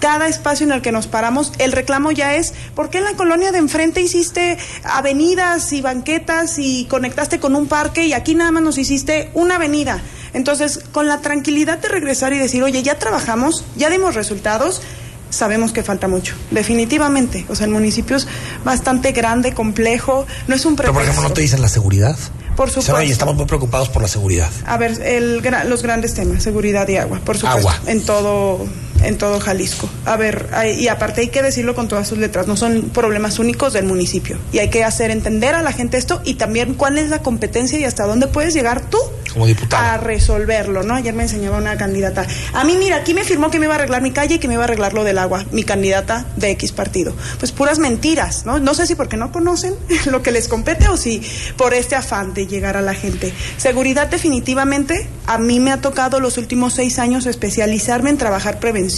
cada 0.00 0.26
espacio 0.28 0.66
en 0.66 0.72
el 0.72 0.82
que 0.82 0.92
nos 0.92 1.06
paramos, 1.06 1.52
el 1.58 1.72
reclamo 1.72 2.10
ya 2.10 2.34
es, 2.36 2.54
¿por 2.74 2.90
qué 2.90 2.98
en 2.98 3.04
la 3.04 3.14
colonia 3.14 3.52
de 3.52 3.58
enfrente 3.58 4.00
hiciste 4.00 4.58
avenidas 4.84 5.72
y 5.72 5.80
banquetas 5.82 6.58
y 6.58 6.86
conectaste 6.86 7.40
con 7.40 7.54
un 7.54 7.66
parque 7.66 8.06
y 8.06 8.12
aquí 8.12 8.34
nada 8.34 8.50
más 8.50 8.62
nos 8.62 8.78
hiciste 8.78 9.30
una 9.34 9.56
avenida? 9.56 10.02
Entonces, 10.34 10.80
con 10.92 11.08
la 11.08 11.20
tranquilidad 11.20 11.78
de 11.78 11.88
regresar 11.88 12.32
y 12.32 12.38
decir, 12.38 12.62
oye, 12.62 12.82
ya 12.82 12.98
trabajamos, 12.98 13.64
ya 13.76 13.88
dimos 13.88 14.14
resultados, 14.14 14.82
sabemos 15.30 15.72
que 15.72 15.82
falta 15.82 16.08
mucho, 16.08 16.34
definitivamente. 16.50 17.46
O 17.48 17.54
sea, 17.54 17.66
el 17.66 17.72
municipio 17.72 18.16
es 18.16 18.26
bastante 18.64 19.12
grande, 19.12 19.52
complejo, 19.54 20.26
no 20.48 20.54
es 20.54 20.64
un 20.66 20.76
Pero 20.76 20.92
por 20.92 21.02
ejemplo, 21.02 21.22
¿no 21.22 21.28
pretexto. 21.28 21.34
te 21.34 21.40
dicen 21.42 21.62
la 21.62 21.68
seguridad? 21.68 22.16
Por 22.56 22.68
supuesto. 22.68 22.94
Oye, 22.94 23.10
estamos 23.10 23.34
muy 23.34 23.46
preocupados 23.46 23.88
por 23.88 24.02
la 24.02 24.08
seguridad. 24.08 24.50
A 24.66 24.76
ver, 24.76 25.00
el, 25.02 25.42
los 25.68 25.82
grandes 25.82 26.14
temas, 26.14 26.42
seguridad 26.42 26.86
y 26.88 26.96
agua, 26.98 27.20
por 27.24 27.36
supuesto, 27.36 27.58
Agua. 27.68 27.80
en 27.86 28.04
todo 28.04 28.64
en 29.06 29.18
todo 29.18 29.40
Jalisco. 29.40 29.88
A 30.04 30.16
ver, 30.16 30.48
hay- 30.52 30.80
y 30.80 30.88
aparte 30.88 31.22
hay 31.22 31.28
que 31.28 31.42
decirlo 31.42 31.74
con 31.74 31.88
todas 31.88 32.08
sus 32.08 32.18
letras, 32.18 32.46
no 32.46 32.56
son 32.56 32.82
problemas 32.90 33.38
únicos 33.38 33.72
del 33.72 33.84
municipio. 33.84 34.38
Y 34.52 34.58
hay 34.58 34.70
que 34.70 34.84
hacer 34.84 35.10
entender 35.10 35.54
a 35.54 35.62
la 35.62 35.72
gente 35.72 35.96
esto 35.98 36.20
y 36.24 36.34
también 36.34 36.74
cuál 36.74 36.98
es 36.98 37.08
la 37.08 37.20
competencia 37.20 37.78
y 37.78 37.84
hasta 37.84 38.04
dónde 38.06 38.26
puedes 38.26 38.54
llegar 38.54 38.82
tú 38.90 38.98
Como 39.32 39.46
diputado. 39.46 39.82
a 39.84 39.96
resolverlo, 39.98 40.82
¿no? 40.82 40.94
Ayer 40.94 41.14
me 41.14 41.24
enseñaba 41.24 41.58
una 41.58 41.76
candidata. 41.76 42.26
A 42.52 42.64
mí, 42.64 42.76
mira, 42.78 42.96
aquí 42.96 43.14
me 43.14 43.24
firmó 43.24 43.50
que 43.50 43.58
me 43.58 43.66
iba 43.66 43.74
a 43.74 43.78
arreglar 43.78 44.02
mi 44.02 44.10
calle 44.12 44.36
y 44.36 44.38
que 44.38 44.48
me 44.48 44.54
iba 44.54 44.62
a 44.62 44.66
arreglar 44.66 44.94
lo 44.94 45.04
del 45.04 45.18
agua, 45.18 45.44
mi 45.52 45.64
candidata 45.64 46.26
de 46.36 46.50
X 46.50 46.72
partido. 46.72 47.14
Pues 47.38 47.52
puras 47.52 47.78
mentiras, 47.78 48.46
¿no? 48.46 48.58
No 48.58 48.74
sé 48.74 48.86
si 48.86 48.94
porque 48.94 49.16
no 49.16 49.32
conocen 49.32 49.74
lo 50.06 50.22
que 50.22 50.30
les 50.30 50.48
compete 50.48 50.88
o 50.88 50.96
si 50.96 51.22
por 51.56 51.74
este 51.74 51.94
afán 51.96 52.34
de 52.34 52.46
llegar 52.46 52.76
a 52.76 52.82
la 52.82 52.94
gente. 52.94 53.32
Seguridad 53.56 54.08
definitivamente, 54.08 55.08
a 55.26 55.38
mí 55.38 55.60
me 55.60 55.70
ha 55.72 55.80
tocado 55.80 56.20
los 56.20 56.38
últimos 56.38 56.74
seis 56.74 56.98
años 56.98 57.26
especializarme 57.26 58.10
en 58.10 58.18
trabajar 58.18 58.60
prevención 58.60 58.93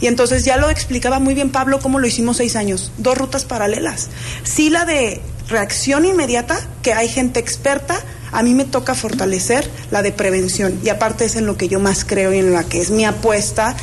y 0.00 0.06
entonces 0.06 0.44
ya 0.44 0.56
lo 0.56 0.70
explicaba 0.70 1.18
muy 1.18 1.34
bien 1.34 1.50
Pablo 1.50 1.80
cómo 1.80 1.98
lo 1.98 2.06
hicimos 2.06 2.36
seis 2.38 2.56
años, 2.56 2.92
dos 2.98 3.18
rutas 3.18 3.44
paralelas. 3.44 4.08
Sí 4.44 4.70
la 4.70 4.84
de 4.84 5.20
reacción 5.48 6.04
inmediata, 6.04 6.58
que 6.82 6.92
hay 6.92 7.08
gente 7.08 7.40
experta, 7.40 8.00
a 8.32 8.42
mí 8.42 8.54
me 8.54 8.64
toca 8.64 8.94
fortalecer 8.94 9.68
la 9.90 10.02
de 10.02 10.12
prevención 10.12 10.80
y 10.82 10.88
aparte 10.88 11.24
es 11.24 11.36
en 11.36 11.46
lo 11.46 11.56
que 11.56 11.68
yo 11.68 11.80
más 11.80 12.04
creo 12.04 12.32
y 12.32 12.38
en 12.38 12.52
la 12.52 12.64
que 12.64 12.80
es 12.80 12.90
mi 12.90 13.04
apuesta 13.04 13.76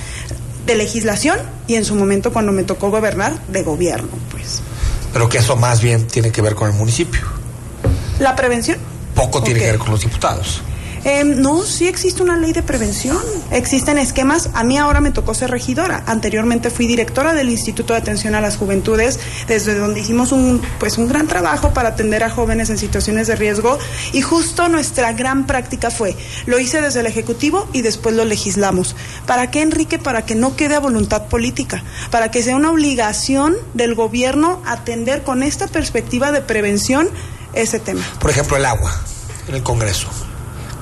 de 0.65 0.75
legislación 0.75 1.37
y 1.67 1.75
en 1.75 1.85
su 1.85 1.95
momento 1.95 2.33
cuando 2.33 2.51
me 2.51 2.63
tocó 2.63 2.89
gobernar 2.89 3.33
de 3.47 3.63
gobierno, 3.63 4.09
pues. 4.31 4.61
Pero 5.13 5.29
que 5.29 5.39
eso 5.39 5.55
más 5.55 5.81
bien 5.81 6.07
tiene 6.07 6.31
que 6.31 6.41
ver 6.41 6.55
con 6.55 6.69
el 6.69 6.75
municipio. 6.75 7.21
La 8.19 8.35
prevención 8.35 8.77
Poco 9.15 9.43
tiene 9.43 9.59
que 9.59 9.65
ver 9.67 9.79
con 9.79 9.91
los 9.91 10.01
diputados. 10.01 10.61
Eh, 11.03 11.23
no, 11.23 11.63
sí 11.63 11.87
existe 11.87 12.21
una 12.21 12.37
ley 12.37 12.53
de 12.53 12.63
prevención, 12.63 13.17
existen 13.51 13.97
esquemas. 13.97 14.49
A 14.53 14.63
mí 14.63 14.77
ahora 14.77 15.01
me 15.01 15.11
tocó 15.11 15.33
ser 15.33 15.51
regidora. 15.51 16.03
Anteriormente 16.05 16.69
fui 16.69 16.87
directora 16.87 17.33
del 17.33 17.49
Instituto 17.49 17.93
de 17.93 17.99
Atención 17.99 18.35
a 18.35 18.41
las 18.41 18.57
Juventudes, 18.57 19.19
desde 19.47 19.75
donde 19.75 20.01
hicimos 20.01 20.31
un, 20.31 20.61
pues, 20.79 20.97
un 20.97 21.07
gran 21.07 21.27
trabajo 21.27 21.73
para 21.73 21.89
atender 21.89 22.23
a 22.23 22.29
jóvenes 22.29 22.69
en 22.69 22.77
situaciones 22.77 23.27
de 23.27 23.35
riesgo. 23.35 23.77
Y 24.13 24.21
justo 24.21 24.67
nuestra 24.69 25.13
gran 25.13 25.47
práctica 25.47 25.91
fue, 25.91 26.15
lo 26.45 26.59
hice 26.59 26.81
desde 26.81 26.99
el 27.01 27.07
Ejecutivo 27.07 27.67
y 27.73 27.81
después 27.81 28.15
lo 28.15 28.25
legislamos. 28.25 28.95
¿Para 29.25 29.51
qué, 29.51 29.61
Enrique? 29.61 29.99
Para 29.99 30.25
que 30.25 30.35
no 30.35 30.55
quede 30.55 30.75
a 30.75 30.79
voluntad 30.79 31.27
política, 31.27 31.83
para 32.11 32.31
que 32.31 32.43
sea 32.43 32.55
una 32.55 32.71
obligación 32.71 33.55
del 33.73 33.95
gobierno 33.95 34.61
atender 34.65 35.23
con 35.23 35.43
esta 35.43 35.67
perspectiva 35.67 36.31
de 36.31 36.41
prevención 36.41 37.09
ese 37.53 37.79
tema. 37.79 38.01
Por 38.19 38.31
ejemplo, 38.31 38.57
el 38.57 38.65
agua 38.65 38.93
en 39.47 39.55
el 39.55 39.63
Congreso. 39.63 40.28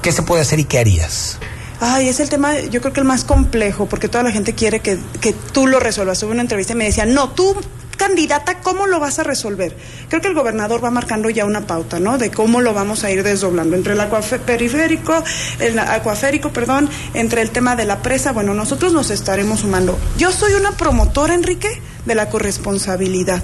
¿Qué 0.07 0.13
se 0.13 0.21
puede 0.21 0.41
hacer 0.41 0.57
y 0.57 0.63
qué 0.63 0.79
harías? 0.79 1.37
Ay, 1.81 2.07
es 2.07 2.21
el 2.21 2.29
tema, 2.29 2.57
yo 2.61 2.79
creo 2.79 2.93
que 2.93 3.01
el 3.01 3.05
más 3.05 3.25
complejo, 3.25 3.87
porque 3.87 4.07
toda 4.07 4.23
la 4.23 4.31
gente 4.31 4.53
quiere 4.53 4.79
que, 4.79 4.97
que 5.19 5.33
tú 5.33 5.67
lo 5.67 5.81
resuelvas. 5.81 6.17
Tuve 6.17 6.31
una 6.31 6.43
entrevista 6.43 6.71
y 6.71 6.75
me 6.77 6.85
decían, 6.85 7.13
no, 7.13 7.31
tú 7.31 7.53
candidata, 7.97 8.59
¿cómo 8.59 8.87
lo 8.87 9.01
vas 9.01 9.19
a 9.19 9.23
resolver? 9.23 9.75
Creo 10.07 10.21
que 10.21 10.29
el 10.29 10.33
gobernador 10.33 10.81
va 10.81 10.91
marcando 10.91 11.29
ya 11.29 11.43
una 11.43 11.67
pauta, 11.67 11.99
¿no? 11.99 12.17
De 12.17 12.31
cómo 12.31 12.61
lo 12.61 12.73
vamos 12.73 13.03
a 13.03 13.11
ir 13.11 13.21
desdoblando. 13.21 13.75
Entre 13.75 13.95
el 13.95 13.99
acuaperiférico, 13.99 15.25
el 15.59 15.77
acuaférico, 15.77 16.53
perdón, 16.53 16.89
entre 17.13 17.41
el 17.41 17.49
tema 17.49 17.75
de 17.75 17.83
la 17.83 18.01
presa, 18.01 18.31
bueno, 18.31 18.53
nosotros 18.53 18.93
nos 18.93 19.09
estaremos 19.09 19.59
sumando. 19.59 19.99
Yo 20.17 20.31
soy 20.31 20.53
una 20.53 20.71
promotora, 20.71 21.33
Enrique, 21.33 21.81
de 22.05 22.15
la 22.15 22.29
corresponsabilidad. 22.29 23.43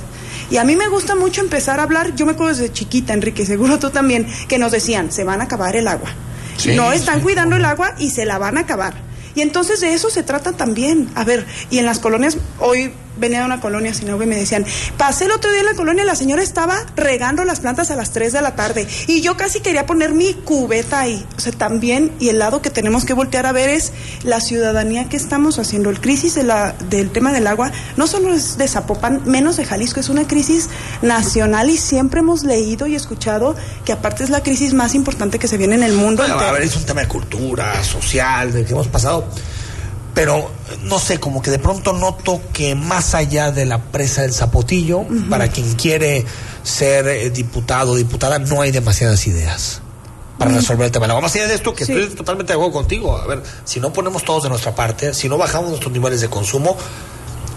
Y 0.50 0.56
a 0.56 0.64
mí 0.64 0.78
me 0.78 0.88
gusta 0.88 1.16
mucho 1.16 1.42
empezar 1.42 1.82
a 1.82 1.84
hablar, 1.84 2.16
yo 2.16 2.26
me 2.26 2.32
acuerdo 2.32 2.56
desde 2.56 2.72
chiquita, 2.72 3.12
Enrique, 3.12 3.46
seguro 3.46 3.80
tú 3.80 3.90
también, 3.90 4.26
que 4.48 4.58
nos 4.58 4.72
decían, 4.72 5.12
se 5.12 5.26
van 5.26 5.42
a 5.42 5.44
acabar 5.44 5.76
el 5.76 5.90
agua. 5.90 6.16
No 6.76 6.92
están 6.92 7.22
cuidando 7.22 7.56
el 7.56 7.66
agua 7.66 7.96
y 7.98 8.10
se 8.10 8.26
la 8.26 8.38
van 8.38 8.58
a 8.58 8.62
acabar. 8.62 8.94
Y 9.36 9.42
entonces 9.42 9.82
de 9.82 9.94
eso 9.94 10.10
se 10.10 10.24
trata 10.24 10.54
también. 10.54 11.10
A 11.16 11.24
ver, 11.24 11.46
y 11.70 11.80
en 11.80 11.86
las 11.86 12.00
colonias, 12.00 12.38
hoy 12.60 12.94
venía 13.18 13.40
de 13.40 13.46
una 13.46 13.60
colonia 13.60 13.94
sin 13.94 14.10
agua 14.10 14.24
y 14.26 14.28
me 14.28 14.36
decían, 14.36 14.66
pasé 14.98 15.26
el 15.26 15.32
otro 15.32 15.52
día 15.52 15.62
en 15.62 15.68
la 15.68 15.74
colonia 15.76 16.04
la 16.04 16.16
señora 16.16 16.42
estaba 16.42 16.86
regando 16.96 17.44
las 17.44 17.60
plantas 17.60 17.92
a 17.92 17.96
las 17.96 18.12
3 18.12 18.34
de 18.34 18.42
la 18.42 18.56
tarde 18.56 18.88
y 19.08 19.22
yo 19.22 19.38
casi 19.38 19.60
quería 19.60 19.86
poner 19.86 20.14
mi 20.14 20.34
cubeta 20.34 21.02
ahí. 21.02 21.26
O 21.38 21.40
sea, 21.40 21.52
también, 21.52 22.12
y 22.20 22.30
el 22.30 22.40
lado 22.40 22.62
que 22.62 22.70
tenemos 22.70 23.06
que 23.06 23.14
voltear 23.14 23.46
a 23.46 23.52
ver 23.52 23.70
es 23.70 23.94
la 24.24 24.42
ciudadanía 24.42 25.10
que 25.10 25.18
estamos 25.18 25.60
haciendo. 25.60 25.90
El 25.90 26.02
crisis 26.02 26.36
de 26.36 26.44
la, 26.44 26.74
del 26.90 27.12
tema 27.12 27.32
del 27.32 27.48
agua 27.48 27.72
no 27.98 28.08
solo 28.08 28.34
es 28.34 28.58
de 28.58 28.68
Zapopan, 28.68 29.22
menos 29.26 29.58
de 29.58 29.66
Jalisco, 29.66 30.00
es 30.00 30.10
una 30.10 30.28
crisis 30.28 30.70
nacional 31.02 31.70
y 31.70 31.78
siempre 31.78 32.22
hemos 32.22 32.44
leído 32.44 32.88
y 32.88 32.96
escuchado 32.96 33.56
que 33.86 33.94
aparte 33.94 34.24
es 34.24 34.30
la 34.30 34.42
crisis 34.42 34.74
más 34.74 34.96
importante 34.96 35.40
que 35.40 35.48
se 35.48 35.58
viene 35.58 35.76
en 35.76 35.84
el 35.84 35.94
mundo. 35.94 36.24
Bueno, 36.24 36.40
a 36.40 36.52
ver, 36.52 36.64
es 36.64 36.76
un 36.76 36.84
tema 36.84 37.02
de 37.02 37.08
cultura, 37.08 37.84
social, 37.84 38.52
de 38.52 38.66
que 38.66 38.72
hemos 38.72 38.88
pasado. 38.88 39.23
Pero 40.14 40.52
no 40.84 41.00
sé, 41.00 41.20
como 41.20 41.42
que 41.42 41.50
de 41.50 41.58
pronto 41.58 41.92
noto 41.94 42.40
que 42.54 42.76
más 42.76 43.16
allá 43.16 43.52
de 43.52 43.66
la 43.66 43.80
presa 43.80 44.22
del 44.22 44.34
Zapotillo, 44.34 45.06
para 45.30 45.48
quien 45.48 45.74
quiere 45.74 46.24
ser 46.62 47.08
eh, 47.08 47.30
diputado 47.32 47.94
o 47.94 47.96
diputada, 47.96 48.38
no 48.38 48.62
hay 48.62 48.70
demasiadas 48.72 49.26
ideas 49.26 49.82
para 50.38 50.52
resolver 50.52 50.86
el 50.86 50.92
tema. 50.92 51.08
agua. 51.08 51.22
Más 51.22 51.34
allá 51.36 51.48
de 51.48 51.56
esto, 51.56 51.74
que 51.74 51.86
Sí. 51.86 51.94
estoy 51.94 52.16
totalmente 52.16 52.54
de 52.54 52.58
acuerdo 52.60 52.74
contigo. 52.74 53.18
A 53.18 53.26
ver, 53.26 53.42
si 53.66 53.80
no 53.80 53.92
ponemos 53.92 54.24
todos 54.24 54.44
de 54.44 54.50
nuestra 54.50 54.76
parte, 54.76 55.14
si 55.16 55.30
no 55.30 55.38
bajamos 55.38 55.70
nuestros 55.70 55.92
niveles 55.92 56.22
de 56.22 56.30
consumo, 56.30 56.78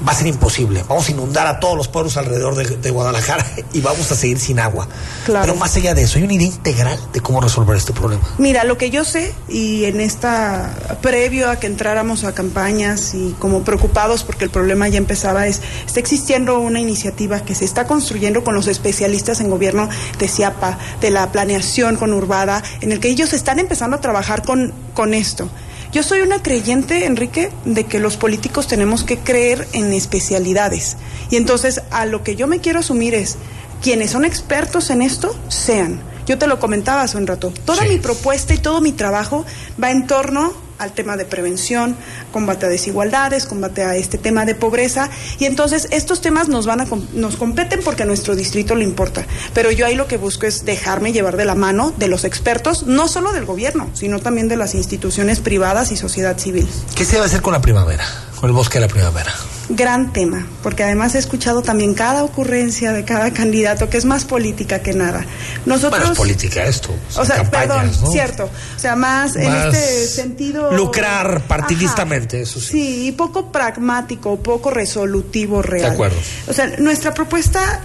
va 0.06 0.12
a 0.12 0.14
ser 0.14 0.26
imposible. 0.26 0.84
Vamos 0.88 1.08
a 1.08 1.12
inundar 1.12 1.46
a 1.46 1.60
todos 1.60 1.76
los 1.76 1.88
pueblos 1.88 2.16
alrededor 2.16 2.54
de, 2.54 2.76
de 2.76 2.90
Guadalajara 2.90 3.44
y 3.72 3.80
vamos 3.80 4.10
a 4.10 4.16
seguir 4.16 4.38
sin 4.38 4.58
agua. 4.58 4.88
Claro. 5.24 5.46
Pero 5.46 5.58
más 5.58 5.76
allá 5.76 5.94
de 5.94 6.02
eso, 6.02 6.18
hay 6.18 6.24
una 6.24 6.34
idea 6.34 6.48
integral 6.48 6.98
de 7.12 7.20
cómo 7.20 7.40
resolver 7.40 7.76
este 7.76 7.92
problema. 7.92 8.22
Mira, 8.38 8.64
lo 8.64 8.78
que 8.78 8.90
yo 8.90 9.04
sé, 9.04 9.34
y 9.48 9.84
en 9.84 10.00
esta, 10.00 10.98
previo 11.02 11.50
a 11.50 11.56
que 11.56 11.66
entráramos 11.66 12.24
a 12.24 12.34
campañas 12.34 13.14
y 13.14 13.34
como 13.38 13.62
preocupados 13.62 14.24
porque 14.24 14.44
el 14.44 14.50
problema 14.50 14.88
ya 14.88 14.98
empezaba, 14.98 15.46
es, 15.46 15.60
está 15.86 16.00
existiendo 16.00 16.58
una 16.58 16.80
iniciativa 16.80 17.40
que 17.40 17.54
se 17.54 17.64
está 17.64 17.86
construyendo 17.86 18.44
con 18.44 18.54
los 18.54 18.66
especialistas 18.66 19.40
en 19.40 19.50
gobierno 19.50 19.88
de 20.18 20.28
CIAPA, 20.28 20.78
de 21.00 21.10
la 21.10 21.32
planeación 21.32 21.96
conurbada, 21.96 22.62
en 22.80 22.92
el 22.92 23.00
que 23.00 23.08
ellos 23.08 23.32
están 23.32 23.58
empezando 23.58 23.96
a 23.96 24.00
trabajar 24.00 24.42
con, 24.42 24.72
con 24.94 25.14
esto. 25.14 25.48
Yo 25.92 26.02
soy 26.02 26.20
una 26.20 26.42
creyente, 26.42 27.04
Enrique, 27.04 27.50
de 27.64 27.84
que 27.84 28.00
los 28.00 28.16
políticos 28.16 28.66
tenemos 28.66 29.04
que 29.04 29.18
creer 29.18 29.66
en 29.72 29.92
especialidades. 29.92 30.96
Y 31.30 31.36
entonces, 31.36 31.82
a 31.90 32.06
lo 32.06 32.22
que 32.22 32.36
yo 32.36 32.46
me 32.46 32.60
quiero 32.60 32.80
asumir 32.80 33.14
es, 33.14 33.36
quienes 33.82 34.10
son 34.10 34.24
expertos 34.24 34.90
en 34.90 35.02
esto, 35.02 35.34
sean. 35.48 36.00
Yo 36.26 36.38
te 36.38 36.46
lo 36.46 36.58
comentaba 36.58 37.02
hace 37.02 37.16
un 37.16 37.26
rato. 37.26 37.52
Toda 37.64 37.84
mi 37.84 37.98
propuesta 37.98 38.52
y 38.52 38.58
todo 38.58 38.80
mi 38.80 38.92
trabajo 38.92 39.44
va 39.82 39.90
en 39.92 40.06
torno 40.06 40.65
al 40.78 40.92
tema 40.92 41.16
de 41.16 41.24
prevención, 41.24 41.96
combate 42.32 42.66
a 42.66 42.68
desigualdades, 42.68 43.46
combate 43.46 43.82
a 43.82 43.96
este 43.96 44.18
tema 44.18 44.44
de 44.44 44.54
pobreza 44.54 45.10
y 45.38 45.44
entonces 45.44 45.88
estos 45.90 46.20
temas 46.20 46.48
nos 46.48 46.66
van 46.66 46.80
a 46.80 46.86
nos 47.14 47.36
competen 47.36 47.80
porque 47.84 48.02
a 48.02 48.06
nuestro 48.06 48.36
distrito 48.36 48.74
le 48.74 48.84
importa. 48.84 49.26
Pero 49.54 49.70
yo 49.70 49.86
ahí 49.86 49.94
lo 49.94 50.06
que 50.06 50.16
busco 50.16 50.46
es 50.46 50.64
dejarme 50.64 51.12
llevar 51.12 51.36
de 51.36 51.44
la 51.44 51.54
mano 51.54 51.92
de 51.96 52.08
los 52.08 52.24
expertos, 52.24 52.84
no 52.84 53.08
solo 53.08 53.32
del 53.32 53.44
gobierno, 53.44 53.90
sino 53.94 54.20
también 54.20 54.48
de 54.48 54.56
las 54.56 54.74
instituciones 54.74 55.40
privadas 55.40 55.92
y 55.92 55.96
sociedad 55.96 56.38
civil. 56.38 56.68
¿Qué 56.94 57.04
se 57.04 57.12
debe 57.12 57.26
hacer 57.26 57.42
con 57.42 57.52
la 57.52 57.60
primavera? 57.60 58.04
Con 58.40 58.50
el 58.50 58.54
bosque 58.54 58.78
de 58.78 58.86
la 58.86 58.92
primavera. 58.92 59.32
Gran 59.68 60.12
tema, 60.12 60.46
porque 60.62 60.84
además 60.84 61.16
he 61.16 61.18
escuchado 61.18 61.60
también 61.62 61.94
cada 61.94 62.22
ocurrencia 62.22 62.92
de 62.92 63.04
cada 63.04 63.32
candidato 63.32 63.90
que 63.90 63.96
es 63.96 64.04
más 64.04 64.24
política 64.24 64.80
que 64.80 64.92
nada. 64.92 65.26
Nosotros 65.64 65.90
Bueno, 65.90 66.12
es 66.12 66.18
política 66.18 66.64
esto. 66.64 66.94
O 67.16 67.24
sea, 67.24 67.36
campañas, 67.36 67.66
perdón, 67.66 67.92
¿no? 68.02 68.10
cierto. 68.12 68.50
O 68.76 68.78
sea, 68.78 68.94
más, 68.94 69.34
en 69.34 69.50
Más 69.50 69.74
este 69.74 70.06
sentido. 70.06 70.70
Lucrar 70.70 71.42
partidistamente, 71.48 72.42
eso 72.42 72.60
sí. 72.60 72.66
Sí, 72.66 73.06
y 73.08 73.12
poco 73.12 73.50
pragmático, 73.50 74.36
poco 74.36 74.70
resolutivo 74.70 75.62
real. 75.62 75.90
De 75.90 75.94
acuerdo. 75.94 76.16
O 76.46 76.52
sea, 76.52 76.68
nuestra 76.78 77.12
propuesta 77.12 77.80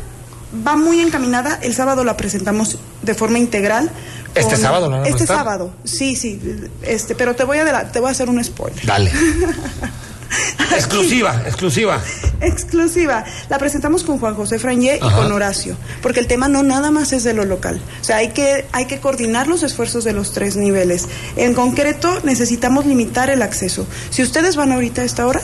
va 0.66 0.76
muy 0.76 1.00
encaminada. 1.00 1.58
El 1.64 1.74
sábado 1.74 2.04
la 2.04 2.16
presentamos 2.16 2.78
de 3.02 3.16
forma 3.16 3.40
integral. 3.40 3.90
¿Este 4.36 4.56
sábado 4.56 4.90
la 4.90 4.98
van 4.98 5.06
a 5.06 5.10
Este 5.10 5.26
sábado, 5.26 5.74
sí, 5.84 6.16
sí. 6.16 6.40
Este, 6.84 7.16
pero 7.16 7.36
te 7.36 7.44
voy 7.44 7.58
a 7.58 7.92
te 7.92 8.00
voy 8.00 8.10
a 8.10 8.12
hacer 8.12 8.30
un 8.30 8.44
spoiler. 8.44 8.86
Dale. 8.86 9.12
exclusiva, 10.76 11.42
exclusiva. 11.46 12.02
Exclusiva. 12.40 13.24
La 13.50 13.58
presentamos 13.58 14.04
con 14.04 14.18
Juan 14.20 14.36
José 14.36 14.60
Frangé 14.60 15.00
y 15.02 15.06
Ajá. 15.06 15.18
con 15.18 15.32
Horacio, 15.32 15.76
porque 16.02 16.20
el 16.20 16.28
tema 16.28 16.48
no 16.48 16.64
nada 16.64 16.92
más 16.92 17.14
es 17.14 17.24
de 17.24 17.34
lo 17.34 17.46
local. 17.46 17.82
O 18.00 18.04
sea, 18.04 18.18
hay 18.18 18.30
que, 18.30 18.66
hay 18.72 18.86
que 18.86 19.00
coordinar 19.00 19.48
los 19.48 19.64
esfuerzos 19.64 20.04
de 20.04 20.14
los 20.14 20.32
tres 20.34 20.56
niveles. 20.56 21.08
En 21.36 21.54
concreto, 21.54 22.20
necesitamos 22.24 22.86
limitar 22.86 23.30
el 23.30 23.42
acceso. 23.42 23.86
Si 24.10 24.24
ustedes 24.24 24.56
van 24.56 24.72
ahorita 24.72 25.02
a 25.02 25.06
esta 25.06 25.28
hora, 25.28 25.42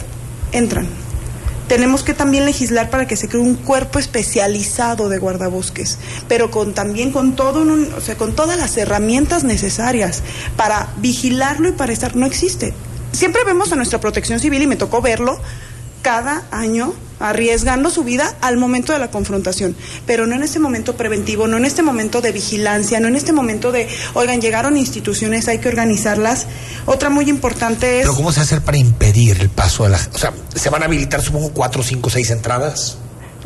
entran. 0.51 0.87
Tenemos 1.67 2.03
que 2.03 2.13
también 2.13 2.45
legislar 2.45 2.89
para 2.89 3.07
que 3.07 3.17
se 3.17 3.27
cree 3.27 3.41
un 3.41 3.55
cuerpo 3.55 3.99
especializado 3.99 5.09
de 5.09 5.17
guardabosques, 5.17 5.97
pero 6.29 6.49
con 6.49 6.73
también 6.73 7.11
con 7.11 7.35
todo 7.35 7.61
un- 7.61 7.93
o 7.93 7.99
sea, 7.99 8.15
con 8.15 8.33
todas 8.37 8.57
las 8.57 8.77
herramientas 8.77 9.43
necesarias 9.43 10.23
para 10.55 10.87
vigilarlo 10.97 11.67
y 11.67 11.71
para 11.73 11.91
estar 11.91 12.15
no 12.15 12.25
existe. 12.25 12.73
Siempre 13.11 13.43
vemos 13.45 13.71
a 13.71 13.75
nuestra 13.75 13.99
Protección 13.99 14.39
Civil 14.39 14.61
y 14.61 14.67
me 14.67 14.75
tocó 14.75 15.01
verlo 15.01 15.39
cada 16.01 16.43
año 16.51 16.93
arriesgando 17.19 17.89
su 17.89 18.03
vida 18.03 18.35
al 18.41 18.57
momento 18.57 18.93
de 18.93 18.99
la 18.99 19.09
confrontación, 19.09 19.75
pero 20.05 20.27
no 20.27 20.35
en 20.35 20.43
este 20.43 20.59
momento 20.59 20.95
preventivo, 20.95 21.47
no 21.47 21.57
en 21.57 21.65
este 21.65 21.81
momento 21.81 22.21
de 22.21 22.31
vigilancia, 22.31 22.99
no 22.99 23.07
en 23.07 23.15
este 23.15 23.33
momento 23.33 23.71
de, 23.71 23.87
oigan, 24.13 24.39
llegaron 24.39 24.77
instituciones, 24.77 25.47
hay 25.47 25.57
que 25.59 25.67
organizarlas. 25.67 26.45
Otra 26.85 27.09
muy 27.09 27.29
importante 27.29 27.99
es... 27.99 28.03
Pero 28.03 28.15
¿cómo 28.15 28.31
se 28.31 28.41
hace 28.41 28.61
para 28.61 28.77
impedir 28.77 29.41
el 29.41 29.49
paso 29.49 29.83
de 29.83 29.89
la... 29.89 29.99
O 30.13 30.17
sea, 30.17 30.31
se 30.55 30.69
van 30.69 30.83
a 30.83 30.85
habilitar, 30.85 31.21
supongo, 31.21 31.49
cuatro, 31.53 31.81
cinco, 31.81 32.09
seis 32.09 32.29
entradas 32.29 32.99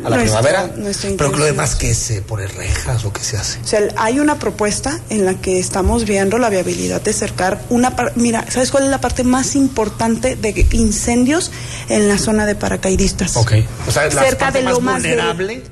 a 0.04 0.10
la 0.10 0.16
Nuestra- 0.16 0.40
primavera. 0.42 0.76
nuestra 0.76 1.10
Pero 1.16 1.32
que 1.32 1.38
lo 1.38 1.44
demás, 1.44 1.74
¿qué 1.74 1.94
se 1.94 2.22
pone 2.22 2.46
rejas 2.46 3.04
o 3.04 3.12
qué 3.12 3.22
se 3.22 3.36
hace? 3.36 3.60
O 3.60 3.66
sea, 3.66 3.80
hay 3.96 4.20
una 4.20 4.38
propuesta 4.38 4.98
en 5.10 5.24
la 5.24 5.34
que 5.34 5.58
estamos 5.58 6.04
viendo 6.04 6.38
la 6.38 6.48
viabilidad 6.50 7.00
de 7.00 7.12
cercar 7.12 7.60
una... 7.70 7.96
par- 7.96 8.12
Mira, 8.16 8.44
¿sabes 8.50 8.70
cuál 8.70 8.84
es 8.84 8.90
la 8.90 9.00
parte 9.00 9.24
más 9.24 9.54
importante 9.56 10.36
de 10.36 10.66
incendios 10.72 11.50
en 11.88 12.08
la 12.08 12.18
zona 12.18 12.46
de 12.46 12.54
paracaidistas? 12.54 13.36
Ok. 13.36 13.52
O 13.88 13.90
sea, 13.92 14.04
la 14.04 14.10
cerca 14.22 14.46
parte 14.46 14.58
de 14.58 14.64
más 14.64 14.74
de- 14.74 14.80
vulnerable. 15.10 15.62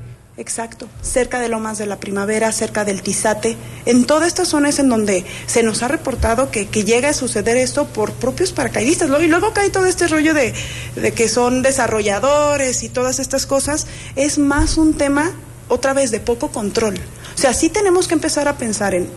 Exacto, 0.41 0.87
cerca 1.03 1.39
de 1.39 1.49
Lomas 1.49 1.77
de 1.77 1.85
la 1.85 1.99
Primavera, 1.99 2.51
cerca 2.51 2.83
del 2.83 3.03
Tizate, 3.03 3.55
en 3.85 4.05
toda 4.05 4.25
esta 4.25 4.43
zona 4.43 4.69
es 4.69 4.79
en 4.79 4.89
donde 4.89 5.23
se 5.45 5.61
nos 5.61 5.83
ha 5.83 5.87
reportado 5.87 6.49
que, 6.49 6.65
que 6.65 6.83
llega 6.83 7.09
a 7.09 7.13
suceder 7.13 7.57
esto 7.57 7.85
por 7.85 8.11
propios 8.13 8.51
paracaidistas. 8.51 9.07
Y 9.21 9.27
luego 9.27 9.53
cae 9.53 9.69
todo 9.69 9.85
este 9.85 10.07
rollo 10.07 10.33
de, 10.33 10.51
de 10.95 11.11
que 11.13 11.29
son 11.29 11.61
desarrolladores 11.61 12.81
y 12.81 12.89
todas 12.89 13.19
estas 13.19 13.45
cosas. 13.45 13.85
Es 14.15 14.39
más 14.39 14.77
un 14.77 14.95
tema, 14.95 15.31
otra 15.67 15.93
vez, 15.93 16.09
de 16.09 16.19
poco 16.19 16.49
control. 16.51 16.95
O 17.35 17.37
sea, 17.37 17.53
sí 17.53 17.69
tenemos 17.69 18.07
que 18.07 18.15
empezar 18.15 18.47
a 18.47 18.57
pensar 18.57 18.95
en 18.95 19.09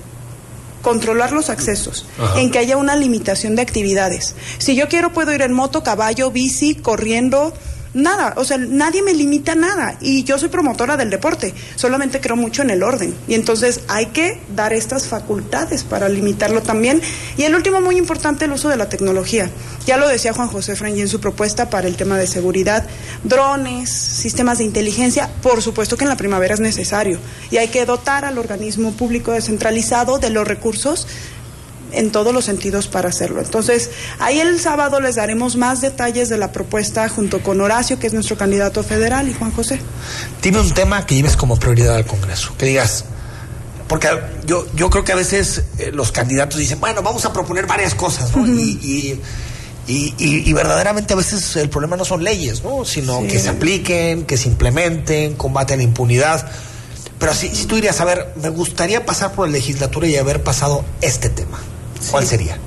controlar 0.83 1.33
los 1.33 1.49
accesos, 1.49 2.05
Ajá. 2.19 2.39
en 2.39 2.51
que 2.51 2.59
haya 2.59 2.77
una 2.77 2.97
limitación 2.97 3.57
de 3.57 3.63
actividades. 3.63 4.35
Si 4.59 4.77
yo 4.77 4.91
quiero 4.91 5.15
puedo 5.15 5.33
ir 5.33 5.41
en 5.41 5.55
moto, 5.55 5.83
caballo, 5.83 6.31
bici, 6.31 6.75
corriendo, 6.75 7.55
Nada, 7.95 8.35
o 8.37 8.45
sea, 8.45 8.59
nadie 8.59 9.03
me 9.03 9.15
limita 9.15 9.55
nada 9.55 9.97
y 10.01 10.25
yo 10.25 10.37
soy 10.37 10.49
promotora 10.49 10.97
del 10.97 11.11
deporte, 11.11 11.55
solamente 11.77 12.21
creo 12.21 12.35
mucho 12.35 12.63
en 12.63 12.71
el 12.71 12.83
orden 12.83 13.15
y 13.29 13.35
entonces 13.35 13.83
hay 13.87 14.07
que 14.07 14.41
dar 14.57 14.73
estas 14.73 15.07
facultades 15.07 15.85
para 15.85 16.09
limitarlo 16.09 16.61
también. 16.61 17.01
Y 17.37 17.45
el 17.45 17.55
último 17.55 17.81
muy 17.81 17.97
importante, 17.97 18.47
el 18.47 18.53
uso 18.53 18.69
de 18.69 18.77
la 18.77 18.89
tecnología. 18.89 19.49
Ya 19.87 19.97
lo 19.97 20.09
decía 20.09 20.33
Juan 20.33 20.49
José 20.49 20.75
Frangi 20.75 21.03
en 21.03 21.09
su 21.09 21.21
propuesta 21.21 21.71
para 21.71 21.87
el 21.87 21.95
tema 21.95 22.19
de 22.19 22.27
seguridad, 22.27 22.85
drones, 23.23 23.91
sistemas 23.91 24.59
de 24.59 24.65
inteligencia, 24.65 25.31
por 25.41 25.63
supuesto 25.63 25.97
que 25.97 26.03
en 26.05 26.11
la 26.11 26.17
primavera 26.17 26.55
es 26.55 26.61
necesario 26.61 27.21
y 27.53 27.59
hay 27.59 27.69
que 27.69 27.87
dotar 27.87 28.25
al 28.25 28.39
organismo 28.39 28.93
público 28.93 29.31
descentralizado 29.31 30.19
de 30.19 30.31
los 30.31 30.49
recursos 30.49 31.07
en 31.95 32.11
todos 32.11 32.33
los 32.33 32.45
sentidos 32.45 32.89
para 32.89 33.09
hacerlo. 33.09 33.41
Entonces, 33.41 33.91
ahí 34.19 34.41
el 34.41 34.61
sábado 34.61 35.01
les 35.01 35.17
daremos 35.17 35.57
más 35.57 35.81
detalles 35.81 36.29
de 36.29 36.39
la 36.39 36.53
propuesta 36.53 37.09
junto 37.09 37.43
con 37.43 37.61
Horacio, 37.61 37.99
que 37.99 38.07
es 38.07 38.15
nuestro 38.15 38.37
candidato 38.37 38.83
federal, 38.83 39.29
y 39.29 39.35
Juan 39.35 39.53
José. 39.53 39.81
Dime 40.43 40.61
un 40.61 40.73
tema 40.73 41.07
que 41.07 41.15
lleves 41.15 41.37
como 41.37 41.57
prioridad 41.57 41.97
al 41.97 42.07
Congreso, 42.07 42.55
que 42.57 42.67
digas, 42.67 43.05
porque 43.89 44.09
yo, 44.47 44.67
yo 44.75 44.91
creo 44.91 45.05
que 45.05 45.13
a 45.13 45.17
veces 45.17 45.63
eh, 45.79 45.91
los 45.93 46.11
candidatos 46.11 46.59
dicen, 46.59 46.81
bueno, 46.81 47.03
vamos 47.03 47.25
a 47.25 47.33
proponer 47.33 47.67
varias 47.67 47.95
cosas, 47.95 48.35
¿no? 48.35 48.47
y, 48.47 48.79
y, 48.83 49.21
y, 49.87 50.15
y, 50.19 50.53
verdaderamente 50.55 51.13
a 51.13 51.17
veces 51.17 51.57
el 51.57 51.69
problema 51.69 51.97
no 51.97 52.07
son 52.07 52.25
leyes, 52.25 52.63
¿no? 52.65 52.87
Sino 52.87 53.21
sí. 53.21 53.27
que 53.27 53.39
se 53.39 53.51
apliquen, 53.51 54.25
que 54.25 54.39
se 54.39 54.49
implementen, 54.49 55.35
combaten 55.35 55.79
la 55.79 55.85
impunidad. 55.85 56.51
Pero 57.19 57.35
si, 57.35 57.55
si 57.55 57.67
tú 57.67 57.75
dirías, 57.75 58.01
a 58.01 58.07
ver, 58.07 58.33
me 58.37 58.49
gustaría 58.49 59.05
pasar 59.05 59.33
por 59.33 59.47
la 59.47 59.53
legislatura 59.53 60.07
y 60.07 60.17
haber 60.17 60.43
pasado 60.43 60.85
este 61.03 61.29
tema. 61.29 61.61
¿Cuál 62.11 62.27
sería? 62.27 62.59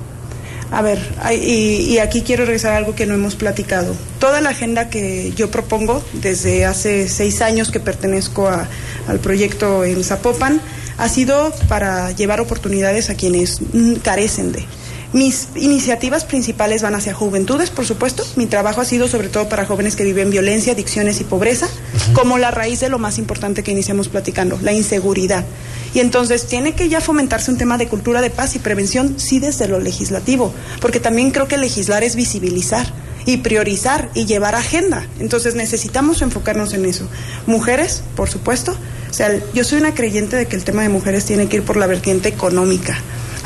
A 0.70 0.82
ver, 0.82 0.98
y, 1.32 1.94
y, 1.94 1.98
aquí 1.98 2.20
quiero 2.20 2.44
regresar 2.44 2.74
a 2.74 2.76
algo 2.76 2.94
que 2.94 3.06
no 3.06 3.14
hemos 3.14 3.36
platicado. 3.36 3.94
Toda 4.18 4.42
la 4.42 4.50
agenda 4.50 4.90
que 4.90 5.32
yo 5.34 5.50
propongo 5.50 6.04
desde 6.12 6.66
hace 6.66 7.08
seis 7.08 7.40
años 7.40 7.70
que 7.70 7.80
pertenezco 7.80 8.48
a, 8.48 8.68
al 9.06 9.18
proyecto 9.18 9.84
en 9.84 10.04
Zapopan 10.04 10.60
ha 10.98 11.08
sido 11.08 11.54
para 11.68 12.10
llevar 12.12 12.40
oportunidades 12.40 13.08
a 13.08 13.14
quienes 13.14 13.60
carecen 14.02 14.52
de. 14.52 14.66
Mis 15.12 15.48
iniciativas 15.56 16.26
principales 16.26 16.82
van 16.82 16.94
hacia 16.94 17.14
juventudes, 17.14 17.70
por 17.70 17.86
supuesto. 17.86 18.26
Mi 18.36 18.46
trabajo 18.46 18.82
ha 18.82 18.84
sido 18.84 19.08
sobre 19.08 19.28
todo 19.28 19.48
para 19.48 19.64
jóvenes 19.64 19.96
que 19.96 20.04
viven 20.04 20.30
violencia, 20.30 20.74
adicciones 20.74 21.20
y 21.20 21.24
pobreza, 21.24 21.66
uh 21.66 21.98
-huh. 21.98 22.12
como 22.12 22.36
la 22.36 22.50
raíz 22.50 22.80
de 22.80 22.90
lo 22.90 22.98
más 22.98 23.16
importante 23.16 23.62
que 23.62 23.70
iniciamos 23.70 24.08
platicando, 24.08 24.58
la 24.60 24.72
inseguridad. 24.72 25.46
Y 25.94 26.00
entonces 26.00 26.46
tiene 26.46 26.74
que 26.74 26.90
ya 26.90 27.00
fomentarse 27.00 27.50
un 27.50 27.56
tema 27.56 27.78
de 27.78 27.88
cultura 27.88 28.20
de 28.20 28.28
paz 28.28 28.54
y 28.54 28.58
prevención, 28.58 29.14
sí, 29.18 29.38
desde 29.38 29.66
lo 29.66 29.80
legislativo, 29.80 30.52
porque 30.80 31.00
también 31.00 31.30
creo 31.30 31.48
que 31.48 31.56
legislar 31.56 32.04
es 32.04 32.14
visibilizar 32.14 32.92
y 33.24 33.38
priorizar 33.38 34.10
y 34.14 34.26
llevar 34.26 34.54
agenda. 34.54 35.06
Entonces 35.20 35.54
necesitamos 35.54 36.20
enfocarnos 36.20 36.74
en 36.74 36.84
eso. 36.84 37.08
Mujeres, 37.46 38.02
por 38.14 38.28
supuesto. 38.28 38.76
O 39.10 39.14
sea, 39.14 39.30
yo 39.54 39.64
soy 39.64 39.78
una 39.78 39.94
creyente 39.94 40.36
de 40.36 40.46
que 40.46 40.56
el 40.56 40.64
tema 40.64 40.82
de 40.82 40.90
mujeres 40.90 41.24
tiene 41.24 41.48
que 41.48 41.56
ir 41.56 41.62
por 41.62 41.78
la 41.78 41.86
vertiente 41.86 42.28
económica. 42.28 42.98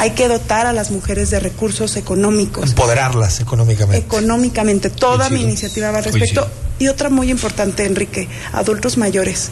Hay 0.02 0.10
que 0.10 0.26
dotar 0.26 0.66
a 0.66 0.72
las 0.72 0.90
mujeres 0.90 1.30
de 1.30 1.38
recursos 1.38 1.94
económicos. 1.94 2.70
Empoderarlas 2.70 3.38
económicamente. 3.38 4.04
Económicamente. 4.04 4.90
Toda 4.90 5.30
mi 5.30 5.42
iniciativa 5.42 5.92
va 5.92 5.98
al 5.98 6.04
respecto. 6.04 6.50
Y 6.80 6.88
otra 6.88 7.08
muy 7.08 7.30
importante, 7.30 7.86
Enrique, 7.86 8.28
adultos 8.52 8.98
mayores. 8.98 9.50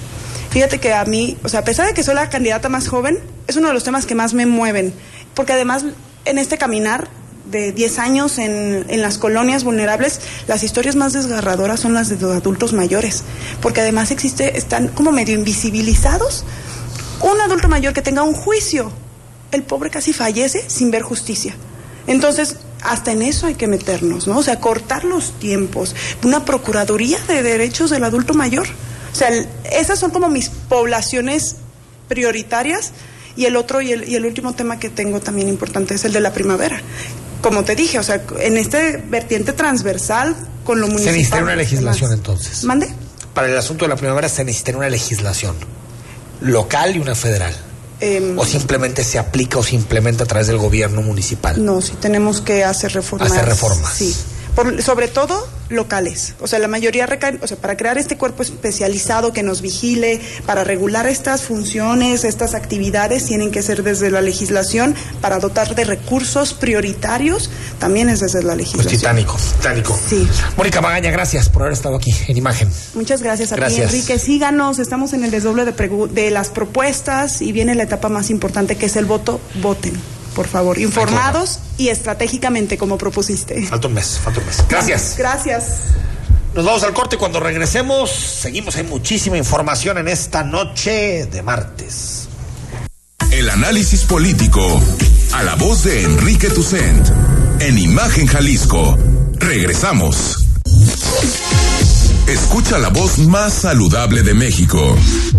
Fíjate 0.50 0.80
que 0.80 0.92
a 0.92 1.04
mí, 1.04 1.38
o 1.44 1.48
sea, 1.48 1.60
a 1.60 1.64
pesar 1.64 1.86
de 1.86 1.94
que 1.94 2.02
soy 2.02 2.16
la 2.16 2.28
candidata 2.30 2.68
más 2.68 2.88
joven, 2.88 3.20
es 3.46 3.54
uno 3.54 3.68
de 3.68 3.74
los 3.74 3.84
temas 3.84 4.06
que 4.06 4.16
más 4.16 4.34
me 4.34 4.44
mueven. 4.44 4.92
Porque 5.34 5.52
además, 5.52 5.84
en 6.24 6.38
este 6.38 6.58
caminar 6.58 7.06
de 7.48 7.70
10 7.70 7.98
años 8.00 8.38
en, 8.38 8.86
en, 8.88 9.02
las 9.02 9.18
colonias 9.18 9.62
vulnerables, 9.62 10.20
las 10.48 10.64
historias 10.64 10.96
más 10.96 11.12
desgarradoras 11.12 11.78
son 11.78 11.94
las 11.94 12.08
de 12.08 12.16
los 12.16 12.34
adultos 12.36 12.72
mayores. 12.72 13.22
Porque 13.62 13.82
además 13.82 14.10
existe, 14.10 14.58
están 14.58 14.88
como 14.88 15.12
medio 15.12 15.36
invisibilizados. 15.36 16.44
Un 17.20 17.40
adulto 17.40 17.68
mayor 17.68 17.92
que 17.92 18.02
tenga 18.02 18.24
un 18.24 18.34
juicio 18.34 18.90
el 19.52 19.62
pobre 19.62 19.90
casi 19.90 20.12
fallece 20.12 20.64
sin 20.68 20.90
ver 20.90 21.02
justicia. 21.02 21.54
Entonces, 22.06 22.56
hasta 22.82 23.12
en 23.12 23.22
eso 23.22 23.46
hay 23.46 23.54
que 23.54 23.66
meternos, 23.66 24.26
¿no? 24.26 24.38
O 24.38 24.42
sea, 24.42 24.58
cortar 24.60 25.04
los 25.04 25.38
tiempos, 25.38 25.94
una 26.24 26.44
procuraduría 26.44 27.18
de 27.28 27.42
derechos 27.42 27.90
del 27.90 28.04
adulto 28.04 28.34
mayor. 28.34 28.66
O 29.12 29.14
sea, 29.14 29.28
esas 29.72 29.98
son 29.98 30.10
como 30.10 30.28
mis 30.28 30.48
poblaciones 30.48 31.56
prioritarias 32.08 32.92
y 33.36 33.44
el 33.44 33.56
otro 33.56 33.80
y 33.80 33.92
el, 33.92 34.08
y 34.08 34.16
el 34.16 34.24
último 34.24 34.54
tema 34.54 34.78
que 34.78 34.90
tengo 34.90 35.20
también 35.20 35.48
importante 35.48 35.94
es 35.94 36.04
el 36.04 36.12
de 36.12 36.20
la 36.20 36.32
primavera. 36.32 36.80
Como 37.42 37.64
te 37.64 37.74
dije, 37.74 37.98
o 37.98 38.02
sea, 38.02 38.22
en 38.40 38.56
este 38.56 38.96
vertiente 38.96 39.52
transversal 39.52 40.36
con 40.64 40.80
lo 40.80 40.86
municipal. 40.86 41.14
Se 41.14 41.18
necesita 41.18 41.42
una 41.42 41.56
legislación 41.56 42.12
entonces. 42.12 42.64
¿Mande? 42.64 42.88
Para 43.34 43.48
el 43.48 43.56
asunto 43.56 43.84
de 43.84 43.88
la 43.88 43.96
primavera 43.96 44.28
se 44.28 44.44
necesita 44.44 44.76
una 44.76 44.88
legislación 44.88 45.56
local 46.40 46.96
y 46.96 46.98
una 46.98 47.14
federal. 47.14 47.54
Eh, 48.00 48.34
o 48.36 48.44
simplemente 48.44 49.04
se 49.04 49.18
aplica 49.18 49.58
o 49.58 49.62
se 49.62 49.74
implementa 49.74 50.24
a 50.24 50.26
través 50.26 50.46
del 50.46 50.56
gobierno 50.56 51.02
municipal. 51.02 51.62
No, 51.62 51.82
sí 51.82 51.92
tenemos 52.00 52.40
que 52.40 52.64
hacer 52.64 52.92
reformas. 52.92 53.30
Hacer 53.30 53.44
reformas. 53.44 53.92
Sí. 53.92 54.16
Por, 54.54 54.82
sobre 54.82 55.08
todo 55.08 55.48
locales. 55.70 56.34
O 56.40 56.46
sea, 56.46 56.58
la 56.58 56.68
mayoría 56.68 57.06
recaen, 57.06 57.38
o 57.42 57.46
sea, 57.46 57.56
para 57.56 57.76
crear 57.76 57.96
este 57.96 58.16
cuerpo 58.16 58.42
especializado 58.42 59.32
que 59.32 59.42
nos 59.42 59.62
vigile, 59.62 60.20
para 60.44 60.64
regular 60.64 61.06
estas 61.06 61.42
funciones, 61.42 62.24
estas 62.24 62.54
actividades, 62.54 63.24
tienen 63.24 63.50
que 63.50 63.62
ser 63.62 63.82
desde 63.82 64.10
la 64.10 64.20
legislación, 64.20 64.94
para 65.20 65.38
dotar 65.38 65.74
de 65.74 65.84
recursos 65.84 66.52
prioritarios, 66.54 67.50
también 67.78 68.08
es 68.08 68.20
desde 68.20 68.42
la 68.42 68.54
legislación. 68.54 68.90
Pues 68.90 68.98
titánico, 69.00 69.36
titánico. 69.56 69.98
Sí. 70.08 70.28
Mónica 70.56 70.80
Magaña, 70.80 71.10
gracias 71.10 71.48
por 71.48 71.62
haber 71.62 71.72
estado 71.72 71.96
aquí 71.96 72.14
en 72.26 72.36
imagen. 72.36 72.68
Muchas 72.94 73.22
gracias 73.22 73.52
a 73.52 73.56
gracias. 73.56 73.90
ti, 73.90 73.96
Enrique. 73.96 74.18
Síganos, 74.18 74.78
estamos 74.78 75.12
en 75.12 75.24
el 75.24 75.30
desdoble 75.30 75.64
de, 75.64 76.08
de 76.12 76.30
las 76.30 76.50
propuestas 76.50 77.40
y 77.42 77.52
viene 77.52 77.74
la 77.74 77.84
etapa 77.84 78.08
más 78.08 78.30
importante 78.30 78.76
que 78.76 78.86
es 78.86 78.96
el 78.96 79.04
voto. 79.04 79.40
Voten 79.62 80.19
por 80.34 80.46
favor, 80.46 80.78
informados 80.78 81.58
y 81.78 81.88
estratégicamente 81.88 82.78
como 82.78 82.98
propusiste. 82.98 83.66
Falta 83.66 83.88
un 83.88 83.94
mes, 83.94 84.18
falta 84.22 84.40
un 84.40 84.46
mes. 84.46 84.64
Gracias. 84.68 85.14
Gracias. 85.16 85.64
Nos 86.54 86.64
vamos 86.64 86.82
al 86.82 86.92
corte 86.92 87.16
cuando 87.16 87.40
regresemos. 87.40 88.10
Seguimos, 88.10 88.76
hay 88.76 88.84
muchísima 88.84 89.36
información 89.36 89.98
en 89.98 90.08
esta 90.08 90.42
noche 90.42 91.26
de 91.26 91.42
martes. 91.42 92.28
El 93.30 93.48
análisis 93.48 94.02
político 94.02 94.80
a 95.32 95.42
la 95.44 95.54
voz 95.54 95.84
de 95.84 96.02
Enrique 96.02 96.48
Tucent 96.50 97.08
en 97.60 97.78
Imagen 97.78 98.26
Jalisco. 98.26 98.98
Regresamos. 99.34 100.46
Escucha 102.26 102.78
la 102.78 102.88
voz 102.88 103.18
más 103.18 103.52
saludable 103.52 104.22
de 104.22 104.34
México. 104.34 104.96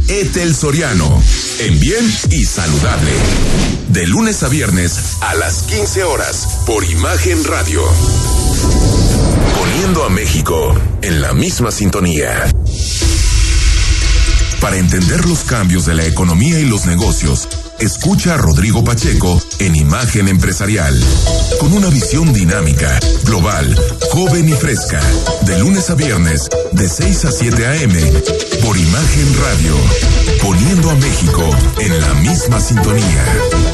Etel 0.08 0.56
Soriano. 0.56 1.22
En 1.60 1.80
bien 1.80 2.06
y 2.30 2.46
saludable. 2.46 3.12
De 3.92 4.08
lunes 4.08 4.42
a 4.44 4.48
viernes 4.48 5.18
a 5.20 5.36
las 5.36 5.64
15 5.64 6.06
horas 6.06 6.60
por 6.66 6.86
Imagen 6.86 7.44
Radio. 7.44 7.82
Poniendo 9.60 10.06
a 10.06 10.10
México 10.10 10.74
en 11.02 11.22
la 11.22 11.34
misma 11.34 11.72
sintonía. 11.72 12.50
Para 14.62 14.78
entender 14.78 15.26
los 15.26 15.44
cambios 15.44 15.86
de 15.86 15.96
la 15.96 16.06
economía 16.06 16.58
y 16.60 16.66
los 16.66 16.86
negocios, 16.86 17.50
escucha 17.80 18.36
a 18.36 18.38
Rodrigo 18.38 18.84
Pacheco 18.84 19.42
en 19.60 19.76
Imagen 19.76 20.30
Empresarial, 20.30 20.98
con 21.60 21.74
una 21.74 21.90
visión 21.90 22.32
dinámica, 22.32 22.98
global, 23.26 23.76
joven 24.12 24.48
y 24.48 24.54
fresca, 24.54 25.02
de 25.42 25.60
lunes 25.60 25.90
a 25.90 25.96
viernes, 25.96 26.48
de 26.72 26.88
6 26.88 27.26
a 27.26 27.32
7 27.32 27.66
a.m., 27.66 28.00
por 28.64 28.78
Imagen 28.78 29.36
Radio, 29.42 29.76
poniendo 30.42 30.92
a 30.92 30.96
México 30.96 31.50
en 31.80 32.00
la 32.00 32.14
misma 32.16 32.62
sintonía. 32.62 33.26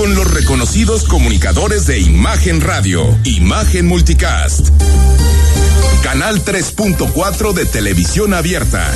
Con 0.00 0.14
los 0.14 0.32
reconocidos 0.32 1.04
comunicadores 1.04 1.86
de 1.86 2.00
Imagen 2.00 2.62
Radio. 2.62 3.18
Imagen 3.24 3.84
Multicast. 3.84 4.70
Canal 6.02 6.42
3.4 6.42 7.52
de 7.52 7.66
televisión 7.66 8.32
abierta. 8.32 8.90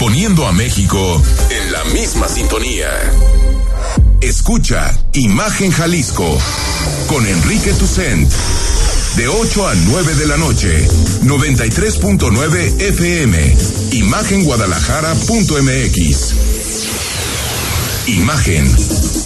Poniendo 0.00 0.48
a 0.48 0.52
México 0.52 1.22
en 1.50 1.70
la 1.70 1.84
misma 1.84 2.26
sintonía. 2.26 2.88
Escucha 4.20 4.92
Imagen 5.12 5.70
Jalisco 5.70 6.36
con 7.06 7.24
Enrique 7.28 7.72
Tucent. 7.74 8.28
De 9.14 9.28
8 9.28 9.68
a 9.68 9.76
9 9.76 10.16
de 10.16 10.26
la 10.26 10.36
noche, 10.36 10.88
93.9 11.22 12.80
FM, 12.80 13.56
imagenguadalajara.mx. 13.92 16.49
Imagen, 18.06 18.70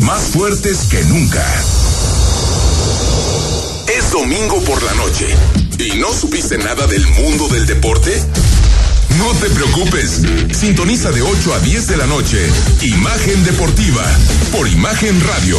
más 0.01 0.23
fuertes 0.25 0.87
que 0.91 1.03
nunca. 1.05 1.45
Es 3.97 4.11
domingo 4.11 4.61
por 4.63 4.83
la 4.83 4.95
noche 4.95 5.27
y 5.79 5.97
no 5.99 6.13
supiste 6.13 6.59
nada 6.59 6.87
del 6.87 7.07
mundo 7.07 7.49
del 7.49 7.67
deporte. 7.67 8.13
No 9.19 9.33
te 9.35 9.49
preocupes, 9.51 10.23
sintoniza 10.53 11.11
de 11.13 11.23
8 11.23 11.55
a 11.55 11.61
10 11.61 11.87
de 11.87 11.97
la 11.97 12.07
noche. 12.07 12.47
Imagen 12.83 13.45
Deportiva 13.45 14.05
por 14.53 14.69
Imagen 14.69 15.21
Radio. 15.21 15.59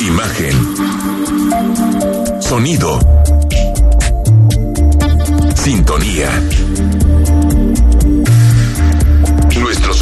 Imagen. 0.00 0.74
Sonido. 2.40 3.00
Sintonía. 5.56 6.30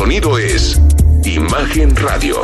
Sonido 0.05 0.37
es 0.37 0.79
Imagen 1.25 1.97
Radio. 1.97 2.37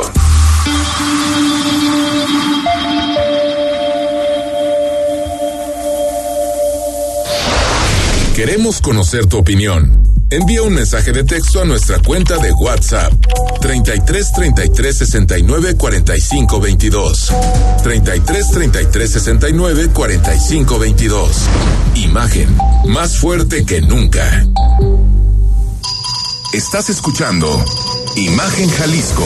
Queremos 8.35 8.81
conocer 8.81 9.27
tu 9.27 9.37
opinión. 9.37 10.01
Envía 10.31 10.63
un 10.63 10.73
mensaje 10.73 11.11
de 11.11 11.23
texto 11.23 11.61
a 11.61 11.65
nuestra 11.65 11.99
cuenta 11.99 12.39
de 12.39 12.51
WhatsApp 12.51 13.13
33 13.61 14.31
33 14.31 14.97
69 14.97 15.75
45 15.77 16.59
22. 16.61 17.33
33 17.83 18.51
33 18.51 19.11
69 19.11 19.89
45 19.93 20.79
22. 20.79 21.37
Imagen 21.93 22.57
más 22.87 23.17
fuerte 23.17 23.63
que 23.65 23.81
nunca. 23.81 24.47
Estás 26.53 26.89
escuchando 26.89 27.47
Imagen 28.17 28.69
Jalisco 28.71 29.25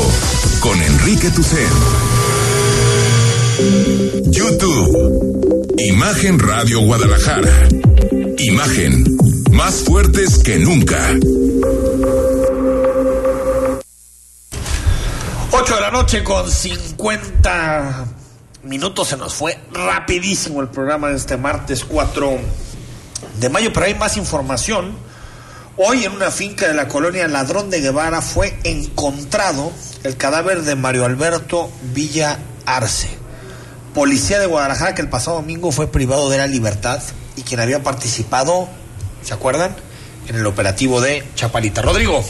con 0.60 0.80
Enrique 0.80 1.32
Tucen. 1.32 1.68
YouTube. 4.30 5.74
Imagen 5.80 6.38
Radio 6.38 6.82
Guadalajara. 6.82 7.68
Imagen 8.38 9.18
más 9.52 9.84
fuertes 9.84 10.38
que 10.44 10.60
nunca. 10.60 11.16
8 15.52 15.76
de 15.76 15.82
la 15.82 15.90
noche 15.90 16.24
con 16.24 16.52
50 16.52 18.06
minutos 18.66 19.08
se 19.08 19.18
nos 19.18 19.34
fue 19.34 19.58
rapidísimo 19.74 20.62
el 20.62 20.68
programa 20.68 21.10
de 21.10 21.16
este 21.16 21.38
martes 21.38 21.86
4 21.86 22.38
de 23.40 23.50
mayo, 23.50 23.74
pero 23.74 23.88
hay 23.88 23.96
más 23.96 24.16
información. 24.16 25.05
Hoy 25.78 26.06
en 26.06 26.14
una 26.14 26.32
finca 26.32 26.70
de 26.70 26.74
la 26.74 26.88
colonia 26.88 27.28
Ladrón 27.28 27.70
de 27.70 27.82
Guevara 27.82 28.22
fue 28.22 28.58
encontrado 28.64 29.74
el 30.06 30.16
cadáver 30.16 30.62
de 30.62 30.76
Mario 30.76 31.04
Alberto 31.04 31.70
Villa 31.94 32.40
Arce, 32.66 33.10
policía 33.94 34.40
de 34.40 34.46
Guadalajara 34.46 34.96
que 34.96 35.02
el 35.02 35.10
pasado 35.10 35.36
domingo 35.36 35.74
fue 35.74 35.88
privado 35.92 36.30
de 36.30 36.38
la 36.38 36.48
libertad 36.48 37.02
y 37.36 37.42
quien 37.42 37.60
había 37.60 37.84
participado, 37.84 38.70
¿se 39.22 39.34
acuerdan? 39.34 39.76
En 40.30 40.38
el 40.38 40.46
operativo 40.46 41.02
de 41.02 41.26
Chapalita. 41.36 41.82
Rodrigo. 41.82 42.24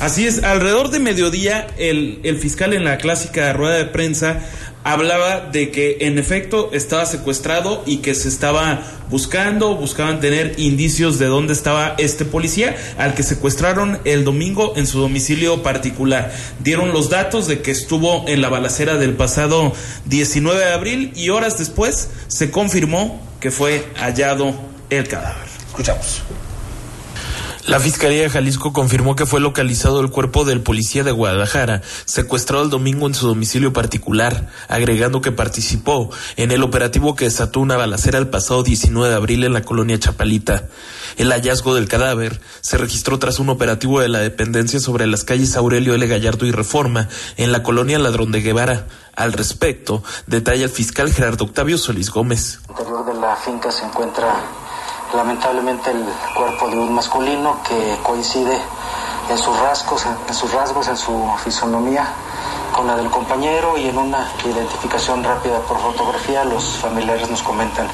Así 0.00 0.26
es, 0.26 0.42
alrededor 0.42 0.88
de 0.88 0.98
mediodía 0.98 1.66
el, 1.76 2.20
el 2.22 2.38
fiscal 2.38 2.72
en 2.72 2.84
la 2.84 2.96
clásica 2.96 3.52
rueda 3.52 3.76
de 3.76 3.84
prensa 3.84 4.40
hablaba 4.86 5.40
de 5.40 5.72
que 5.72 5.98
en 6.02 6.16
efecto 6.16 6.70
estaba 6.72 7.06
secuestrado 7.06 7.82
y 7.86 7.98
que 7.98 8.14
se 8.14 8.28
estaba 8.28 8.84
buscando, 9.10 9.74
buscaban 9.74 10.20
tener 10.20 10.54
indicios 10.58 11.18
de 11.18 11.26
dónde 11.26 11.54
estaba 11.54 11.96
este 11.98 12.24
policía 12.24 12.76
al 12.96 13.14
que 13.14 13.24
secuestraron 13.24 13.98
el 14.04 14.22
domingo 14.22 14.74
en 14.76 14.86
su 14.86 15.00
domicilio 15.00 15.64
particular. 15.64 16.32
Dieron 16.60 16.92
los 16.92 17.10
datos 17.10 17.48
de 17.48 17.62
que 17.62 17.72
estuvo 17.72 18.28
en 18.28 18.40
la 18.40 18.48
balacera 18.48 18.96
del 18.96 19.14
pasado 19.14 19.72
19 20.04 20.56
de 20.56 20.72
abril 20.72 21.12
y 21.16 21.30
horas 21.30 21.58
después 21.58 22.08
se 22.28 22.52
confirmó 22.52 23.20
que 23.40 23.50
fue 23.50 23.84
hallado 23.96 24.54
el 24.88 25.08
cadáver. 25.08 25.48
Escuchamos. 25.66 26.22
La 27.66 27.80
Fiscalía 27.80 28.22
de 28.22 28.30
Jalisco 28.30 28.72
confirmó 28.72 29.16
que 29.16 29.26
fue 29.26 29.40
localizado 29.40 30.00
el 30.00 30.10
cuerpo 30.10 30.44
del 30.44 30.60
policía 30.60 31.02
de 31.02 31.10
Guadalajara, 31.10 31.82
secuestrado 32.04 32.62
el 32.62 32.70
domingo 32.70 33.08
en 33.08 33.14
su 33.14 33.26
domicilio 33.26 33.72
particular, 33.72 34.46
agregando 34.68 35.20
que 35.20 35.32
participó 35.32 36.10
en 36.36 36.52
el 36.52 36.62
operativo 36.62 37.16
que 37.16 37.24
desató 37.24 37.58
una 37.58 37.76
balacera 37.76 38.20
el 38.20 38.28
pasado 38.28 38.62
19 38.62 39.08
de 39.08 39.16
abril 39.16 39.42
en 39.42 39.52
la 39.52 39.62
colonia 39.62 39.98
Chapalita. 39.98 40.68
El 41.16 41.32
hallazgo 41.32 41.74
del 41.74 41.88
cadáver 41.88 42.40
se 42.60 42.78
registró 42.78 43.18
tras 43.18 43.40
un 43.40 43.48
operativo 43.48 43.98
de 43.98 44.10
la 44.10 44.20
dependencia 44.20 44.78
sobre 44.78 45.08
las 45.08 45.24
calles 45.24 45.56
Aurelio 45.56 45.94
L. 45.94 46.06
Gallardo 46.06 46.46
y 46.46 46.52
Reforma, 46.52 47.08
en 47.36 47.50
la 47.50 47.64
colonia 47.64 47.98
Ladrón 47.98 48.30
de 48.30 48.42
Guevara. 48.42 48.86
Al 49.16 49.32
respecto, 49.32 50.04
detalla 50.28 50.64
el 50.64 50.70
fiscal 50.70 51.12
Gerardo 51.12 51.46
Octavio 51.46 51.78
Solís 51.78 52.10
Gómez. 52.10 52.60
El 52.68 52.70
interior 52.70 53.06
de 53.06 53.14
la 53.20 53.34
finca 53.34 53.72
se 53.72 53.84
encuentra 53.84 54.65
lamentablemente 55.14 55.90
el 55.90 56.04
cuerpo 56.34 56.68
de 56.68 56.78
un 56.78 56.94
masculino 56.94 57.58
que 57.66 57.98
coincide 58.02 58.58
en 59.28 59.38
sus 59.38 59.58
rasgos, 59.58 60.04
en 60.06 60.34
sus 60.34 60.52
rasgos, 60.52 60.88
en 60.88 60.96
su 60.96 61.30
fisonomía 61.42 62.06
con 62.72 62.86
la 62.86 62.96
del 62.96 63.10
compañero 63.10 63.78
y 63.78 63.88
en 63.88 63.98
una 63.98 64.30
identificación 64.44 65.24
rápida 65.24 65.58
por 65.60 65.78
fotografía 65.78 66.44
los 66.44 66.76
familiares 66.78 67.28
nos 67.30 67.42
comentan 67.42 67.88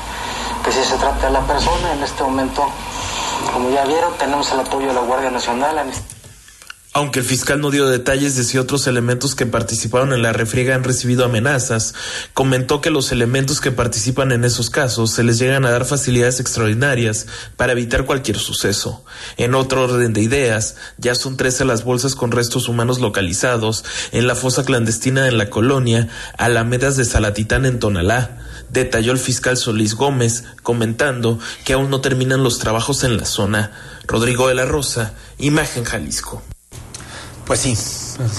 que 0.65 0.73
si 0.73 0.83
se 0.83 0.97
trata 0.97 1.27
de 1.27 1.33
la 1.33 1.41
persona. 1.41 1.93
En 1.93 2.03
este 2.03 2.23
momento 2.23 2.67
como 3.53 3.71
ya 3.71 3.85
vieron 3.85 4.13
tenemos 4.19 4.51
el 4.53 4.61
apoyo 4.61 4.89
de 4.89 4.95
la 4.95 5.01
Guardia 5.01 5.31
Nacional 5.31 5.79
aunque 6.95 7.21
el 7.21 7.25
fiscal 7.25 7.61
no 7.61 7.71
dio 7.71 7.87
detalles 7.87 8.37
de 8.37 8.45
si 8.45 8.59
otros 8.59 8.87
elementos 8.87 9.35
que 9.35 9.47
participaron 9.47 10.13
en 10.13 10.23
la 10.23 10.33
refriega 10.33 10.75
han 10.75 10.85
recibido 10.85 11.25
amenazas, 11.25 11.95
comentó 12.35 12.83
que 12.83 12.91
los 12.91 13.13
elementos 13.13 13.61
que 13.63 13.73
participan 13.73 14.31
en 14.31 14.45
esos 14.45 14.69
casos 14.69 15.11
se 15.11 15.25
les 15.25 15.39
llegan 15.39 15.65
a 15.65 15.71
dar 15.71 15.87
facilidades 15.87 16.39
extraordinarias 16.39 17.27
para 17.57 17.73
evitar 17.73 18.05
cualquier 18.05 18.39
suceso. 18.39 19.05
En 19.39 19.55
otro 19.55 19.85
orden 19.85 20.13
de 20.13 20.21
ideas, 20.21 20.77
ya 20.99 21.15
son 21.15 21.39
13 21.39 21.65
las 21.65 21.85
bolsas 21.85 22.15
con 22.15 22.31
restos 22.31 22.69
humanos 22.69 23.01
localizados 23.01 23.85
en 24.13 24.27
la 24.27 24.35
fosa 24.35 24.65
clandestina 24.65 25.29
en 25.29 25.39
la 25.39 25.49
colonia 25.49 26.09
Alamedas 26.37 26.97
de 26.97 27.05
Salatitán 27.05 27.65
en 27.65 27.79
Tonalá 27.79 28.39
detalló 28.69 29.13
el 29.13 29.19
fiscal 29.19 29.57
Solís 29.57 29.95
Gómez, 29.95 30.45
comentando 30.63 31.39
que 31.65 31.75
aún 31.75 31.91
no 31.91 32.01
terminan 32.01 32.43
los 32.43 32.59
trabajos 32.59 33.05
en 33.05 33.19
la 33.19 33.27
zona. 33.27 33.71
Rodrigo 34.07 34.49
de 34.49 34.55
la 34.55 34.65
Rosa, 34.65 35.13
Imagen 35.39 35.85
Jalisco. 35.85 36.43
Pues 37.53 37.61
sí, 37.61 37.75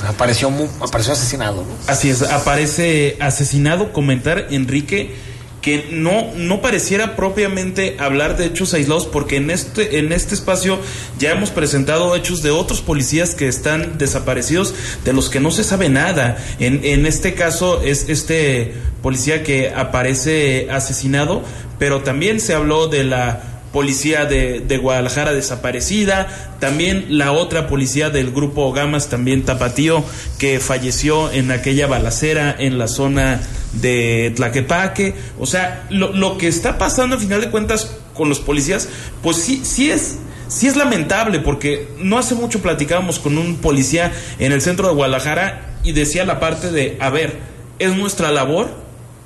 apareció, 0.07 0.51
apareció 0.82 1.14
asesinado. 1.14 1.57
¿no? 1.57 1.68
Así 1.86 2.09
es, 2.09 2.24
aparece 2.24 3.16
asesinado, 3.20 3.93
comentar 3.93 4.47
Enrique 4.49 5.14
que 5.61 5.89
no, 5.91 6.34
no 6.36 6.64
pareciera 6.64 7.16
propiamente 7.16 7.95
hablar 7.99 8.38
de 8.38 8.47
hechos 8.47 8.74
aislados, 8.74 9.05
porque 9.05 9.36
en 9.36 9.51
este, 9.51 9.99
en 9.99 10.14
este 10.14 10.34
espacio 10.34 10.80
ya 11.20 11.32
hemos 11.32 11.51
presentado 11.51 12.16
hechos 12.16 12.41
de 12.41 12.49
otros 12.49 12.82
policías 12.82 13.36
que 13.36 13.47
están 13.47 13.99
desaparecidos, 13.99 14.74
de 15.05 15.14
los 15.14 15.30
que 15.30 15.39
no 15.39 15.51
se 15.51 15.64
sabe 15.64 15.89
nada. 15.89 16.43
En, 16.57 16.84
en 16.84 17.05
este 17.05 17.36
caso 17.36 17.84
es 17.84 18.09
este 18.09 18.74
policía 19.03 19.43
que 19.43 19.70
aparece 19.76 20.70
asesinado, 20.72 21.43
pero 21.78 22.01
también 22.01 22.39
se 22.39 22.55
habló 22.55 22.88
de 22.88 23.03
la 23.03 23.53
policía 23.74 24.26
de, 24.26 24.61
de, 24.61 24.78
Guadalajara 24.78 25.34
desaparecida, 25.34 26.55
también 26.59 27.07
la 27.09 27.34
otra 27.34 27.67
policía 27.67 28.09
del 28.09 28.32
grupo 28.32 28.71
Gamas, 28.71 29.09
también 29.09 29.43
Tapatío, 29.43 30.05
que 30.38 30.61
falleció 30.61 31.32
en 31.32 31.51
aquella 31.51 31.88
balacera 31.88 32.55
en 32.57 32.78
la 32.78 32.88
zona 32.88 33.41
de 33.74 34.32
Tlaquepaque. 34.36 35.15
O 35.39 35.47
sea, 35.47 35.86
lo, 35.89 36.13
lo 36.13 36.38
que 36.38 36.47
está 36.47 36.78
pasando, 36.78 37.15
al 37.15 37.21
final 37.21 37.41
de 37.41 37.49
cuentas, 37.49 37.97
con 38.13 38.30
los 38.30 38.39
policías, 38.39 38.88
pues 39.21 39.38
sí, 39.38 39.61
sí 39.65 39.91
es 39.91 40.17
sí 40.47 40.67
es 40.67 40.76
lamentable 40.76 41.39
porque 41.39 41.88
no 41.97 42.19
hace 42.19 42.36
mucho 42.36 42.61
platicábamos 42.61 43.17
con 43.17 43.39
un 43.39 43.55
policía 43.55 44.11
en 44.38 44.51
el 44.51 44.61
centro 44.61 44.88
de 44.88 44.93
Guadalajara 44.93 45.80
y 45.84 45.93
decía 45.93 46.26
la 46.26 46.39
parte 46.39 46.71
de, 46.71 46.95
a 46.99 47.09
ver, 47.09 47.39
es 47.80 47.95
nuestra 47.95 48.32
labor 48.32 48.69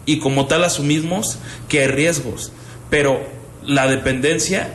y 0.06 0.20
como 0.20 0.48
tal 0.48 0.64
asumimos 0.64 1.38
que 1.68 1.82
hay 1.82 1.88
riesgos, 1.88 2.54
pero 2.90 3.37
la 3.68 3.88
dependencia 3.88 4.74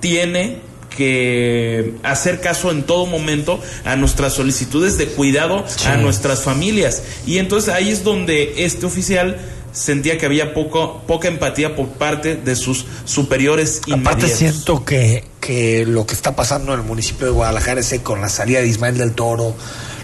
tiene 0.00 0.60
que 0.96 1.94
hacer 2.04 2.40
caso 2.40 2.70
en 2.70 2.84
todo 2.84 3.06
momento 3.06 3.60
a 3.84 3.96
nuestras 3.96 4.34
solicitudes 4.34 4.96
de 4.96 5.08
cuidado 5.08 5.64
sí. 5.66 5.88
a 5.88 5.96
nuestras 5.96 6.42
familias. 6.42 7.02
Y 7.26 7.38
entonces 7.38 7.74
ahí 7.74 7.90
es 7.90 8.04
donde 8.04 8.64
este 8.64 8.86
oficial 8.86 9.38
sentía 9.72 10.18
que 10.18 10.26
había 10.26 10.54
poco, 10.54 11.02
poca 11.06 11.26
empatía 11.26 11.74
por 11.74 11.88
parte 11.88 12.36
de 12.36 12.54
sus 12.54 12.86
superiores 13.04 13.80
inmediatos. 13.86 14.14
Aparte 14.14 14.36
siento 14.36 14.84
que, 14.84 15.24
que 15.40 15.84
lo 15.84 16.06
que 16.06 16.14
está 16.14 16.36
pasando 16.36 16.72
en 16.72 16.80
el 16.80 16.86
municipio 16.86 17.26
de 17.26 17.32
Guadalajara 17.32 17.80
es 17.80 17.92
con 18.02 18.20
la 18.20 18.28
salida 18.28 18.60
de 18.60 18.68
Ismael 18.68 18.96
del 18.96 19.12
Toro, 19.12 19.56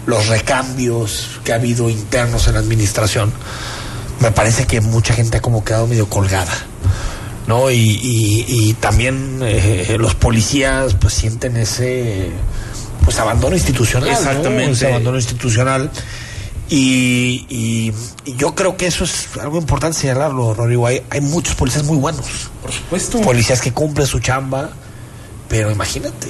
los 0.05 0.27
recambios 0.27 1.39
que 1.45 1.53
ha 1.53 1.55
habido 1.55 1.89
internos 1.89 2.47
en 2.47 2.55
la 2.55 2.59
administración, 2.59 3.31
me 4.19 4.31
parece 4.31 4.67
que 4.67 4.81
mucha 4.81 5.13
gente 5.13 5.37
ha 5.37 5.41
como 5.41 5.63
quedado 5.63 5.87
medio 5.87 6.09
colgada. 6.09 6.51
¿No? 7.51 7.69
Y, 7.69 7.75
y, 7.77 8.45
y 8.47 8.73
también 8.75 9.39
eh, 9.43 9.97
los 9.99 10.15
policías 10.15 10.93
pues 10.95 11.13
sienten 11.13 11.57
ese 11.57 12.29
pues 13.03 13.19
abandono 13.19 13.55
institucional. 13.55 14.09
¿no? 14.09 14.15
Exactamente. 14.15 14.71
Ese 14.71 14.87
abandono 14.87 15.17
institucional. 15.17 15.91
Y, 16.69 17.45
y- 17.49 17.93
y 18.23 18.35
yo 18.37 18.55
creo 18.55 18.77
que 18.77 18.87
eso 18.87 19.03
es 19.03 19.27
algo 19.41 19.57
importante 19.57 19.97
señalarlo, 19.99 20.53
Rodrigo. 20.53 20.87
Hay, 20.87 21.01
hay 21.09 21.19
muchos 21.19 21.55
policías 21.55 21.83
muy 21.83 21.97
buenos. 21.97 22.25
Por 22.61 22.71
supuesto. 22.71 23.19
Policías 23.21 23.59
que 23.59 23.73
cumplen 23.73 24.07
su 24.07 24.19
chamba, 24.19 24.69
pero 25.49 25.69
imagínate. 25.71 26.27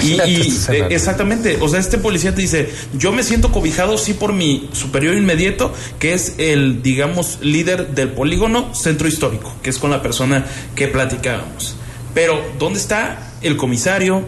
Y, 0.00 0.18
eh, 0.20 0.86
exactamente, 0.90 1.58
o 1.60 1.68
sea, 1.68 1.80
este 1.80 1.98
policía 1.98 2.34
te 2.34 2.40
dice, 2.40 2.70
yo 2.94 3.12
me 3.12 3.22
siento 3.22 3.52
cobijado 3.52 3.98
sí 3.98 4.14
por 4.14 4.32
mi 4.32 4.68
superior 4.72 5.14
inmediato, 5.14 5.74
que 5.98 6.14
es 6.14 6.34
el, 6.38 6.82
digamos, 6.82 7.38
líder 7.42 7.88
del 7.88 8.10
polígono 8.10 8.74
centro 8.74 9.08
histórico, 9.08 9.54
que 9.62 9.70
es 9.70 9.78
con 9.78 9.90
la 9.90 10.02
persona 10.02 10.46
que 10.74 10.88
platicábamos. 10.88 11.76
Pero, 12.14 12.42
¿dónde 12.58 12.78
está 12.78 13.32
el 13.42 13.56
comisario? 13.56 14.22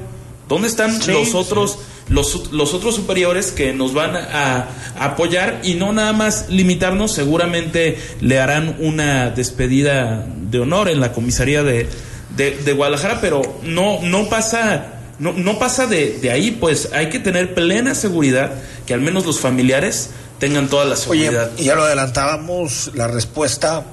¿Dónde 0.49 0.69
están 0.69 1.01
Sí, 1.01 1.13
los 1.13 1.35
otros, 1.35 1.79
los, 2.09 2.53
los 2.53 2.75
otros 2.75 2.95
superiores 2.95 3.51
que 3.53 3.73
nos 3.73 3.95
van 3.95 4.17
a, 4.17 4.69
a 4.99 5.05
apoyar 5.05 5.61
y 5.65 5.75
no 5.75 5.93
nada 5.93 6.13
más 6.13 6.47
limitarnos? 6.51 7.13
Seguramente 7.13 7.99
le 8.21 8.39
harán 8.39 8.77
una 8.81 9.31
despedida 9.31 10.27
de 10.51 10.61
honor 10.61 10.89
en 10.89 11.01
la 11.01 11.13
comisaría 11.13 11.63
de, 11.63 11.89
de, 12.37 12.57
de 12.57 12.73
Guadalajara, 12.73 13.21
pero 13.21 13.61
no, 13.63 14.01
no 14.03 14.29
pasa 14.29 14.94
no, 15.25 15.33
no 15.33 15.59
pasa 15.59 15.87
de, 15.87 16.19
de 16.19 16.31
ahí, 16.31 16.51
pues 16.53 16.91
hay 16.93 17.09
que 17.09 17.19
tener 17.19 17.55
plena 17.55 17.95
seguridad 17.95 18.53
que 18.87 18.93
al 18.95 19.01
menos 19.01 19.25
los 19.25 19.41
familiares 19.41 20.11
tengan 20.39 20.69
toda 20.69 20.85
la 20.85 20.95
Oye, 20.95 21.01
seguridad. 21.25 21.51
y 21.57 21.65
ya 21.65 21.75
lo 21.75 21.85
adelantábamos, 21.85 22.91
la 22.95 23.09
respuesta 23.09 23.85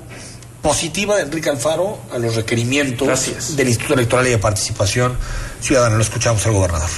positiva 0.62 1.16
de 1.16 1.24
Enrique 1.24 1.50
Alfaro 1.50 1.98
a 2.14 2.18
los 2.18 2.36
requerimientos 2.36 3.08
Gracias. 3.08 3.56
del 3.56 3.68
Instituto 3.70 3.94
Electoral 3.96 4.28
y 4.28 4.32
de 4.32 4.38
Participación 4.38 5.16
Ciudadana. 5.62 5.96
Lo 5.96 6.04
escuchamos 6.04 6.46
al 6.46 6.52
gobernador. 6.54 6.90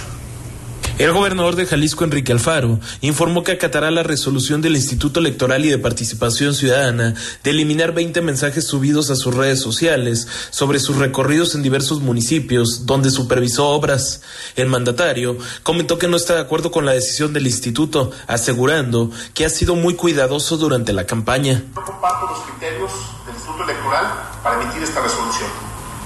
El 1.00 1.12
gobernador 1.12 1.56
de 1.56 1.66
Jalisco, 1.66 2.04
Enrique 2.04 2.32
Alfaro, 2.32 2.80
informó 3.02 3.44
que 3.44 3.52
acatará 3.52 3.90
la 3.90 4.04
resolución 4.04 4.62
del 4.62 4.76
Instituto 4.76 5.20
Electoral 5.20 5.66
y 5.66 5.70
de 5.70 5.80
Participación 5.80 6.54
Ciudadana 6.54 7.16
de 7.44 7.50
eliminar 7.50 7.94
20 7.94 8.22
mensajes 8.22 8.68
subidos 8.68 9.10
a 9.10 9.16
sus 9.16 9.36
redes 9.36 9.60
sociales 9.60 10.28
sobre 10.52 10.80
sus 10.80 10.98
recorridos 10.98 11.56
en 11.56 11.64
diversos 11.64 12.02
municipios 12.02 12.86
donde 12.86 13.10
supervisó 13.10 13.70
obras. 13.70 14.22
El 14.56 14.68
mandatario 14.68 15.36
comentó 15.64 15.98
que 15.98 16.08
no 16.08 16.16
está 16.16 16.36
de 16.36 16.42
acuerdo 16.42 16.70
con 16.70 16.86
la 16.86 16.92
decisión 16.94 17.34
del 17.34 17.48
instituto, 17.48 18.12
asegurando 18.28 19.10
que 19.34 19.46
ha 19.46 19.50
sido 19.50 19.74
muy 19.76 19.96
cuidadoso 19.96 20.58
durante 20.58 20.94
la 20.94 21.08
campaña. 21.08 21.64
No 21.74 21.84
comparto 21.84 22.28
los 22.28 22.40
criterios 22.42 22.92
del 23.26 23.34
Instituto 23.34 23.64
Electoral 23.64 24.14
para 24.44 24.62
emitir 24.62 24.84
esta 24.84 25.02
resolución, 25.02 25.50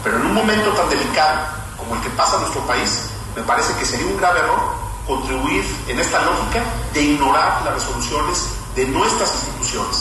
pero 0.02 0.16
en 0.16 0.28
un 0.28 0.34
momento 0.34 0.70
tan 0.72 0.90
delicado 0.90 1.46
como 1.78 1.94
el 1.96 2.02
que 2.02 2.10
pasa 2.12 2.36
en 2.36 2.42
nuestro 2.44 2.66
país, 2.66 3.17
me 3.38 3.44
parece 3.44 3.72
que 3.78 3.86
sería 3.86 4.08
un 4.08 4.18
grave 4.18 4.40
error 4.40 4.60
contribuir 5.06 5.64
en 5.88 6.00
esta 6.00 6.26
lógica 6.26 6.64
de 6.94 7.04
ignorar 7.04 7.64
las 7.64 7.76
resoluciones 7.76 8.40
de 8.76 8.88
nuestras 8.88 9.32
instituciones. 9.36 9.96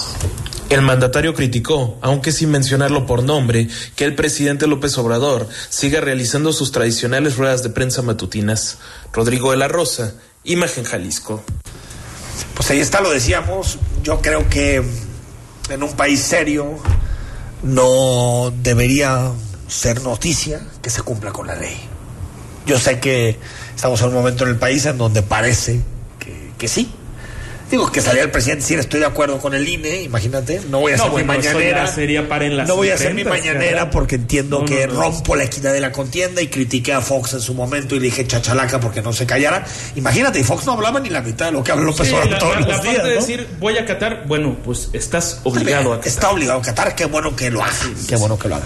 El 0.70 0.80
mandatario 0.80 1.34
criticó, 1.34 1.98
aunque 2.00 2.32
sin 2.32 2.50
mencionarlo 2.50 3.06
por 3.06 3.22
nombre, 3.22 3.68
que 3.94 4.04
el 4.04 4.14
presidente 4.14 4.66
López 4.66 4.96
Obrador 4.96 5.48
siga 5.68 6.00
realizando 6.00 6.52
sus 6.52 6.72
tradicionales 6.72 7.36
ruedas 7.36 7.62
de 7.62 7.68
prensa 7.68 8.00
matutinas. 8.00 8.78
Rodrigo 9.12 9.50
de 9.50 9.58
la 9.58 9.68
Rosa, 9.68 10.14
Imagen 10.42 10.84
Jalisco. 10.84 11.42
Pues 12.54 12.70
ahí 12.70 12.80
está, 12.80 13.02
lo 13.02 13.10
decíamos. 13.10 13.78
Yo 14.02 14.22
creo 14.22 14.48
que 14.48 14.82
en 15.68 15.82
un 15.82 15.92
país 15.94 16.22
serio 16.22 16.78
no 17.62 18.50
debería 18.62 19.30
ser 19.68 20.02
noticia 20.02 20.66
que 20.80 20.88
se 20.88 21.02
cumpla 21.02 21.32
con 21.32 21.46
la 21.46 21.54
ley. 21.54 21.95
Yo 22.66 22.78
sé 22.78 22.98
que 22.98 23.38
estamos 23.74 24.00
en 24.00 24.08
un 24.08 24.14
momento 24.14 24.44
en 24.44 24.50
el 24.50 24.56
país 24.56 24.84
en 24.86 24.98
donde 24.98 25.22
parece 25.22 25.80
que, 26.18 26.50
que 26.58 26.68
sí. 26.68 26.90
Digo 27.70 27.90
que 27.90 28.00
salía 28.00 28.22
el 28.22 28.30
presidente, 28.30 28.64
sí, 28.64 28.74
estoy 28.74 29.00
de 29.00 29.06
acuerdo 29.06 29.38
con 29.38 29.52
el 29.52 29.66
INE, 29.68 30.02
imagínate, 30.02 30.60
no 30.70 30.78
voy 30.78 30.92
a 30.92 30.96
No, 30.98 31.02
hacer 31.02 31.12
bueno, 31.12 31.32
mi 31.32 31.38
mañanera. 31.38 31.86
sería 31.88 32.28
para 32.28 32.44
en 32.44 32.56
las 32.56 32.68
no 32.68 32.76
voy 32.76 32.90
a 32.90 32.94
hacer 32.94 33.12
mi 33.12 33.22
70, 33.24 33.30
mañanera 33.30 33.76
¿verdad? 33.78 33.90
porque 33.90 34.14
entiendo 34.14 34.60
No, 34.60 34.64
que 34.66 34.86
no, 34.86 34.94
rompo 35.00 35.34
la 35.34 35.44
equidad 35.44 35.72
de 35.72 35.80
la 35.80 35.90
contienda 35.90 36.40
y 36.40 36.46
critiqué 36.46 36.92
a 36.92 37.00
Fox 37.00 37.32
en 37.34 37.40
su 37.40 37.54
momento 37.54 37.96
y 37.96 37.98
le 37.98 38.04
dije 38.06 38.24
chachalaca 38.24 38.78
porque 38.78 39.02
no 39.02 39.12
se 39.12 39.26
callara. 39.26 39.64
Imagínate, 39.96 40.38
y 40.38 40.44
Fox 40.44 40.64
no 40.64 40.72
hablaba 40.74 41.00
ni 41.00 41.10
la 41.10 41.22
mitad 41.22 41.46
de 41.46 41.52
lo 41.52 41.64
que 41.64 41.72
habla 41.72 41.84
López 41.86 42.06
Sí, 42.06 42.12
Obrador 42.14 42.30
la, 42.32 42.38
todos 42.38 42.54
la- 42.54 42.60
los 42.60 42.68
la 42.68 42.78
días. 42.82 42.94
parte 42.94 43.08
de 43.08 43.14
decir 43.16 43.48
voy 43.58 43.78
a 43.78 43.84
Qatar, 43.84 44.24
bueno, 44.28 44.56
pues 44.64 44.90
estás 44.92 45.40
obligado 45.42 45.92
a 45.92 46.00
Está 46.04 46.30
obligado 46.30 46.60
a 46.60 46.62
Qatar, 46.62 46.94
qué 46.94 47.06
bueno 47.06 47.34
que 47.34 47.50
lo 47.50 47.64
hace. 47.64 47.88
Qué 48.08 48.14
bueno 48.14 48.38
que 48.38 48.48
lo 48.48 48.54
haga. 48.56 48.64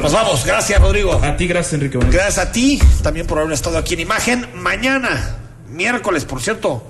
Nos 0.00 0.12
vamos, 0.12 0.46
gracias 0.46 0.80
Rodrigo. 0.80 1.20
A 1.22 1.36
ti, 1.36 1.46
gracias 1.46 1.74
Enrique. 1.74 1.98
Gracias 2.10 2.38
a 2.38 2.50
ti, 2.50 2.80
también 3.02 3.26
por 3.26 3.38
haber 3.40 3.52
estado 3.52 3.76
aquí 3.76 3.92
en 3.92 4.00
Imagen. 4.00 4.48
Mañana, 4.54 5.36
miércoles, 5.70 6.24
por 6.24 6.40
cierto, 6.40 6.82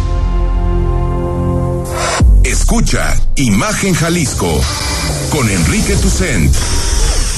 Escucha 2.43 3.15
Imagen 3.35 3.93
Jalisco 3.93 4.59
con 5.29 5.47
Enrique 5.49 5.95
Tucent 5.95 6.53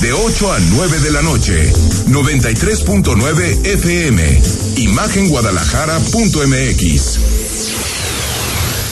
de 0.01 0.13
8 0.13 0.53
a 0.53 0.59
9 0.59 0.99
de 0.99 1.11
la 1.11 1.21
noche 1.21 1.71
93.9 2.07 3.65
FM 3.65 4.41
Imagenguadalajara.mx 4.77 7.19